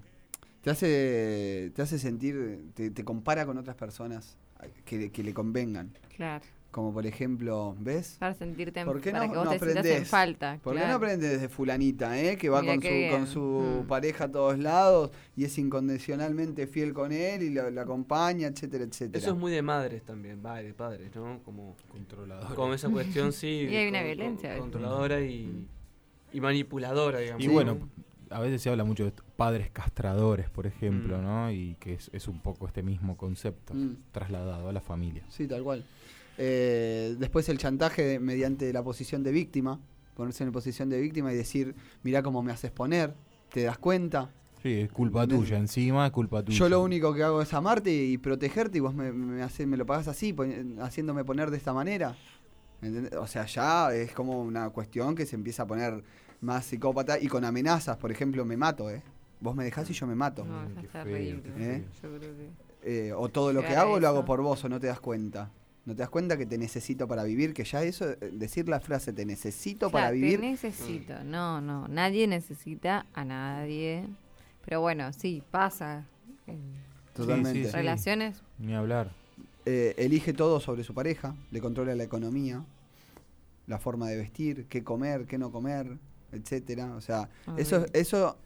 [0.62, 4.36] te hace te hace sentir, te, te compara con otras personas
[4.84, 5.90] que, que le convengan.
[6.16, 6.44] Claro.
[6.70, 8.14] Como por ejemplo, ¿ves?
[8.20, 10.60] Para sentirte en- ¿Por qué para no, que vos no te en falta.
[10.62, 12.36] ¿Por qué no aprendes de fulanita, eh?
[12.36, 13.10] Que va Mira con su, bien.
[13.10, 13.86] con su Mm.
[13.88, 18.84] pareja a todos lados y es incondicionalmente fiel con él y lo, lo acompaña, etcétera,
[18.84, 19.18] etcétera.
[19.18, 21.40] Eso es muy de madres también, va, de padres, ¿no?
[21.44, 22.54] Como Controlador.
[22.54, 23.66] Como esa cuestión, sí.
[23.68, 24.60] Y hay una con- violencia con-.
[24.70, 25.66] Controladora y,
[26.32, 27.42] y manipuladora, digamos.
[27.44, 27.78] Y bueno,
[28.30, 31.22] a veces se habla mucho de padres castradores, por ejemplo, Mm.
[31.22, 31.50] ¿no?
[31.52, 33.96] Y que es, es un poco este mismo concepto Mm.
[34.12, 35.24] trasladado a la familia.
[35.28, 35.84] Sí, tal cual.
[36.38, 39.78] Eh, después el chantaje de- mediante la posición de víctima,
[40.14, 43.14] ponerse en posición de víctima y decir, mirá cómo me haces poner,
[43.52, 44.30] ¿te das cuenta?
[44.62, 46.58] Sí, es culpa tuya, encima es culpa tuya.
[46.58, 49.86] Yo lo único que hago es amarte y protegerte y vos me, me, me lo
[49.86, 52.14] pagás así, pon- haciéndome poner de esta manera.
[52.82, 53.12] ¿Entendés?
[53.14, 56.02] O sea, ya es como una cuestión que se empieza a poner
[56.40, 57.96] más psicópata y con amenazas.
[57.96, 59.02] Por ejemplo, me mato, ¿eh?
[59.40, 60.44] Vos me dejás y yo me mato.
[60.44, 61.84] No, está feo, qué ¿Eh?
[62.02, 62.50] Yo creo que.
[62.82, 65.50] Eh, o todo lo que hago lo hago por vos o no te das cuenta.
[65.86, 68.80] No te das cuenta que te necesito para vivir, que ya eso, eh, decir la
[68.80, 70.40] frase te necesito para Claro, te vivir.
[70.40, 71.24] necesito.
[71.24, 71.88] No, no.
[71.88, 74.06] Nadie necesita a nadie.
[74.64, 76.06] Pero bueno, sí, pasa.
[76.46, 76.60] En
[77.14, 77.64] Totalmente.
[77.64, 77.70] Sí, sí.
[77.72, 78.42] relaciones.
[78.58, 79.10] Ni hablar.
[79.66, 82.64] Eh, elige todo sobre su pareja, le controla la economía,
[83.66, 85.98] la forma de vestir, qué comer, qué no comer,
[86.32, 86.94] etcétera.
[86.94, 88.00] O sea, eso, Horrible.
[88.00, 88.36] eso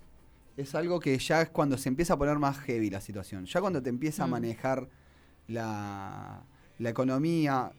[0.56, 3.44] es algo que ya es cuando se empieza a poner más heavy la situación.
[3.46, 4.30] Ya cuando te empieza a Mm.
[4.30, 4.88] manejar
[5.48, 6.42] la,
[6.78, 7.72] la economía,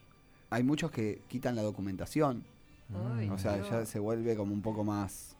[0.50, 2.44] hay muchos que quitan la documentación.
[3.18, 5.36] Ay, O sea, ya se vuelve como un poco más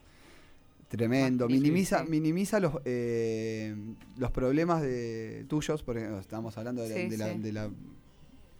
[0.88, 1.48] tremendo.
[1.48, 3.76] Minimiza minimiza los, eh,
[4.18, 7.40] los problemas de tuyos, por ejemplo, estamos hablando de la, Sí, de la- sí.
[7.40, 7.70] de la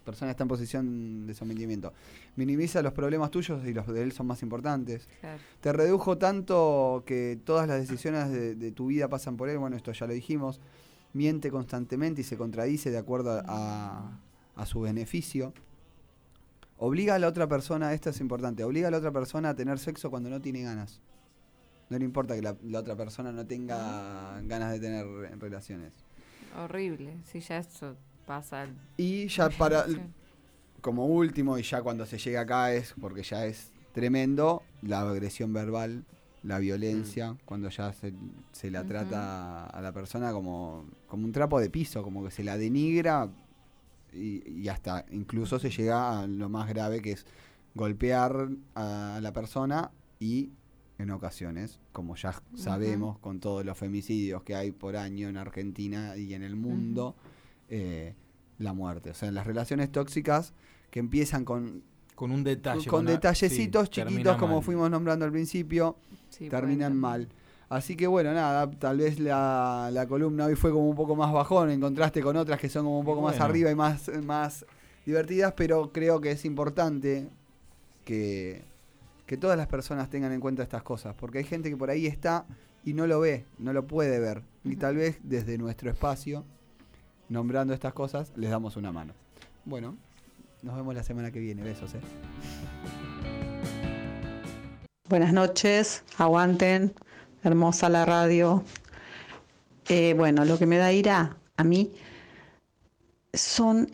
[0.06, 1.92] persona está en posición de sometimiento.
[2.36, 5.08] Minimiza los problemas tuyos y los de él son más importantes.
[5.20, 5.42] Claro.
[5.60, 9.76] Te redujo tanto que todas las decisiones de, de tu vida pasan por él, bueno,
[9.76, 10.62] esto ya lo dijimos.
[11.14, 14.20] Miente constantemente y se contradice de acuerdo a,
[14.56, 15.54] a su beneficio.
[16.78, 19.80] Obliga a la otra persona, esto es importante, obliga a la otra persona a tener
[19.80, 21.00] sexo cuando no tiene ganas.
[21.90, 25.94] No le importa que la, la otra persona no tenga ganas de tener re- relaciones.
[26.62, 27.16] Horrible.
[27.24, 27.96] Si ya eso
[28.26, 28.68] pasa.
[28.98, 29.98] Y ya para, Sí.
[30.82, 35.54] como último, y ya cuando se llega acá es, porque ya es tremendo, la agresión
[35.54, 36.04] verbal,
[36.44, 38.14] la violencia, cuando ya se,
[38.52, 42.44] se la trata a la persona como, como un trapo de piso, como que se
[42.44, 43.30] la denigra
[44.14, 47.26] y, y hasta incluso se llega a lo más grave que es
[47.74, 49.90] golpear a la persona
[50.20, 50.52] y
[50.98, 56.16] en ocasiones, como ya sabemos con todos los femicidios que hay por año en Argentina
[56.16, 57.16] y en el mundo,
[57.70, 58.14] eh,
[58.60, 59.12] la muerte.
[59.12, 60.54] O sea, las relaciones tóxicas
[60.92, 61.84] que empiezan con,
[62.16, 62.88] Con un detalle.
[62.88, 64.64] con una- detallecitos sí, chiquitos, como mal.
[64.64, 65.98] fuimos nombrando al principio,
[66.30, 67.28] Sí, terminan mal.
[67.68, 71.34] Así que bueno, nada, tal vez la, la columna hoy fue como un poco más
[71.34, 74.66] bajón, en contraste con otras que son como un poco más arriba y más, más
[75.06, 77.28] divertidas, pero creo que es importante
[78.06, 78.64] que,
[79.26, 82.06] que todas las personas tengan en cuenta estas cosas, porque hay gente que por ahí
[82.06, 82.46] está
[82.84, 86.44] y no lo ve, no lo puede ver, y tal vez desde nuestro espacio,
[87.30, 89.14] nombrando estas cosas, les damos una mano.
[89.66, 89.98] Bueno,
[90.62, 91.94] nos vemos la semana que viene, besos.
[91.96, 92.02] ¿eh?
[95.10, 96.94] Buenas noches, aguanten,
[97.44, 98.64] hermosa la radio.
[99.88, 101.94] Eh, bueno, lo que me da ira a mí
[103.34, 103.90] son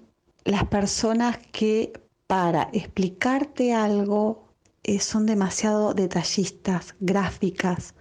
[0.46, 1.92] las personas que
[2.28, 4.48] para explicarte algo
[4.84, 7.94] eh, son demasiado detallistas, gráficas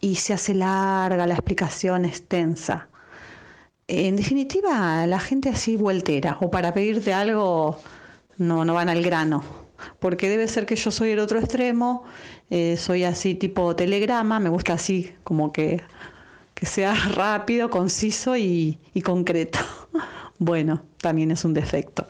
[0.00, 2.88] y se hace larga la explicación extensa.
[3.88, 7.78] En definitiva, la gente así vueltera o para pedirte algo
[8.36, 9.44] no, no van al grano.
[10.00, 12.04] Porque debe ser que yo soy el otro extremo,
[12.50, 15.82] eh, soy así tipo telegrama, me gusta así como que,
[16.54, 19.58] que sea rápido, conciso y, y concreto.
[20.38, 22.06] Bueno, también es un defecto.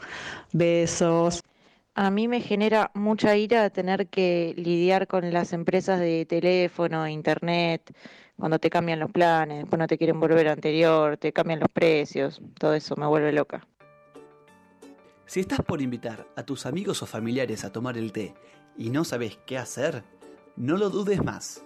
[0.51, 1.41] Besos.
[1.95, 7.89] A mí me genera mucha ira tener que lidiar con las empresas de teléfono, internet,
[8.37, 12.41] cuando te cambian los planes, después no te quieren volver anterior, te cambian los precios,
[12.59, 13.65] todo eso me vuelve loca.
[15.25, 18.33] Si estás por invitar a tus amigos o familiares a tomar el té
[18.77, 20.03] y no sabes qué hacer,
[20.55, 21.63] no lo dudes más.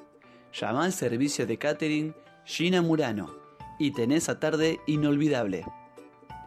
[0.54, 2.16] Llama al servicio de catering
[2.46, 3.36] Gina Murano
[3.78, 5.66] y tenés esa tarde inolvidable.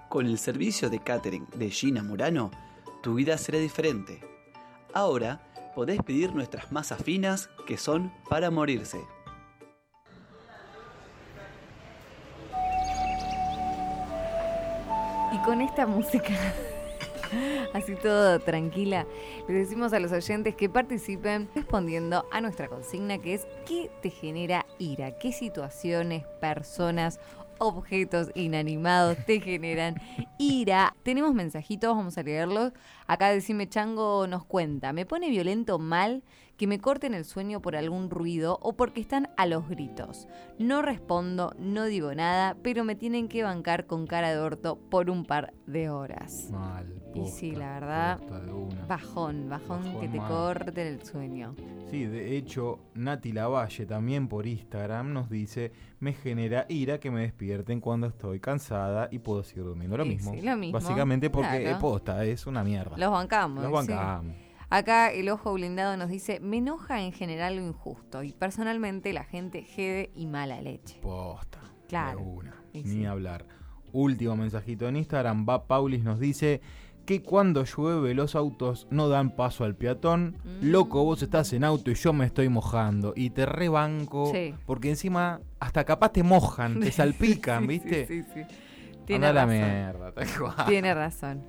[0.08, 2.50] Con el servicio de catering de Gina Murano,
[3.02, 4.20] tu vida será diferente.
[4.92, 9.13] Ahora podés pedir nuestras masas finas que son para morirse.
[15.34, 16.32] Y con esta música,
[17.72, 19.04] así todo tranquila,
[19.48, 24.10] les decimos a los oyentes que participen respondiendo a nuestra consigna que es ¿qué te
[24.10, 25.18] genera ira?
[25.18, 27.18] ¿Qué situaciones, personas
[27.58, 30.00] objetos inanimados te generan
[30.38, 30.94] ira.
[31.02, 32.72] Tenemos mensajitos, vamos a leerlos.
[33.06, 36.22] Acá Decime Chango nos cuenta, me pone violento mal
[36.56, 40.28] que me corten el sueño por algún ruido o porque están a los gritos.
[40.58, 45.10] No respondo, no digo nada, pero me tienen que bancar con cara de orto por
[45.10, 46.48] un par de horas.
[46.52, 46.94] Mal.
[47.14, 48.34] y sí, la verdad, posta
[48.88, 49.48] bajón, bajón,
[49.84, 50.28] Bajón que te mal.
[50.28, 51.54] corten el sueño.
[51.90, 57.20] Sí, de hecho, Nati Lavalle también por Instagram nos dice, me genera ira que me
[57.22, 59.96] despierten cuando estoy cansada y puedo seguir durmiendo.
[59.96, 60.32] Lo Sí, mismo.
[60.34, 61.76] sí, lo mismo, Básicamente porque claro.
[61.76, 62.96] eh, posta, es una mierda.
[62.96, 63.62] Los bancamos.
[63.64, 63.92] Los sí.
[64.74, 69.22] Acá el ojo blindado nos dice, me enoja en general lo injusto y personalmente la
[69.22, 70.98] gente jede y mala leche.
[71.00, 71.60] Posta.
[71.86, 72.18] Claro.
[72.18, 72.56] una.
[72.72, 73.04] Ni sí.
[73.04, 73.46] hablar.
[73.92, 76.60] Último mensajito en Instagram, va Paulis nos dice
[77.06, 80.38] que cuando llueve los autos no dan paso al peatón.
[80.42, 80.72] Mm.
[80.72, 83.12] Loco, vos estás en auto y yo me estoy mojando.
[83.14, 84.32] Y te rebanco.
[84.32, 84.56] Sí.
[84.66, 88.08] Porque encima hasta capaz te mojan, te salpican, ¿viste?
[88.08, 88.56] Sí, sí, sí.
[89.06, 89.70] Tiene Anda a la razón.
[89.72, 90.66] mierda, tal cual.
[90.66, 91.44] Tiene razón.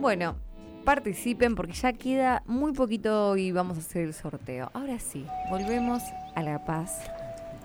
[0.00, 0.36] Bueno,
[0.82, 4.70] participen porque ya queda muy poquito y vamos a hacer el sorteo.
[4.74, 6.02] Ahora sí, volvemos
[6.34, 6.98] a la paz,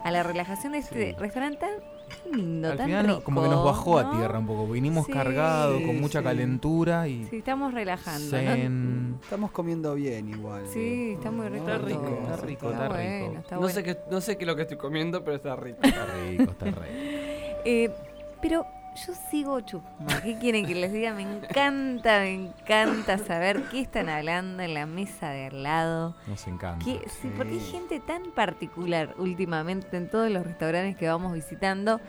[0.03, 1.71] a la relajación de este restaurante tan
[2.31, 4.07] lindo, Al tan final rico, como que nos bajó ¿no?
[4.09, 4.67] a tierra un poco.
[4.67, 5.11] Vinimos Sí.
[5.11, 6.23] cargados, con Sí, mucha sí.
[6.25, 8.25] calentura y Sí, estamos relajando.
[8.25, 8.31] ¿no?
[8.31, 9.19] zen.
[9.21, 10.63] Estamos comiendo bien igual.
[10.71, 11.65] Sí, está muy rico.
[11.69, 13.39] Está rico, está rico, Está está bueno, rico.
[13.41, 13.73] está No bueno.
[13.75, 15.79] sé, qué, no sé qué es lo que estoy comiendo, pero está rico.
[15.83, 16.77] Está rico, está rico.
[17.69, 17.91] Eh,
[18.41, 18.65] pero
[19.05, 20.21] yo sigo chusma.
[20.23, 21.13] ¿Qué quieren que les diga?
[21.13, 26.15] Me encanta, me encanta saber qué están hablando en la mesa de al lado.
[26.27, 26.83] Nos encanta.
[26.83, 31.99] Que, sí, porque hay gente tan particular últimamente en todos los restaurantes que vamos visitando.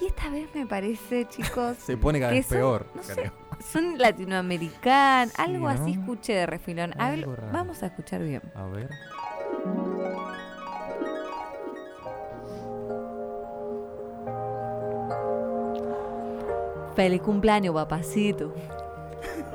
[0.00, 1.76] Y esta vez me parece, chicos.
[1.84, 3.32] Se pone cada que vez son- peor, no sé.
[3.60, 5.68] Son latinoamericanos, algo ¿no?
[5.70, 6.92] así escuché de refilón.
[7.00, 7.52] A ver, Algo raro.
[7.52, 8.40] vamos a escuchar bien.
[8.54, 8.88] A ver.
[16.98, 18.52] Feliz cumpleaños, papacito.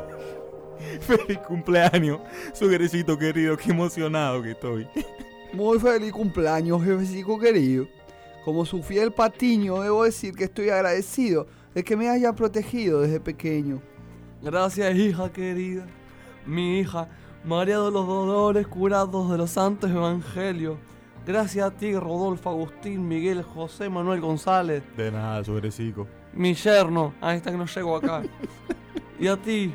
[1.02, 2.22] Feliz cumpleaños,
[2.54, 4.88] suegrecito querido, qué emocionado que estoy.
[5.54, 7.86] Muy feliz cumpleaños, jefecito querido.
[8.46, 11.46] Como su fiel patiño, debo decir que estoy agradecido
[11.76, 13.82] de que me haya protegido desde pequeño.
[14.42, 15.86] Gracias, hija querida.
[16.46, 17.10] Mi hija,
[17.44, 20.78] María de los Dolores, curados de los santos evangelios.
[21.28, 24.82] Gracias a ti, Rodolfo Agustín, Miguel, José, Manuel González.
[24.96, 26.08] De nada, suegrecito.
[26.36, 28.24] Mi yerno, ahí está que no llego acá.
[29.20, 29.74] y a ti,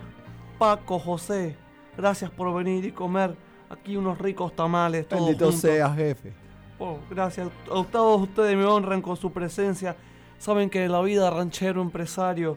[0.59, 1.57] Paco, José.
[1.97, 3.37] Gracias por venir y comer
[3.71, 5.07] aquí unos ricos tamales.
[5.09, 5.61] Todos Bendito juntos.
[5.61, 6.33] seas, jefe.
[6.79, 7.49] Oh, gracias.
[7.71, 9.97] A todos ustedes me honran con su presencia.
[10.39, 12.57] Saben que la vida ranchero empresario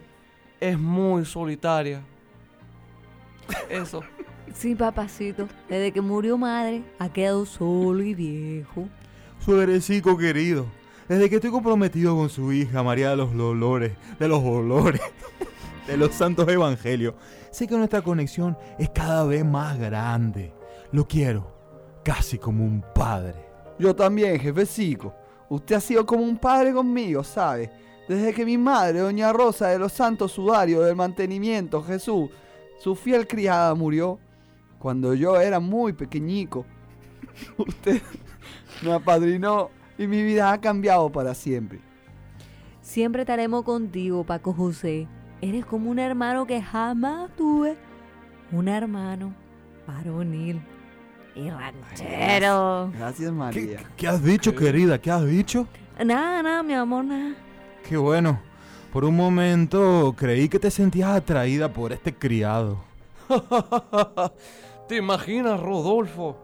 [0.60, 2.02] es muy solitaria.
[3.70, 4.02] Eso.
[4.54, 5.48] Sí, papacito.
[5.70, 8.90] Desde que murió madre, ha quedado solo y viejo.
[9.40, 10.66] Suegrecito querido,
[11.12, 15.02] desde que estoy comprometido con su hija María de los Dolores, de los Dolores,
[15.88, 17.16] de los Santos Evangelios,
[17.52, 20.54] sé que nuestra conexión es cada vez más grande.
[20.94, 21.54] Lo quiero,
[22.06, 23.46] casi como un padre.
[23.78, 25.14] Yo también, jefecito.
[25.50, 27.70] Usted ha sido como un padre conmigo, ¿sabe?
[28.08, 32.30] Desde que mi madre, doña Rosa de los Santos Sudarios del Mantenimiento, Jesús,
[32.80, 34.18] su fiel criada, murió
[34.80, 36.66] cuando yo era muy pequeñico.
[37.58, 38.02] Usted
[38.82, 39.72] me apadrinó
[40.02, 41.80] y mi vida ha cambiado para siempre.
[42.82, 45.08] Siempre estaremos contigo, Paco José.
[45.42, 47.78] Eres como un hermano que jamás tuve.
[48.52, 49.34] Un hermano
[49.88, 50.62] varonil
[51.36, 52.92] y ranchero.
[52.98, 53.80] Gracias, María.
[53.96, 55.00] ¿Qué has dicho, querida?
[55.00, 55.68] ¿Qué has dicho?
[56.04, 57.36] Nada, nada, mi amor, nada.
[57.88, 58.40] Qué bueno.
[58.92, 62.84] Por un momento creí que te sentías atraída por este criado.
[64.90, 66.38] ¿Te imaginas, Rodolfo?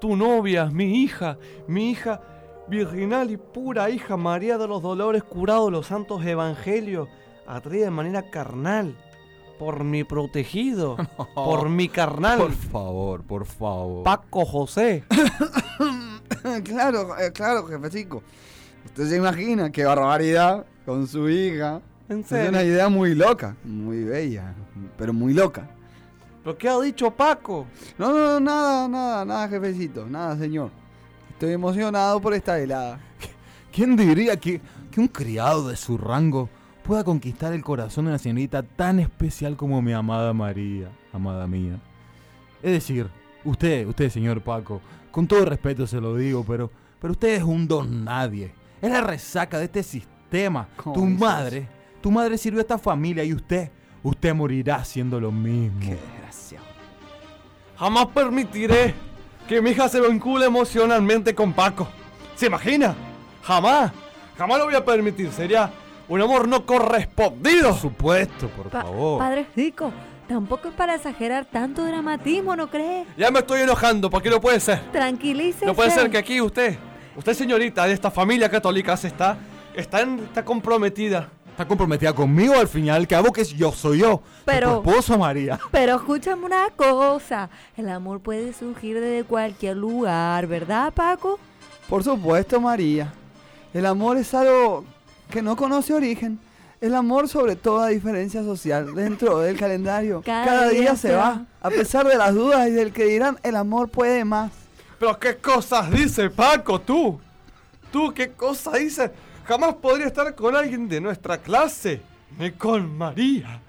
[0.00, 2.20] Tu novia, mi hija, mi hija
[2.68, 7.08] virginal y pura hija María de los Dolores curado de los santos evangelios,
[7.46, 8.96] atraída de manera carnal
[9.58, 10.96] por mi protegido,
[11.34, 12.38] por mi carnal.
[12.38, 14.04] Por favor, por favor.
[14.04, 15.04] Paco José.
[16.64, 18.22] claro, eh, claro, jefecito.
[18.84, 21.80] Usted se imagina qué barbaridad con su hija.
[22.08, 22.50] ¿En Es serio?
[22.50, 24.54] una idea muy loca, muy bella,
[24.96, 25.68] pero muy loca.
[26.44, 27.66] ¿Pero qué ha dicho Paco?
[27.98, 30.70] No, no, no, nada, nada, nada, jefecito, nada, señor.
[31.36, 32.98] Estoy emocionado por esta helada.
[33.72, 34.58] ¿Quién diría que,
[34.90, 36.48] que un criado de su rango
[36.82, 41.78] pueda conquistar el corazón de una señorita tan especial como mi amada María, amada mía?
[42.62, 43.08] Es decir,
[43.44, 44.80] usted, usted, señor Paco,
[45.10, 48.54] con todo respeto se lo digo, pero, pero usted es un don nadie.
[48.80, 50.68] Es la resaca de este sistema.
[50.76, 51.20] ¿Cómo Tu dices?
[51.20, 51.68] madre,
[52.00, 53.70] tu madre sirvió a esta familia y usted,
[54.02, 55.80] usted morirá haciendo lo mismo.
[55.80, 56.64] desgraciado.
[57.76, 58.94] Jamás permitiré
[59.48, 61.88] que mi hija se vincule emocionalmente con Paco.
[62.34, 62.94] ¿Se imagina?
[63.42, 63.92] Jamás.
[64.36, 65.30] Jamás lo voy a permitir.
[65.32, 65.70] Sería
[66.08, 67.70] un amor no correspondido.
[67.70, 69.18] Por supuesto, por Pa- favor.
[69.18, 69.92] Padre Rico,
[70.28, 73.04] tampoco es para exagerar tanto dramatismo, ¿no cree?
[73.16, 74.80] Ya me estoy enojando, porque no puede ser.
[74.92, 75.66] Tranquilícese.
[75.66, 76.76] No puede ser que aquí usted,
[77.16, 79.38] usted señorita de esta familia católica, se está,
[79.74, 81.28] está, en- está comprometida.
[81.56, 84.20] Está comprometida conmigo al final, al cabo que yo soy yo.
[84.44, 85.58] Pero- Tu esposo, María.
[85.72, 91.38] Pero escúchame una cosa, el amor puede surgir desde cualquier lugar, ¿verdad, Paco?
[91.88, 93.10] Por supuesto, María.
[93.72, 94.84] El amor es algo
[95.30, 96.38] que no conoce origen.
[96.82, 100.20] El amor sobre toda diferencia social dentro del calendario.
[100.26, 101.22] Cada Cada, día día, se se va.
[101.30, 101.44] va.
[101.62, 104.52] A pesar de las dudas y del que dirán, el amor puede más.
[105.00, 107.18] Pero qué cosas dice Paco, tú.
[107.90, 109.10] Tú, qué cosas dices.
[109.46, 112.00] Jamás podría estar con alguien de nuestra clase.
[112.38, 113.60] Ni con María,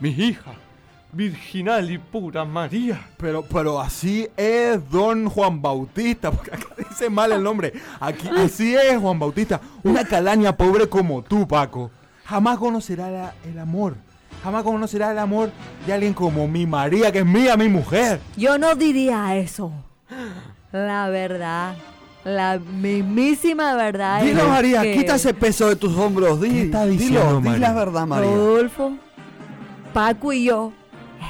[0.00, 0.52] mi hija,
[1.12, 3.00] virginal y pura María.
[3.16, 7.72] Pero, pero así es Don Juan Bautista, porque acá dice mal el nombre.
[7.98, 9.60] Aquí, así es Juan Bautista.
[9.82, 11.90] Una calaña pobre como tú, Paco.
[12.26, 13.96] Jamás conocerá la- el amor.
[14.44, 15.50] Jamás conocerá el amor
[15.86, 18.20] de alguien como mi María, que es mía, mi mujer.
[18.36, 19.72] Yo no diría eso.
[20.72, 21.74] La verdad,
[22.26, 26.40] la mismísima verdad Dilo, es María, que- quita ese peso de tus hombros.
[26.40, 27.68] Di, está dilo, diciendo, di María?
[27.68, 28.30] la verdad, María.
[28.30, 28.92] Rodolfo,
[29.94, 30.72] Paco y yo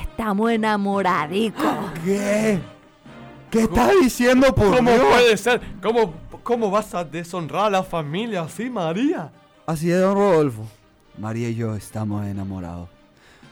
[0.02, 1.64] estamos enamoradicos.
[2.04, 2.58] ¿Qué?
[3.50, 5.04] ¿Qué estás diciendo por ¿Cómo Dios?
[5.04, 5.60] puede ser?
[5.82, 9.30] ¿Cómo, ¿Cómo vas a deshonrar a la familia así, María?
[9.66, 10.66] Así es, don Rodolfo.
[11.18, 12.88] María y yo estamos enamorados.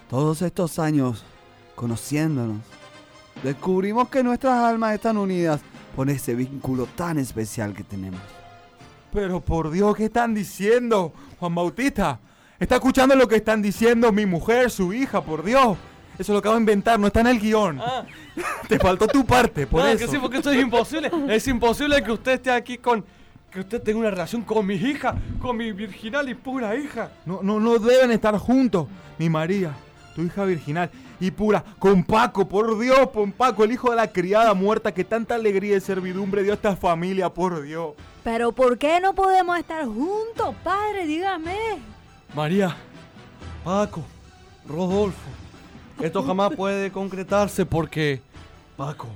[0.09, 1.25] Todos estos años
[1.75, 2.59] conociéndonos,
[3.43, 5.61] descubrimos que nuestras almas están unidas
[5.95, 8.21] por ese vínculo tan especial que tenemos.
[9.13, 12.19] Pero por Dios, ¿qué están diciendo, Juan Bautista?
[12.59, 15.77] ¿Está escuchando lo que están diciendo mi mujer, su hija, por Dios?
[16.19, 17.81] Eso lo acabo de inventar, no está en el guion.
[17.81, 18.05] Ah,
[18.69, 20.05] Te faltó tu parte, por ah, eso.
[20.05, 21.11] que sí, porque esto es imposible.
[21.29, 23.05] Es imposible que usted esté aquí con...
[23.51, 27.13] Que usted tenga una relación con mi hija, con mi virginal y pura hija.
[27.25, 28.89] No, no, no deben estar juntos.
[29.17, 29.73] Mi María,
[30.17, 34.13] tu hija virginal y pura, con Paco, por Dios, con Paco, el hijo de la
[34.13, 37.95] criada muerta que tanta alegría y servidumbre dio a esta familia, por Dios.
[38.23, 41.07] Pero ¿por qué no podemos estar juntos, padre?
[41.07, 41.57] Dígame.
[42.35, 42.77] María,
[43.63, 44.03] Paco,
[44.67, 45.31] Rodolfo,
[46.01, 48.21] esto jamás puede concretarse porque...
[48.77, 49.07] Paco,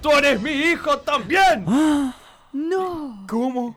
[0.00, 1.64] tú eres mi hijo también.
[2.50, 3.26] No.
[3.28, 3.76] ¿Cómo?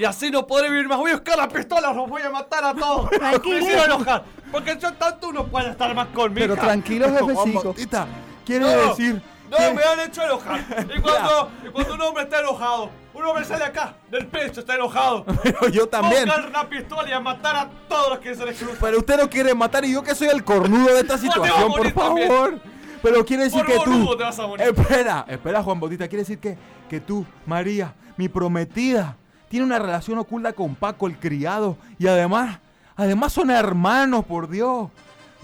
[0.00, 0.96] Y así no podré vivir más.
[0.96, 3.10] Voy a buscar la pistola, los voy a matar a todos.
[3.18, 3.66] Tranquilo.
[3.66, 4.24] Me enojar.
[4.50, 7.06] Porque yo tanto no puedo estar más con mi Pero tranquilo.
[7.54, 8.06] Bautista,
[8.46, 9.20] quiere No, decir...
[9.50, 10.60] No, que- me han hecho enojar.
[10.96, 14.76] Y cuando, y cuando un hombre está enojado, un hombre sale acá, del pecho, está
[14.76, 15.26] enojado.
[15.42, 16.24] Pero yo también.
[16.24, 18.78] Buscar una pistola y a matar a todos los que se les cruzan.
[18.80, 21.78] Pero usted no quiere matar y yo que soy el cornudo de esta situación, por
[21.78, 22.28] morir también.
[22.28, 22.60] favor.
[23.02, 24.16] Pero quiere decir Por que tú...
[24.16, 24.66] te vas a morir.
[24.66, 26.56] Espera, espera Juan Bautista, quiere decir que,
[26.88, 29.16] que tú, María, mi prometida,
[29.50, 32.60] tiene una relación oculta con Paco, el criado, y además,
[32.94, 34.88] además son hermanos, por Dios.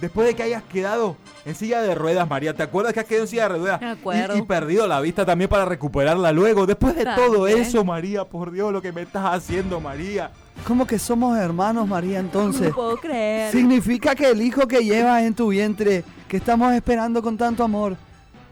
[0.00, 3.24] Después de que hayas quedado en silla de ruedas, María, ¿te acuerdas que has quedado
[3.24, 3.80] en silla de ruedas?
[3.80, 4.36] Me acuerdo.
[4.36, 6.66] Y, y perdido la vista también para recuperarla luego.
[6.66, 10.30] Después de todo eso, María, por Dios, lo que me estás haciendo, María.
[10.68, 12.68] ¿Cómo que somos hermanos, María, entonces?
[12.68, 13.50] No puedo creer.
[13.50, 17.96] Significa que el hijo que llevas en tu vientre, que estamos esperando con tanto amor,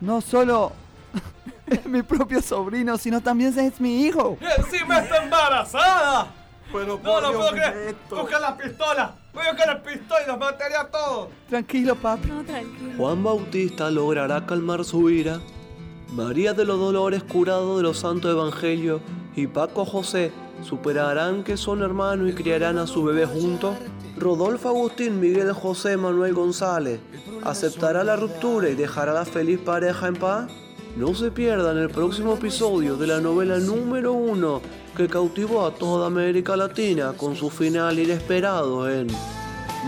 [0.01, 0.72] no solo
[1.66, 4.39] es mi propio sobrino, sino también es mi hijo.
[4.41, 6.27] Y encima está embarazada.
[6.73, 7.97] Pero No lo Dios, puedo ¿qué creer.
[8.11, 9.15] Busca la pistola.
[9.32, 11.28] Voy a buscar la pistola y los mataré a todos.
[11.49, 12.28] Tranquilo, papi.
[12.28, 12.93] No, tranquilo.
[12.97, 15.41] Juan Bautista logrará calmar su ira.
[16.12, 19.01] María de los Dolores curado de los santos evangelios
[19.35, 20.32] y Paco José
[20.62, 23.77] ¿Superarán que son hermanos y criarán a su bebé juntos?
[24.16, 27.01] Rodolfo Agustín Miguel José Manuel González,
[27.43, 30.51] ¿aceptará la ruptura y dejará a la feliz pareja en paz?
[30.96, 34.62] No se pierdan el próximo episodio de la novela número uno
[34.96, 39.08] que cautivó a toda América Latina con su final inesperado en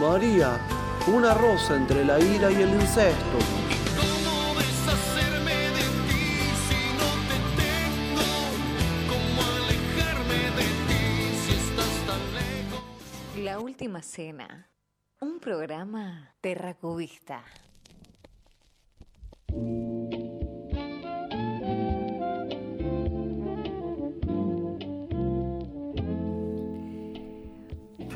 [0.00, 0.60] María,
[1.06, 3.38] una rosa entre la ira y el incesto.
[13.44, 14.68] La última cena.
[15.20, 17.44] Un programa terracubista.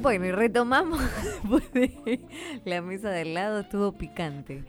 [0.01, 2.21] Bueno, y retomamos después de
[2.65, 4.65] la mesa del lado, estuvo picante.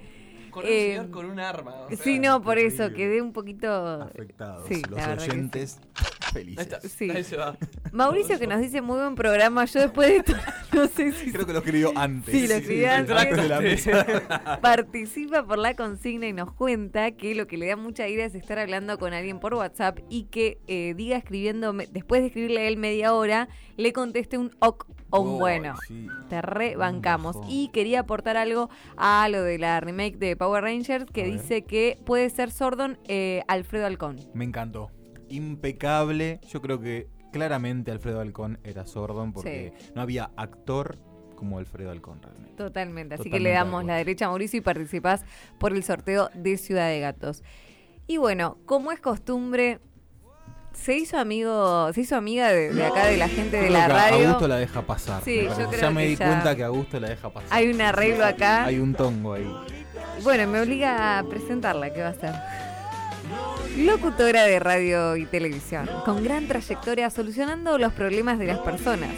[0.52, 1.72] Con un Eh, señor con un arma.
[1.84, 2.98] o sea, sí, no, por eso horrible.
[3.04, 4.68] quedé un poquito Afectados.
[4.68, 6.68] Sí, Los oyentes Ahí felices.
[6.68, 7.10] está, Sí.
[7.10, 7.56] ahí se va.
[7.94, 9.64] Mauricio que nos dice muy buen programa.
[9.66, 10.34] Yo después de esto
[10.76, 12.34] no sé si Creo que lo escribió antes.
[12.34, 13.38] Sí, lo escribió antes.
[13.38, 14.60] de la mesa.
[14.62, 18.36] participa por la consigna y nos cuenta que lo que le da mucha ira es
[18.36, 22.68] estar hablando con alguien por WhatsApp y que eh, diga escribiendo, después de escribirle a
[22.68, 25.76] él media hora, le conteste un ok o un bueno.
[25.88, 26.08] sí.
[26.30, 27.38] Te rebancamos.
[27.48, 31.34] Y quería aportar algo a lo de la remake de Power Rangers que A ver.
[31.34, 34.20] dice que puede ser Sordon eh, Alfredo Halcón.
[34.34, 34.90] Me encantó.
[35.30, 36.40] Impecable.
[36.48, 40.98] Yo creo que claramente Alfredo Halcón era Sordon porque no había actor
[41.36, 42.54] como Alfredo Halcón realmente.
[42.56, 43.16] Totalmente.
[43.16, 45.24] Así que le damos la derecha a Mauricio y participás
[45.58, 47.44] por el sorteo de Ciudad de Gatos.
[48.08, 49.80] Y bueno, como es costumbre,
[50.74, 53.94] se hizo amigo, se hizo amiga de, de acá de la gente de la que
[53.94, 54.28] radio.
[54.28, 55.24] Augusto la deja pasar.
[55.24, 57.50] Sí, me yo creo ya me di ya- cuenta que Augusto la deja pasar.
[57.52, 58.66] Hay un arreglo acá.
[58.66, 59.52] Hay un tongo ahí.
[60.24, 62.34] Bueno, me obliga a presentarla, ¿qué va a ser?
[63.78, 69.10] Locutora de radio y televisión, con gran trayectoria solucionando los problemas de las personas.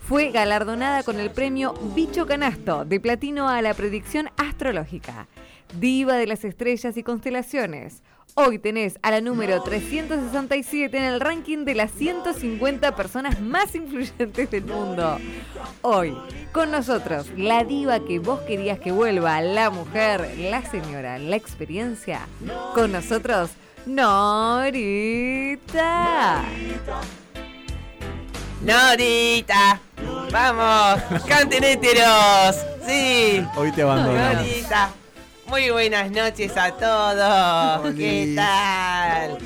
[0.00, 5.28] Fue galardonada con el premio Bicho Canasto de platino a la predicción astrológica.
[5.78, 8.02] Diva de las estrellas y constelaciones.
[8.34, 14.50] Hoy tenés a la número 367 en el ranking de las 150 personas más influyentes
[14.50, 15.18] del mundo.
[15.82, 16.16] Hoy,
[16.52, 22.28] con nosotros, la diva que vos querías que vuelva, la mujer, la señora, la experiencia.
[22.74, 23.50] Con nosotros,
[23.86, 24.84] Norita.
[28.62, 29.80] Norita,
[30.30, 32.56] vamos, canten héteros,
[32.86, 33.44] sí.
[33.56, 34.42] Hoy te abandonamos.
[34.42, 34.90] Norita,
[35.48, 37.94] muy buenas noches a todos.
[37.94, 39.38] ¿Qué tal?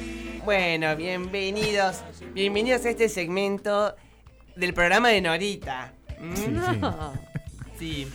[0.44, 2.00] Bueno, bienvenidos,
[2.34, 3.94] bienvenidos a este segmento
[4.56, 5.92] del programa de Norita.
[6.20, 6.80] ¿Mm?
[6.80, 7.12] No.
[7.78, 8.08] Sí.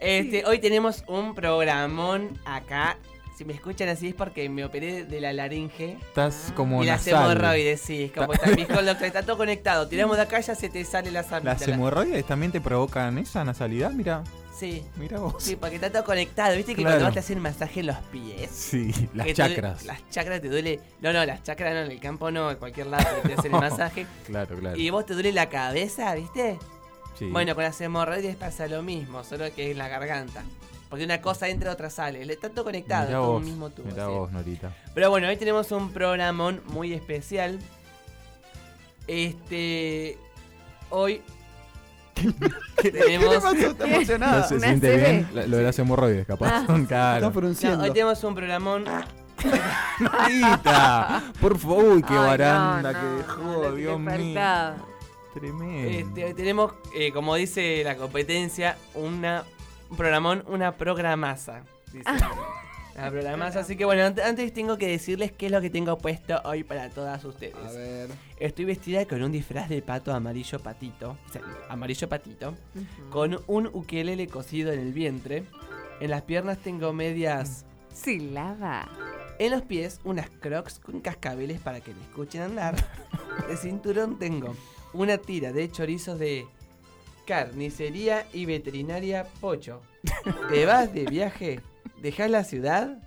[0.00, 2.98] Este, hoy tenemos un programón acá.
[3.36, 5.96] Si me escuchan así es porque me operé de la laringe.
[6.00, 7.32] Estás como y las nasal.
[7.32, 9.88] hemorroides, sí, es como está, está todo conectado.
[9.88, 12.60] Tiramos de acá ya se te sale la sal- ¿Las de la- hemorroides también te
[12.60, 13.90] provocan esa nasalidad?
[13.90, 14.22] Mira,
[14.56, 14.84] Sí.
[14.96, 15.34] mira vos.
[15.42, 16.56] Sí, porque está todo conectado.
[16.56, 16.96] ¿Viste que Claro.
[16.98, 18.50] cuando vas a hacer masaje en los pies?
[18.50, 19.84] Sí, las te duele- chakras.
[19.84, 20.80] las chakras te duele.
[21.00, 23.60] No, no, las chakras no, en el campo no, en cualquier lado te hacen el
[23.60, 24.06] masaje.
[24.26, 24.76] Claro, claro.
[24.76, 26.58] Y vos te duele la cabeza, ¿viste?
[27.18, 27.26] Sí.
[27.26, 30.42] Bueno, con las hemorroides pasa lo mismo, solo que en la garganta.
[30.88, 32.22] Porque una cosa entra, otra sale.
[32.22, 33.86] Está todo conectado, Mirá todo vos, mismo tubo.
[33.86, 34.12] mirá sí.
[34.12, 34.76] vos, Norita.
[34.94, 37.58] Pero bueno, hoy tenemos un programón muy especial.
[39.08, 40.16] Este.
[40.90, 41.22] Hoy.
[42.14, 43.42] Tenemos.
[44.20, 45.28] ¿No se siente bien?
[45.34, 46.64] La- Lo de las hemorroides, capaz.
[46.68, 46.78] Ah.
[46.88, 47.30] claro.
[47.30, 48.84] No, hoy tenemos un programón.
[50.00, 54.00] Norita, por favor, uy, qué Ay, no, baranda no, que no, dejó, lo que Dios
[54.00, 54.10] mío.
[54.10, 54.76] faltaba.
[55.34, 55.90] Tremendo.
[55.90, 59.42] Este, hoy tenemos, eh, como dice la competencia, una,
[59.90, 61.62] un programón, una programaza.
[61.92, 62.04] Dice.
[62.98, 63.60] Una programaza.
[63.60, 66.62] Así que bueno, ant- antes tengo que decirles qué es lo que tengo puesto hoy
[66.64, 67.54] para todas ustedes.
[67.56, 68.08] A ver.
[68.38, 71.16] Estoy vestida con un disfraz de pato amarillo patito.
[71.28, 72.54] O sea, amarillo patito.
[73.10, 75.44] Con un ukelele cosido en el vientre.
[76.00, 77.64] En las piernas tengo medias.
[77.92, 78.88] Silaba.
[79.38, 82.74] En los pies, unas crocs con cascabeles para que me escuchen andar.
[83.48, 84.54] De cinturón tengo
[84.92, 86.46] una tira de chorizos de
[87.26, 89.80] carnicería y veterinaria Pocho.
[90.50, 91.60] ¿Te vas de viaje?
[92.04, 92.98] ¿Dejas la ciudad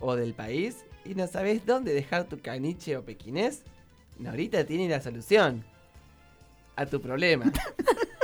[0.00, 3.64] o del país y no sabes dónde dejar tu caniche o pequinés?
[4.18, 5.62] Norita tiene la solución
[6.74, 7.52] a tu problema.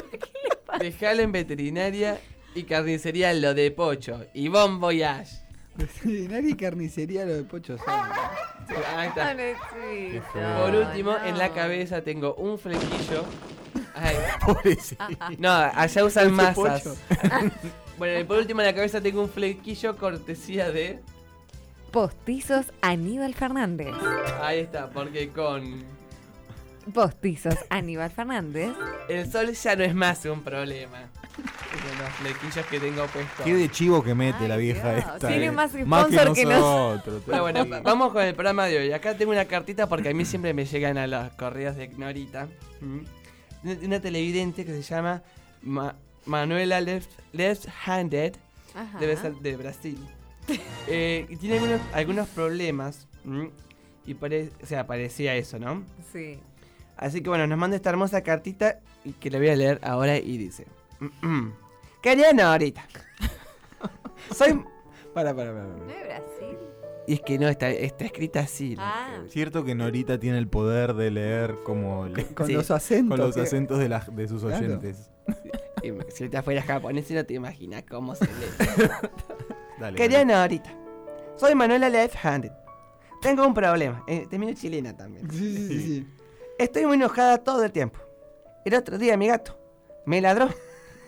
[0.80, 2.18] Dejalo en veterinaria
[2.54, 4.24] y carnicería lo de Pocho.
[4.32, 5.36] Y bon voyage.
[5.74, 8.16] Veterinaria y carnicería lo de Pocho Sáenz.
[8.96, 9.36] Ahí está.
[10.62, 13.26] Por último, en la cabeza tengo un flequillo.
[13.94, 14.16] Ay.
[14.46, 15.04] Pobrecito.
[15.36, 16.96] No, allá usan masas.
[18.02, 20.98] bueno, y por último en la cabeza tengo un flequillo cortesía de.
[21.92, 23.94] Postizos Aníbal Fernández.
[24.40, 25.84] Ahí está, porque con.
[26.92, 28.70] postizos Aníbal Fernández.
[29.08, 30.98] El sol ya no es más un problema.
[31.36, 33.44] Con los flequillos que tengo puestos.
[33.44, 35.28] Qué de chivo que mete la vieja Dios, esta.
[35.28, 35.50] tiene eh.
[35.52, 37.22] más que sponsor que nos- nosotros.
[37.24, 38.92] Pero bueno, va- vamos con el programa de hoy.
[38.92, 42.48] Acá tengo una cartita porque a mí siempre me llegan a los correos de Norita.
[42.80, 42.98] ¿Mm?
[43.64, 45.22] Una, una televidente que se llama
[45.62, 45.94] Ma-
[46.26, 48.34] Manuela Left, Left Handed.
[48.74, 48.98] Ajá.
[48.98, 49.98] Debe ser de Brasil.
[50.88, 53.06] Eh, y tiene algunos, algunos problemas.
[53.24, 53.50] ¿m?
[54.06, 55.84] Y pare- o sea, parecía eso, ¿no?
[56.12, 56.38] Sí.
[56.96, 60.16] Así que bueno, nos manda esta hermosa cartita y que la voy a leer ahora
[60.18, 60.66] y dice:
[62.02, 62.86] Querida Norita,
[64.34, 64.60] soy.
[65.14, 65.64] Para, para, para.
[65.66, 66.56] ¿No es Brasil?
[67.06, 68.76] Y es que no, está, está escrita así.
[68.78, 69.18] Ah.
[69.28, 73.36] Cierto que Norita tiene el poder de leer como le- Con los acentos, con los
[73.36, 74.64] acentos de, las- de sus Claro.
[74.64, 75.10] oyentes.
[75.82, 78.90] Y Si te fuera japonés, no te imaginas cómo se lee.
[79.80, 80.24] Dale.
[80.24, 80.70] Norita,
[81.36, 82.52] soy Manuela Left Handed.
[83.20, 84.04] Tengo un problema.
[84.06, 85.28] Eh, termino chilena también.
[85.30, 86.08] Sí, sí, sí, sí.
[86.58, 87.98] Estoy muy enojada todo el tiempo.
[88.64, 89.58] El otro día mi gato
[90.06, 90.48] me ladró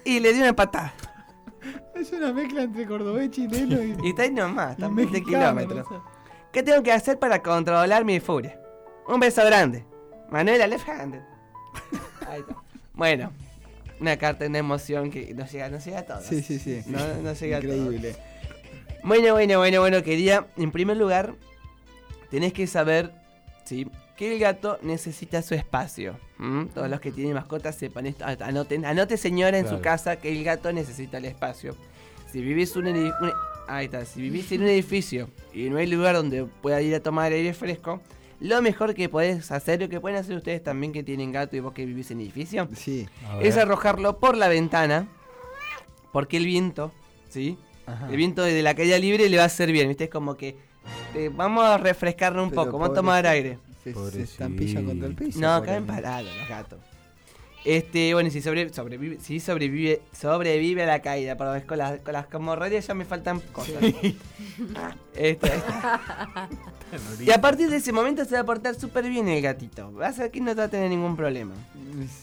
[0.05, 0.93] y le di una patada.
[1.95, 3.97] Es una mezcla entre cordobés chileno y.
[4.03, 5.91] Y está ahí nomás, está a Y 20 mexicano, kilómetros.
[5.91, 6.03] no sé.
[6.53, 8.61] ¿Qué tengo que hacer para controlar mi furia?
[9.07, 9.86] Un beso grande.
[10.31, 11.23] Manuela Left Handed.
[12.28, 12.57] Ahí está.
[12.93, 13.32] Bueno,
[14.01, 16.25] una carta, una emoción que nos llega, nos llega a todos.
[16.25, 16.83] Sí, sí, sí.
[16.87, 17.75] No, no llega a todos.
[17.77, 18.16] Increíble.
[19.03, 21.35] Bueno, bueno, bueno, bueno, quería, en primer lugar,
[22.31, 23.12] tenés que saber,
[23.65, 23.87] ¿sí?
[24.16, 26.19] Que el gato necesita su espacio.
[26.39, 26.66] ¿m?
[26.73, 28.25] Todos los que tienen mascotas sepan esto.
[28.41, 31.77] Anoten, anote señora en su casa que el gato necesita el espacio.
[32.33, 33.12] Si vivís un, un-
[33.69, 37.01] ahí está, si vivís en un edificio y no hay lugar donde pueda ir a
[37.01, 38.01] tomar aire fresco,
[38.40, 41.61] lo mejor que podés hacer, lo que pueden hacer ustedes también que tienen gato y
[41.61, 43.09] vos que vivís en edificio, Sí.
[43.40, 45.09] Es arrojarlo por la ventana,
[46.12, 46.93] porque el viento,
[47.28, 47.59] ¿sí?
[47.86, 48.09] Ajá.
[48.09, 50.05] El viento de la caída libre le va a hacer bien, ¿viste?
[50.05, 50.56] Es como que
[51.15, 53.59] eh, vamos a refrescarnos un Pero poco, vamos a tomar aire.
[53.82, 55.39] Se, estampillan contra el piso.
[55.40, 56.78] No, caen parados los gatos.
[57.65, 61.99] Este, bueno, si sobre- sobrevive, si sobrevive, sobrevive a la caída, perdón, es con las,
[62.01, 63.82] con las hemorroides ya me faltan cosas.
[65.15, 66.49] Este, está.
[67.24, 69.91] y a partir de ese momento se va a portar súper bien el gatito.
[69.93, 71.55] Vas a que no va a tener ningún problema.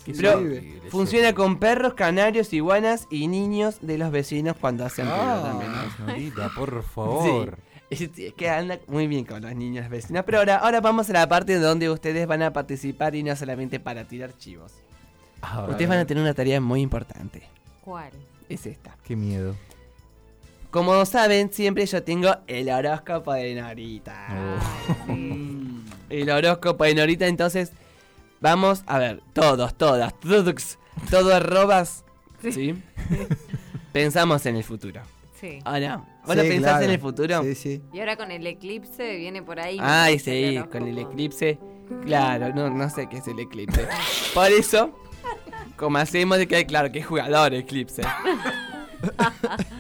[0.05, 0.89] Sí, Pero sobrevive.
[0.91, 5.89] funciona con perros, canarios, iguanas y niños de los vecinos cuando hacen ruido Ah.
[5.97, 6.31] también.
[6.55, 7.57] Por favor.
[7.89, 10.23] Sí, es- es que anda muy bien con los niños vecinos.
[10.26, 13.80] Pero ahora, ahora vamos a la parte donde ustedes van a participar y no solamente
[13.80, 14.73] para tirar chivos.
[15.69, 17.43] Ustedes van a tener una tarea muy importante.
[17.84, 18.11] ¿Cuál?
[18.49, 18.95] Es esta.
[19.03, 19.55] Qué miedo.
[20.69, 24.27] Como saben, siempre yo tengo el horóscopo de Norita.
[25.07, 25.11] Oh.
[25.11, 27.72] Mm, El horóscopo de Norita, entonces
[28.39, 30.77] vamos a ver, todos, todas, todos,
[31.09, 32.03] todo arrobas,
[32.41, 32.81] ¿sí?
[33.93, 35.01] Pensamos en el futuro.
[35.39, 35.59] Sí.
[35.65, 36.05] ¿O no?
[36.26, 36.85] ¿Vos no Sí, pensás claro.
[36.85, 37.43] en el futuro?
[37.43, 37.81] Sí, sí.
[37.91, 39.77] Y ahora con el eclipse viene por ahí.
[39.81, 41.57] Ay, sí, el con el eclipse.
[42.05, 43.88] Claro, no, no sé qué es el eclipse.
[44.34, 44.93] Por eso,
[45.81, 48.03] como hacemos de que, claro, que es jugador eclipse.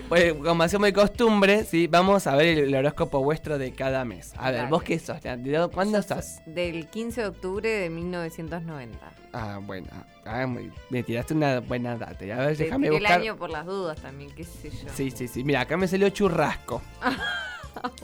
[0.09, 4.03] Pues como hacemos de costumbre, sí, vamos a ver el, el horóscopo vuestro de cada
[4.03, 4.33] mes.
[4.35, 4.69] A ver, Dale.
[4.71, 5.21] ¿vos qué sos?
[5.21, 6.39] ¿De ¿Cuándo sos?
[6.47, 8.97] Del 15 de octubre de 1990.
[9.31, 9.87] Ah, bueno.
[10.25, 12.25] Ah, muy- me tiraste una buena data.
[12.35, 13.21] A ver, Te déjame tiré el buscar.
[13.21, 14.89] año por las dudas también, qué sé yo.
[14.93, 15.43] Sí, sí, sí.
[15.43, 16.81] Mira, acá me salió churrasco.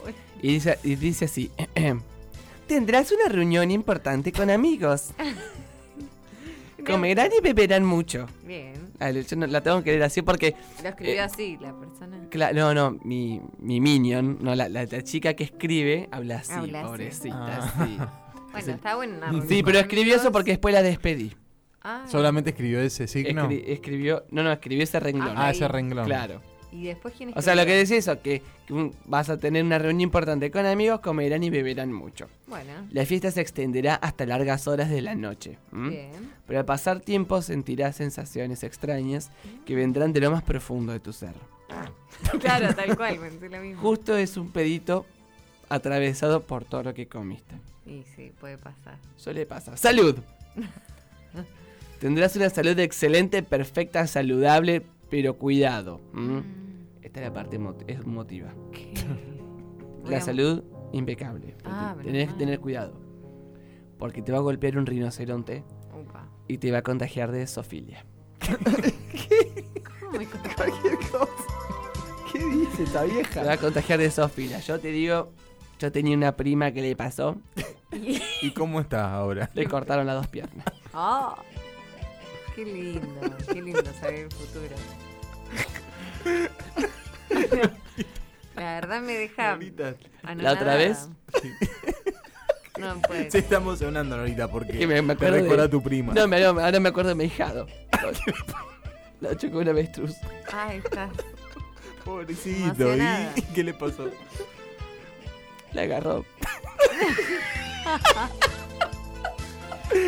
[0.02, 0.18] Bueno.
[0.42, 1.52] Y dice, y dice así.
[2.68, 5.10] Tendrás una reunión importante con amigos.
[6.94, 8.28] Comerán y beberán mucho.
[8.44, 8.74] Bien.
[9.00, 10.56] Ah, yo no- la tengo que leer así porque...
[10.84, 12.18] Lo escribió eh, así la persona.
[12.30, 16.54] cla- no, no, mi, mi minion, no, la, la- la chica que escribe habla así,
[16.54, 16.88] Habla así.
[16.88, 17.86] pobrecita, Ah.
[17.86, 17.98] sí.
[18.52, 19.18] Bueno, está bueno.
[19.48, 21.34] Sí, pero escribió eso porque después la despedí.
[21.82, 23.48] Ah, Solamente escribió ese signo.
[23.50, 25.34] Escri- escribió, no, no, escribió ese renglón.
[25.38, 26.06] Ah, ese renglón.
[26.06, 26.42] Claro.
[26.72, 27.98] ¿Y después quién O sea, lo que escribió?
[27.98, 28.42] decía eso, que,
[29.06, 32.28] vas a tener una reunión importante con amigos, comerán y beberán mucho.
[32.48, 35.58] Bueno, La fiesta se extenderá hasta largas horas de la noche.
[35.72, 35.90] ¿m?
[35.90, 36.32] bien.
[36.46, 39.32] Pero al pasar tiempo sentirás sensaciones extrañas
[39.66, 41.34] que vendrán de lo más profundo de tu ser.
[42.40, 43.82] Claro, tal cual, pensé lo mismo.
[43.82, 45.06] Justo es un pedito
[45.70, 47.56] atravesado por todo lo que comiste.
[47.86, 48.98] Y sí, puede pasar.
[49.18, 49.78] Suele pasar.
[49.78, 50.16] ¡Salud!
[52.00, 56.02] Tendrás una salud excelente, perfecta, saludable, pero cuidado.
[56.14, 56.44] ¿m?
[57.02, 58.54] Esta es la parte es emotiva.
[60.02, 60.64] Voy La salud
[60.94, 61.56] impecable.
[61.66, 62.94] Ah, tenés que tener cuidado.
[63.98, 65.64] Porque te va a golpear un rinoceronte
[66.48, 68.06] y te va a contagiar de zoofilia.
[68.40, 70.28] ¿Cómo me?
[70.56, 71.28] Cualquier cosa.
[72.32, 73.52] ¿Qué dice esta Te va vieja?
[73.54, 74.60] a contagiar de zoofilia.
[74.60, 75.32] Yo te digo,
[75.80, 77.38] yo tenía una prima que le pasó,
[78.42, 79.50] ¿Y cómo estás ahora?
[79.54, 80.66] le cortaron las dos piernas.
[80.94, 81.36] Oh,
[82.58, 84.76] qué lindo, qué lindo saber el futuro.
[88.56, 89.60] La verdad me deja.
[90.38, 91.08] ¿La otra vez?
[92.80, 93.30] No puede.
[93.30, 96.14] Se está emocionando ahorita porque Que me, me te acuerdo recuerda de- a tu prima.
[96.14, 97.68] No, me- ahora me acuerdo de mi hijado.
[99.22, 100.16] Lo chocó una avestruz.
[100.52, 101.12] Ay, estás.
[102.04, 102.96] Pobrecito.
[103.36, 104.10] ¿y qué le pasó?
[105.74, 106.26] La agarró.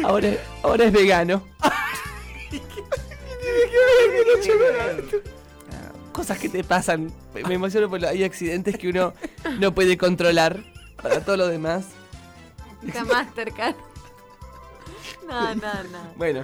[0.04, 0.30] Ahora,
[0.62, 1.42] ahora es vegano.
[6.12, 7.12] Cosas que te pasan.
[7.34, 9.14] Me- Me emociono porque hay accidentes que uno
[9.60, 10.64] no puede controlar.
[11.02, 11.86] Para todo lo demás.
[12.86, 13.76] Está Mastercard.
[15.28, 16.14] No, no, no.
[16.18, 16.44] Bueno.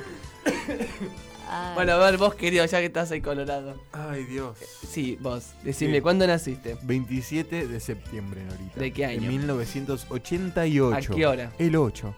[1.49, 1.75] Ay.
[1.75, 3.75] Bueno, a ver, vos querido, ya que estás ahí colorado.
[3.91, 4.57] Ay, Dios.
[4.89, 5.47] Sí, vos.
[5.63, 6.01] Decime, Sí.
[6.01, 6.77] ¿cuándo naciste?
[6.83, 8.79] 27 de septiembre, Norita.
[8.79, 9.23] ¿De qué año?
[9.23, 11.11] En 1988.
[11.13, 11.51] ¿A qué hora?
[11.59, 12.15] El 8.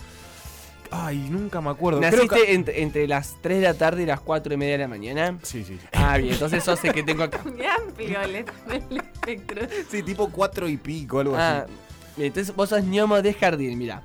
[0.91, 1.99] Ay, nunca me acuerdo.
[1.99, 4.73] Creo ¿Naciste que- entre, entre las 3 de la tarde y las 4 y media
[4.73, 5.37] de la mañana?
[5.43, 5.77] Sí, sí.
[5.93, 7.41] Ah, bien, entonces eso hace que tengo acá.
[7.45, 9.67] Muy amplio el, el espectro.
[9.89, 11.71] Sí, tipo 4 y pico, algo Ah, así.
[12.15, 14.01] bien, entonces vos sos ñomo de jardín, mira.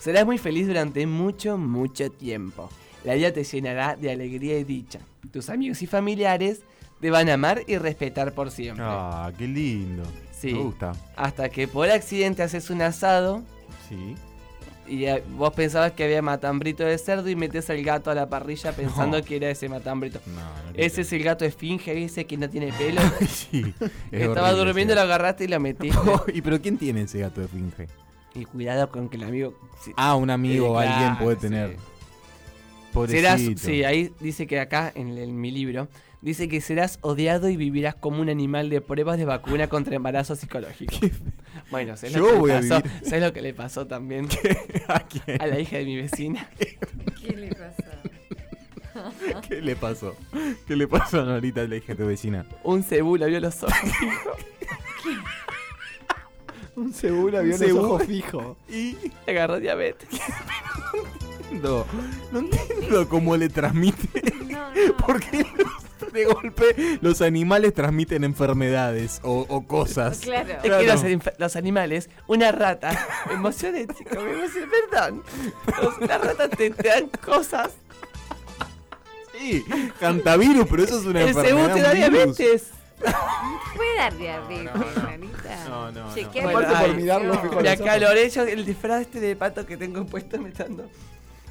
[0.00, 2.68] Serás muy feliz durante mucho, mucho tiempo.
[3.04, 5.00] La vida te llenará de alegría y dicha.
[5.32, 6.60] Tus amigos y familiares
[7.00, 8.84] te van a amar y respetar por siempre.
[8.86, 10.02] Ah, qué lindo.
[10.32, 10.52] Sí.
[10.52, 10.92] Me gusta.
[11.16, 13.42] Hasta que por accidente haces un asado
[13.88, 14.14] Sí.
[14.88, 15.06] Y
[15.36, 19.18] vos pensabas que había matambrito de cerdo y metes al gato a la parrilla pensando
[19.18, 19.24] No.
[19.24, 20.20] que era ese matambrito.
[20.26, 20.40] No, no
[20.74, 23.00] Ese es el gato esfinge, ese que no tiene pelo.
[23.28, 23.74] Sí.
[24.10, 25.96] es Estaba horrible durmiendo, lo agarraste y lo metiste.
[26.34, 27.86] ¿Y pero quién tiene ese gato de finge?
[28.34, 29.54] y cuidado con que el amigo...
[29.82, 31.42] si- Ah, un amigo o Eh, alguien claro, puede sí.
[31.42, 31.76] tener.
[33.06, 33.60] Serás, Pobrecito.
[33.60, 35.88] sí, ahí dice que acá en, el- mi libro
[36.22, 40.34] dice que serás odiado y vivirás como un animal de pruebas de vacuna contra embarazo
[40.36, 40.94] psicológico.
[41.70, 42.82] Bueno, ¿sabes Yo lo que le voy a pasó?
[42.82, 43.00] vivir.
[43.04, 44.28] ¿Sabes lo que le pasó también
[44.88, 45.40] ¿A quién?
[45.42, 46.48] a la hija de mi vecina?
[47.20, 47.84] ¿Qué le pasó?
[49.48, 50.16] ¿Qué le pasó?
[50.66, 52.44] ¿Qué le pasó a Norita, le dije a tu vecina?
[52.64, 53.74] Un cebú le vio los ojos.
[56.76, 57.78] Un cebula vio los cebú.
[57.80, 58.56] ojos fijos.
[58.68, 58.96] y
[59.26, 60.08] le agarró diabetes.
[61.50, 61.86] No,
[62.30, 64.22] no entiendo cómo le transmite.
[64.50, 64.96] No, no.
[64.98, 70.18] ¿Por qué los- de golpe los animales transmiten enfermedades o, o cosas?
[70.28, 70.54] Claro.
[70.54, 75.22] Es que los, inf- los animales, una rata, me emocioné, chico, me emocioné, perdón.
[75.82, 77.70] Los- las ratas te, te dan cosas.
[79.38, 79.64] Sí,
[80.00, 81.56] cantavirus, pero eso es una El enfermedad.
[81.66, 82.68] cebú te da diabetes.
[83.76, 84.74] ¿Puede dar diabetes?
[85.68, 86.14] No, no, no.
[86.14, 87.66] Chequea Bueno, la ay, por mirarlo, ojos.
[87.68, 90.90] acaloré yo el disfraz este de pato que tengo puesto me está dando-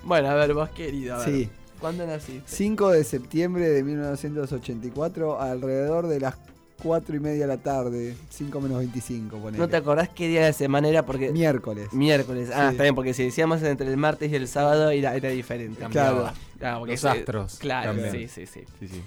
[0.03, 1.29] Bueno, a ver, vos querido, a ver.
[1.29, 1.49] Sí.
[1.79, 2.43] ¿Cuándo naciste?
[2.47, 6.35] 5 de septiembre de 1984, alrededor de las
[6.81, 9.57] 4 y media de la tarde, 5 menos 25, ponele.
[9.57, 11.05] ¿No te acordás qué día de semana era?
[11.05, 11.91] Porque Miércoles.
[11.93, 12.49] miércoles.
[12.53, 12.71] Ah, Sí.
[12.73, 15.83] está bien, porque si decíamos entre el martes y el sábado era, era diferente.
[15.89, 16.31] Claro.
[16.59, 18.61] Claro, porque Los se- astros Claro, sí, sí, sí.
[18.79, 19.01] Sí, sí.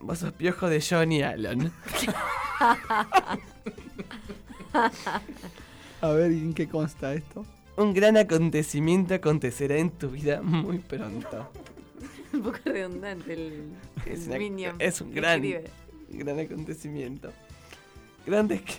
[0.00, 1.72] Vos sos piojo de Johnny Allen.
[6.00, 7.46] A ver, ¿y ¿en qué consta esto?
[7.76, 11.50] Un gran acontecimiento acontecerá en tu vida muy pronto.
[12.32, 13.62] Un poco redundante el,
[14.06, 15.42] Es, el una- Minion es un gran,
[16.10, 17.32] gran acontecimiento.
[18.26, 18.74] Grandes que...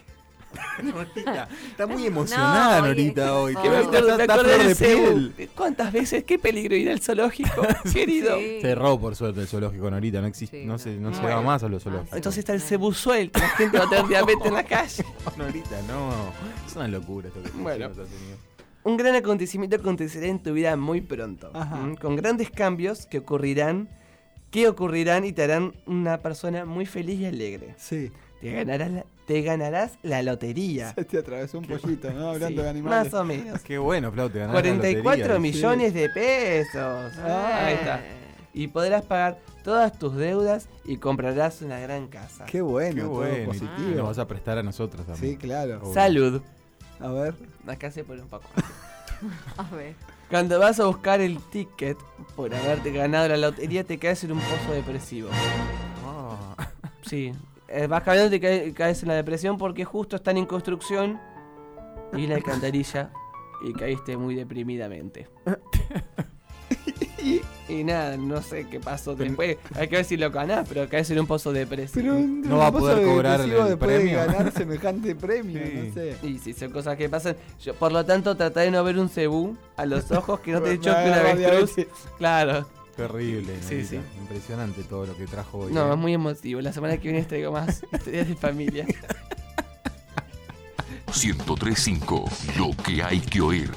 [0.84, 3.55] Norita, está muy emocionada No, Norita hoy.
[3.57, 5.49] Que Está- está flor de piel.
[5.53, 6.23] ¿Cuántas veces?
[6.23, 7.61] ¿Qué peligro ir al zoológico,
[7.93, 8.38] querido?
[8.38, 8.59] Sí.
[8.61, 10.80] Cerró por suerte el zoológico Norita, no existe, Sí, no, no.
[10.80, 11.35] se, no se Bueno.
[11.38, 12.15] va más a los zoológicos.
[12.15, 15.03] Entonces está el cebú suelto, la gente va a tener diabetes en la calle.
[15.38, 16.13] Norita, no,
[16.65, 17.89] es una locura esto que Bueno.
[17.89, 18.38] nos ha tenido.
[18.85, 21.49] Un gran acontecimiento acontecerá en tu vida muy pronto.
[21.53, 21.81] Ajá.
[21.83, 21.97] ¿m?
[21.97, 23.89] Con grandes cambios que ocurrirán,
[24.51, 27.73] que ocurrirán y te harán una persona muy feliz y alegre.
[27.77, 28.11] Sí.
[28.41, 30.93] Te ganarás la, te ganarás la lotería.
[30.93, 32.29] Se te atravesó un pollito, ¿no?
[32.29, 33.11] Hablando Sí, de animales.
[33.11, 33.61] más o menos.
[33.61, 35.39] Qué bueno, Flau, te ganaste la 44 lotería.
[35.39, 37.13] millones de pesos.
[37.17, 37.65] Ah.
[37.65, 38.01] Ahí está.
[38.53, 42.45] Y podrás pagar todas tus deudas y comprarás una gran casa.
[42.45, 43.95] Qué bueno, Qué todo bueno, y positivo.
[43.97, 45.33] nos vas a prestar a nosotros también.
[45.33, 45.79] Sí, claro.
[45.81, 45.93] Obvio.
[45.93, 46.41] Salud.
[47.06, 47.36] A ver.
[47.68, 48.45] Acá se pone un poco.
[49.57, 49.95] A ver.
[50.30, 51.98] Cuando vas a buscar el ticket
[52.36, 55.30] por haberte ganado la lotería, te caes en un pozo depresivo.
[56.03, 56.56] Ah.
[57.03, 57.32] Sí.
[57.68, 61.19] Eh, vas caminando y te cae- caes en la depresión porque justo están en construcción
[62.14, 63.11] y la alcantarilla
[63.64, 65.27] y caíste muy deprimidamente.
[67.26, 67.41] y,
[67.73, 69.57] y nada, no sé qué pasó después.
[69.76, 72.14] Hay que ver si lo ganás, pero caes en un pozo depresivo.
[72.15, 74.19] Pero No va a poder cobrar el- después premio.
[74.19, 75.73] de ganar semejante premio, Sí.
[75.88, 76.18] no sé.
[76.23, 77.35] Y si son cosas que pasan.
[77.64, 80.61] Yo, por lo tanto, trata de no ver un cebú a los ojos que no
[80.61, 81.88] te Me choque una agarra avestruz.
[82.18, 82.68] Claro.
[82.95, 83.99] Terrible, Sí, sí.
[84.22, 85.73] Impresionante todo lo que trajo hoy.
[85.73, 85.91] No, ¿eh?
[85.91, 86.61] es muy emotivo.
[86.61, 88.85] La semana que viene les traigo más historias de familia.
[91.07, 92.26] 1035,
[92.57, 93.72] lo que hay que oír.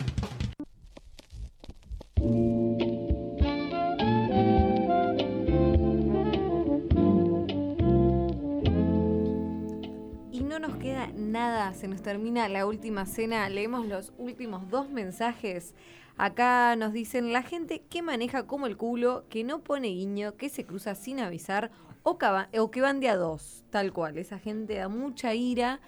[11.06, 15.74] Nada, se nos termina la última cena, leemos los últimos dos mensajes.
[16.16, 20.48] Acá nos dicen la gente que maneja como el culo, que no pone guiño, que
[20.48, 21.70] se cruza sin avisar
[22.02, 22.18] o,
[22.56, 24.18] o que van de a dos, tal cual.
[24.18, 25.80] Esa gente da mucha ira.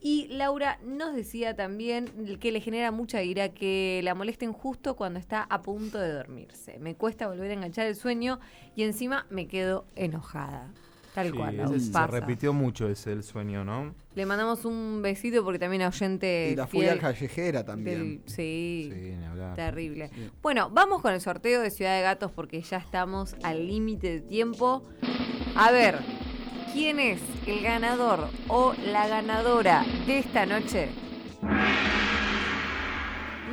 [0.00, 5.18] Y Laura nos decía también que le genera mucha ira que la molesten justo cuando
[5.18, 6.78] está a punto de dormirse.
[6.78, 8.38] Me cuesta volver a enganchar el sueño
[8.76, 10.70] y encima me quedo enojada.
[11.18, 12.06] Tal Sí, cual, se pasa.
[12.06, 13.92] repitió mucho ese el sueño, ¿no?
[14.14, 17.98] Le mandamos un besito porque también oyente Y la fiel furia callejera también.
[17.98, 19.56] del- sí, Sí, ni hablar.
[19.56, 20.10] terrible.
[20.42, 24.20] Bueno, vamos con el sorteo de Ciudad de Gatos porque ya estamos al límite de
[24.20, 24.84] tiempo.
[25.56, 25.98] A ver,
[26.72, 30.88] ¿quién es el ganador o la ganadora de esta noche?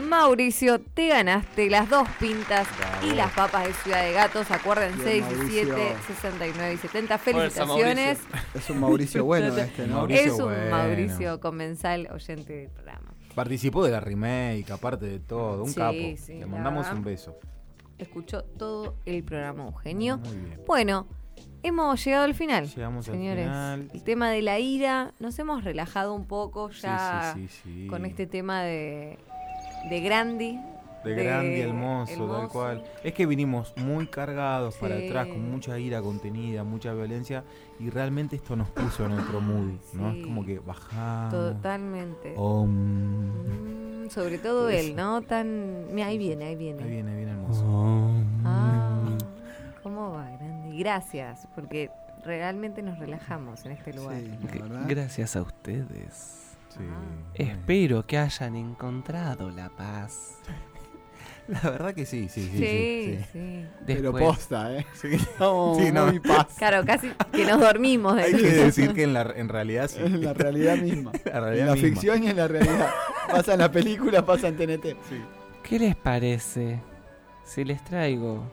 [0.10, 2.68] Mauricio, te ganaste las dos pintas
[3.04, 4.50] y las papas de Ciudad de Gatos.
[4.52, 5.98] Acuérdense, Bien, 17, Mauricio.
[6.08, 7.18] 69 y 70.
[7.18, 8.20] Fuerza, Felicitaciones.
[8.54, 10.08] Es un Mauricio bueno este, ¿no?
[10.08, 10.70] es un bueno.
[10.72, 13.14] Mauricio Comensal, oyente del programa.
[13.34, 15.98] Participó de la remake, aparte de todo, un Sí, capo.
[16.18, 17.38] sí, Le mandamos un beso.
[17.98, 20.18] Escuchó todo el programa Eugenio.
[20.20, 20.62] Muy bien.
[20.68, 21.08] Bueno,
[21.64, 22.68] hemos llegado al final.
[22.68, 23.46] Llegamos al señores.
[23.46, 23.90] final.
[23.94, 27.88] El tema de la ira, nos hemos relajado un poco ya sí, sí, sí.
[27.88, 29.18] con este tema de,
[29.90, 30.60] de Grandi.
[31.04, 32.84] De grande, hermoso, tal cual.
[33.04, 35.06] Es que vinimos muy cargados para Sí.
[35.08, 37.44] atrás, con mucha ira contenida, mucha violencia,
[37.80, 40.12] y realmente esto nos puso en otro mood, ¿no?
[40.14, 40.20] Sí.
[40.22, 41.32] Es como que bajamos.
[41.32, 42.34] Totalmente.
[42.36, 44.06] Om.
[44.06, 44.80] Mm, sobre todo Eso.
[44.80, 45.22] él, ¿no?
[45.22, 45.94] Tan.
[45.94, 46.82] Mira, ahí viene, ahí viene.
[46.82, 47.64] Ahí viene, ahí viene hermoso.
[48.44, 49.00] Ah,
[49.84, 50.80] ¿cómo va, Grandi?
[50.80, 51.92] Gracias, porque
[52.24, 54.22] realmente nos relajamos en este lugar.
[54.88, 56.45] Gracias a ustedes.
[56.78, 56.84] Sí.
[57.36, 60.40] Espero que hayan encontrado la paz.
[61.48, 62.58] La verdad que sí, sí, sí.
[62.58, 63.66] Sí, sí, sí.
[63.86, 64.86] Pero Después- posta, ¿eh?
[64.96, 65.10] Sí.
[65.40, 66.08] No, Sí, no.
[66.08, 66.48] muy paz.
[66.58, 68.16] Claro, casi que nos dormimos.
[68.16, 70.00] de Hay que decir que en, la, en realidad sí.
[70.04, 71.12] En la realidad misma.
[71.24, 71.88] La en la misma.
[71.90, 72.90] ficción y en la realidad.
[73.30, 74.96] Pasa en la película, pasa en TNT.
[75.62, 76.80] ¿Qué les parece
[77.44, 78.44] si les traigo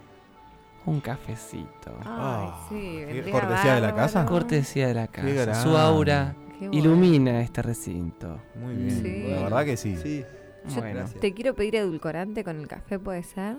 [0.85, 1.97] un cafecito?
[2.01, 4.27] Ay, Ah, sí, ¿qué- vendría cortesía de la casa?
[4.27, 5.63] Cortesía de la casa.
[5.63, 6.35] Su aura
[6.69, 6.83] bueno.
[6.85, 8.41] ilumina este recinto.
[8.55, 9.03] Muy bien.
[9.03, 9.23] Sí.
[9.31, 9.97] La verdad que sí.
[9.97, 10.25] Sí.
[10.69, 13.57] Yo Bueno, te quiero pedir edulcorante con el café, ¿puede ser?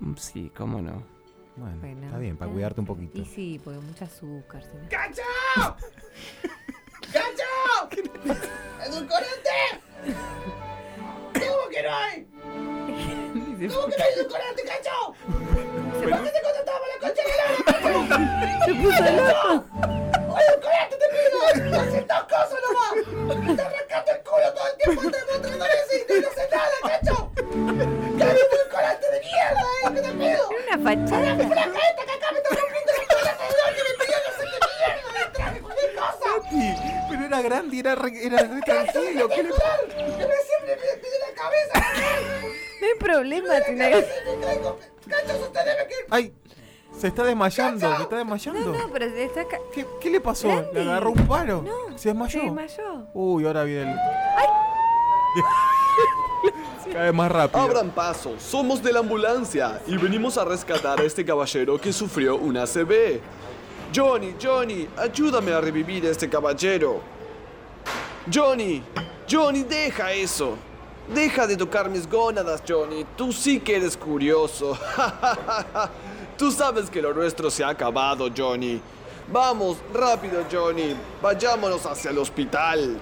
[0.00, 1.02] mm, sí, cómo no.
[1.56, 3.18] Bueno, Bueno, está bien, para cuidarte un poquito.
[3.20, 4.62] Y sí, porque mucha azúcar.
[4.62, 4.88] si no.
[4.88, 5.22] ¡Cacho!
[7.12, 8.02] ¡Cacho!
[8.86, 9.58] ¡Edulcorante!
[11.34, 12.26] ¿Cómo que no hay?
[13.68, 15.14] ¿Cómo que no hay edulcorante, cacho?
[16.00, 19.02] ¿Se por qué te contratamos la concha de la Se puso
[19.86, 20.03] loco.
[20.40, 21.80] ¡Edulcorante te pido!
[21.80, 22.92] ¡Haces dos cosas nomás!
[23.44, 26.76] ¡Me estás arrancando el culo todo el tiempo tratando de decirte y no haces nada,
[26.82, 27.30] cacho!
[28.18, 29.88] ¡Cállate edulcorante de mierda, eh!
[29.94, 30.42] ¿Qué te pido?
[30.50, 31.30] Era una fachada.
[31.30, 34.30] ¡Ahora flaca esta que acá me está rompiendo la plata de que me pidió no
[34.36, 35.06] sé qué mierda!
[35.18, 36.28] ¡Le traje cualquier cosa!
[37.10, 39.28] Pero era grande, era re, era re tranquilo.
[39.28, 39.50] ¿qué le.
[39.50, 41.74] ¡Que me siempre me pide la cabeza!
[42.80, 43.54] No hay problema.
[43.54, 44.06] hay-
[45.08, 45.94] ¡Cacho, sosteneme que...
[46.10, 46.34] ¡Ay!
[46.98, 48.72] Se está desmayando, se está desmayando.
[48.72, 49.44] No, no, pero se está.
[49.46, 50.48] ca- ¿Qué, qué le pasó?
[50.72, 51.62] ¿Le agarró un paro?
[51.62, 52.40] No, ¿Se desmayó?
[52.40, 53.06] Se desmayó.
[53.12, 53.98] Uy, ahora viene el.
[56.92, 57.60] Cae más rápido.
[57.62, 62.36] Abran paso, somos de la ambulancia y venimos a rescatar a este caballero que sufrió
[62.36, 63.20] una ACV.
[63.94, 67.00] Johnny, Johnny, ayúdame a revivir a este caballero.
[68.32, 68.82] Johnny,
[69.30, 70.56] Johnny, deja eso.
[71.12, 73.04] Deja de tocar mis gónadas, Johnny.
[73.16, 74.78] Tú sí que eres curioso.
[76.36, 78.80] Tú sabes que lo nuestro se ha acabado, Johnny.
[79.32, 80.94] Vamos, rápido, Johnny.
[81.22, 83.00] Vayámonos hacia el hospital.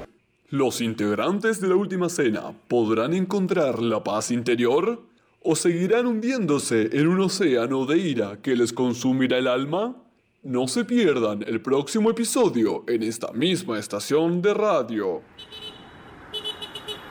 [0.50, 5.00] ¿Los integrantes de la última cena podrán encontrar la paz interior?
[5.40, 9.96] ¿O seguirán hundiéndose en un océano de ira que les consumirá el alma?
[10.42, 15.22] No se pierdan el próximo episodio en esta misma estación de radio.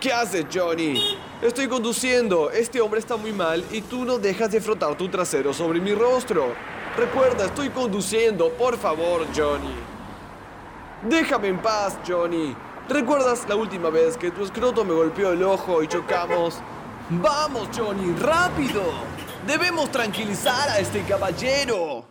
[0.01, 0.99] ¿Qué haces, Johnny?
[1.43, 2.49] Estoy conduciendo.
[2.49, 5.93] Este hombre está muy mal y tú no dejas de frotar tu trasero sobre mi
[5.93, 6.55] rostro.
[6.97, 8.49] Recuerda, estoy conduciendo.
[8.49, 9.75] Por favor, Johnny.
[11.07, 12.55] Déjame en paz, Johnny.
[12.89, 16.59] ¿Recuerdas la última vez que tu escroto me golpeó el ojo y chocamos?
[17.11, 18.81] Vamos, Johnny, rápido.
[19.45, 22.10] Debemos tranquilizar a este caballero.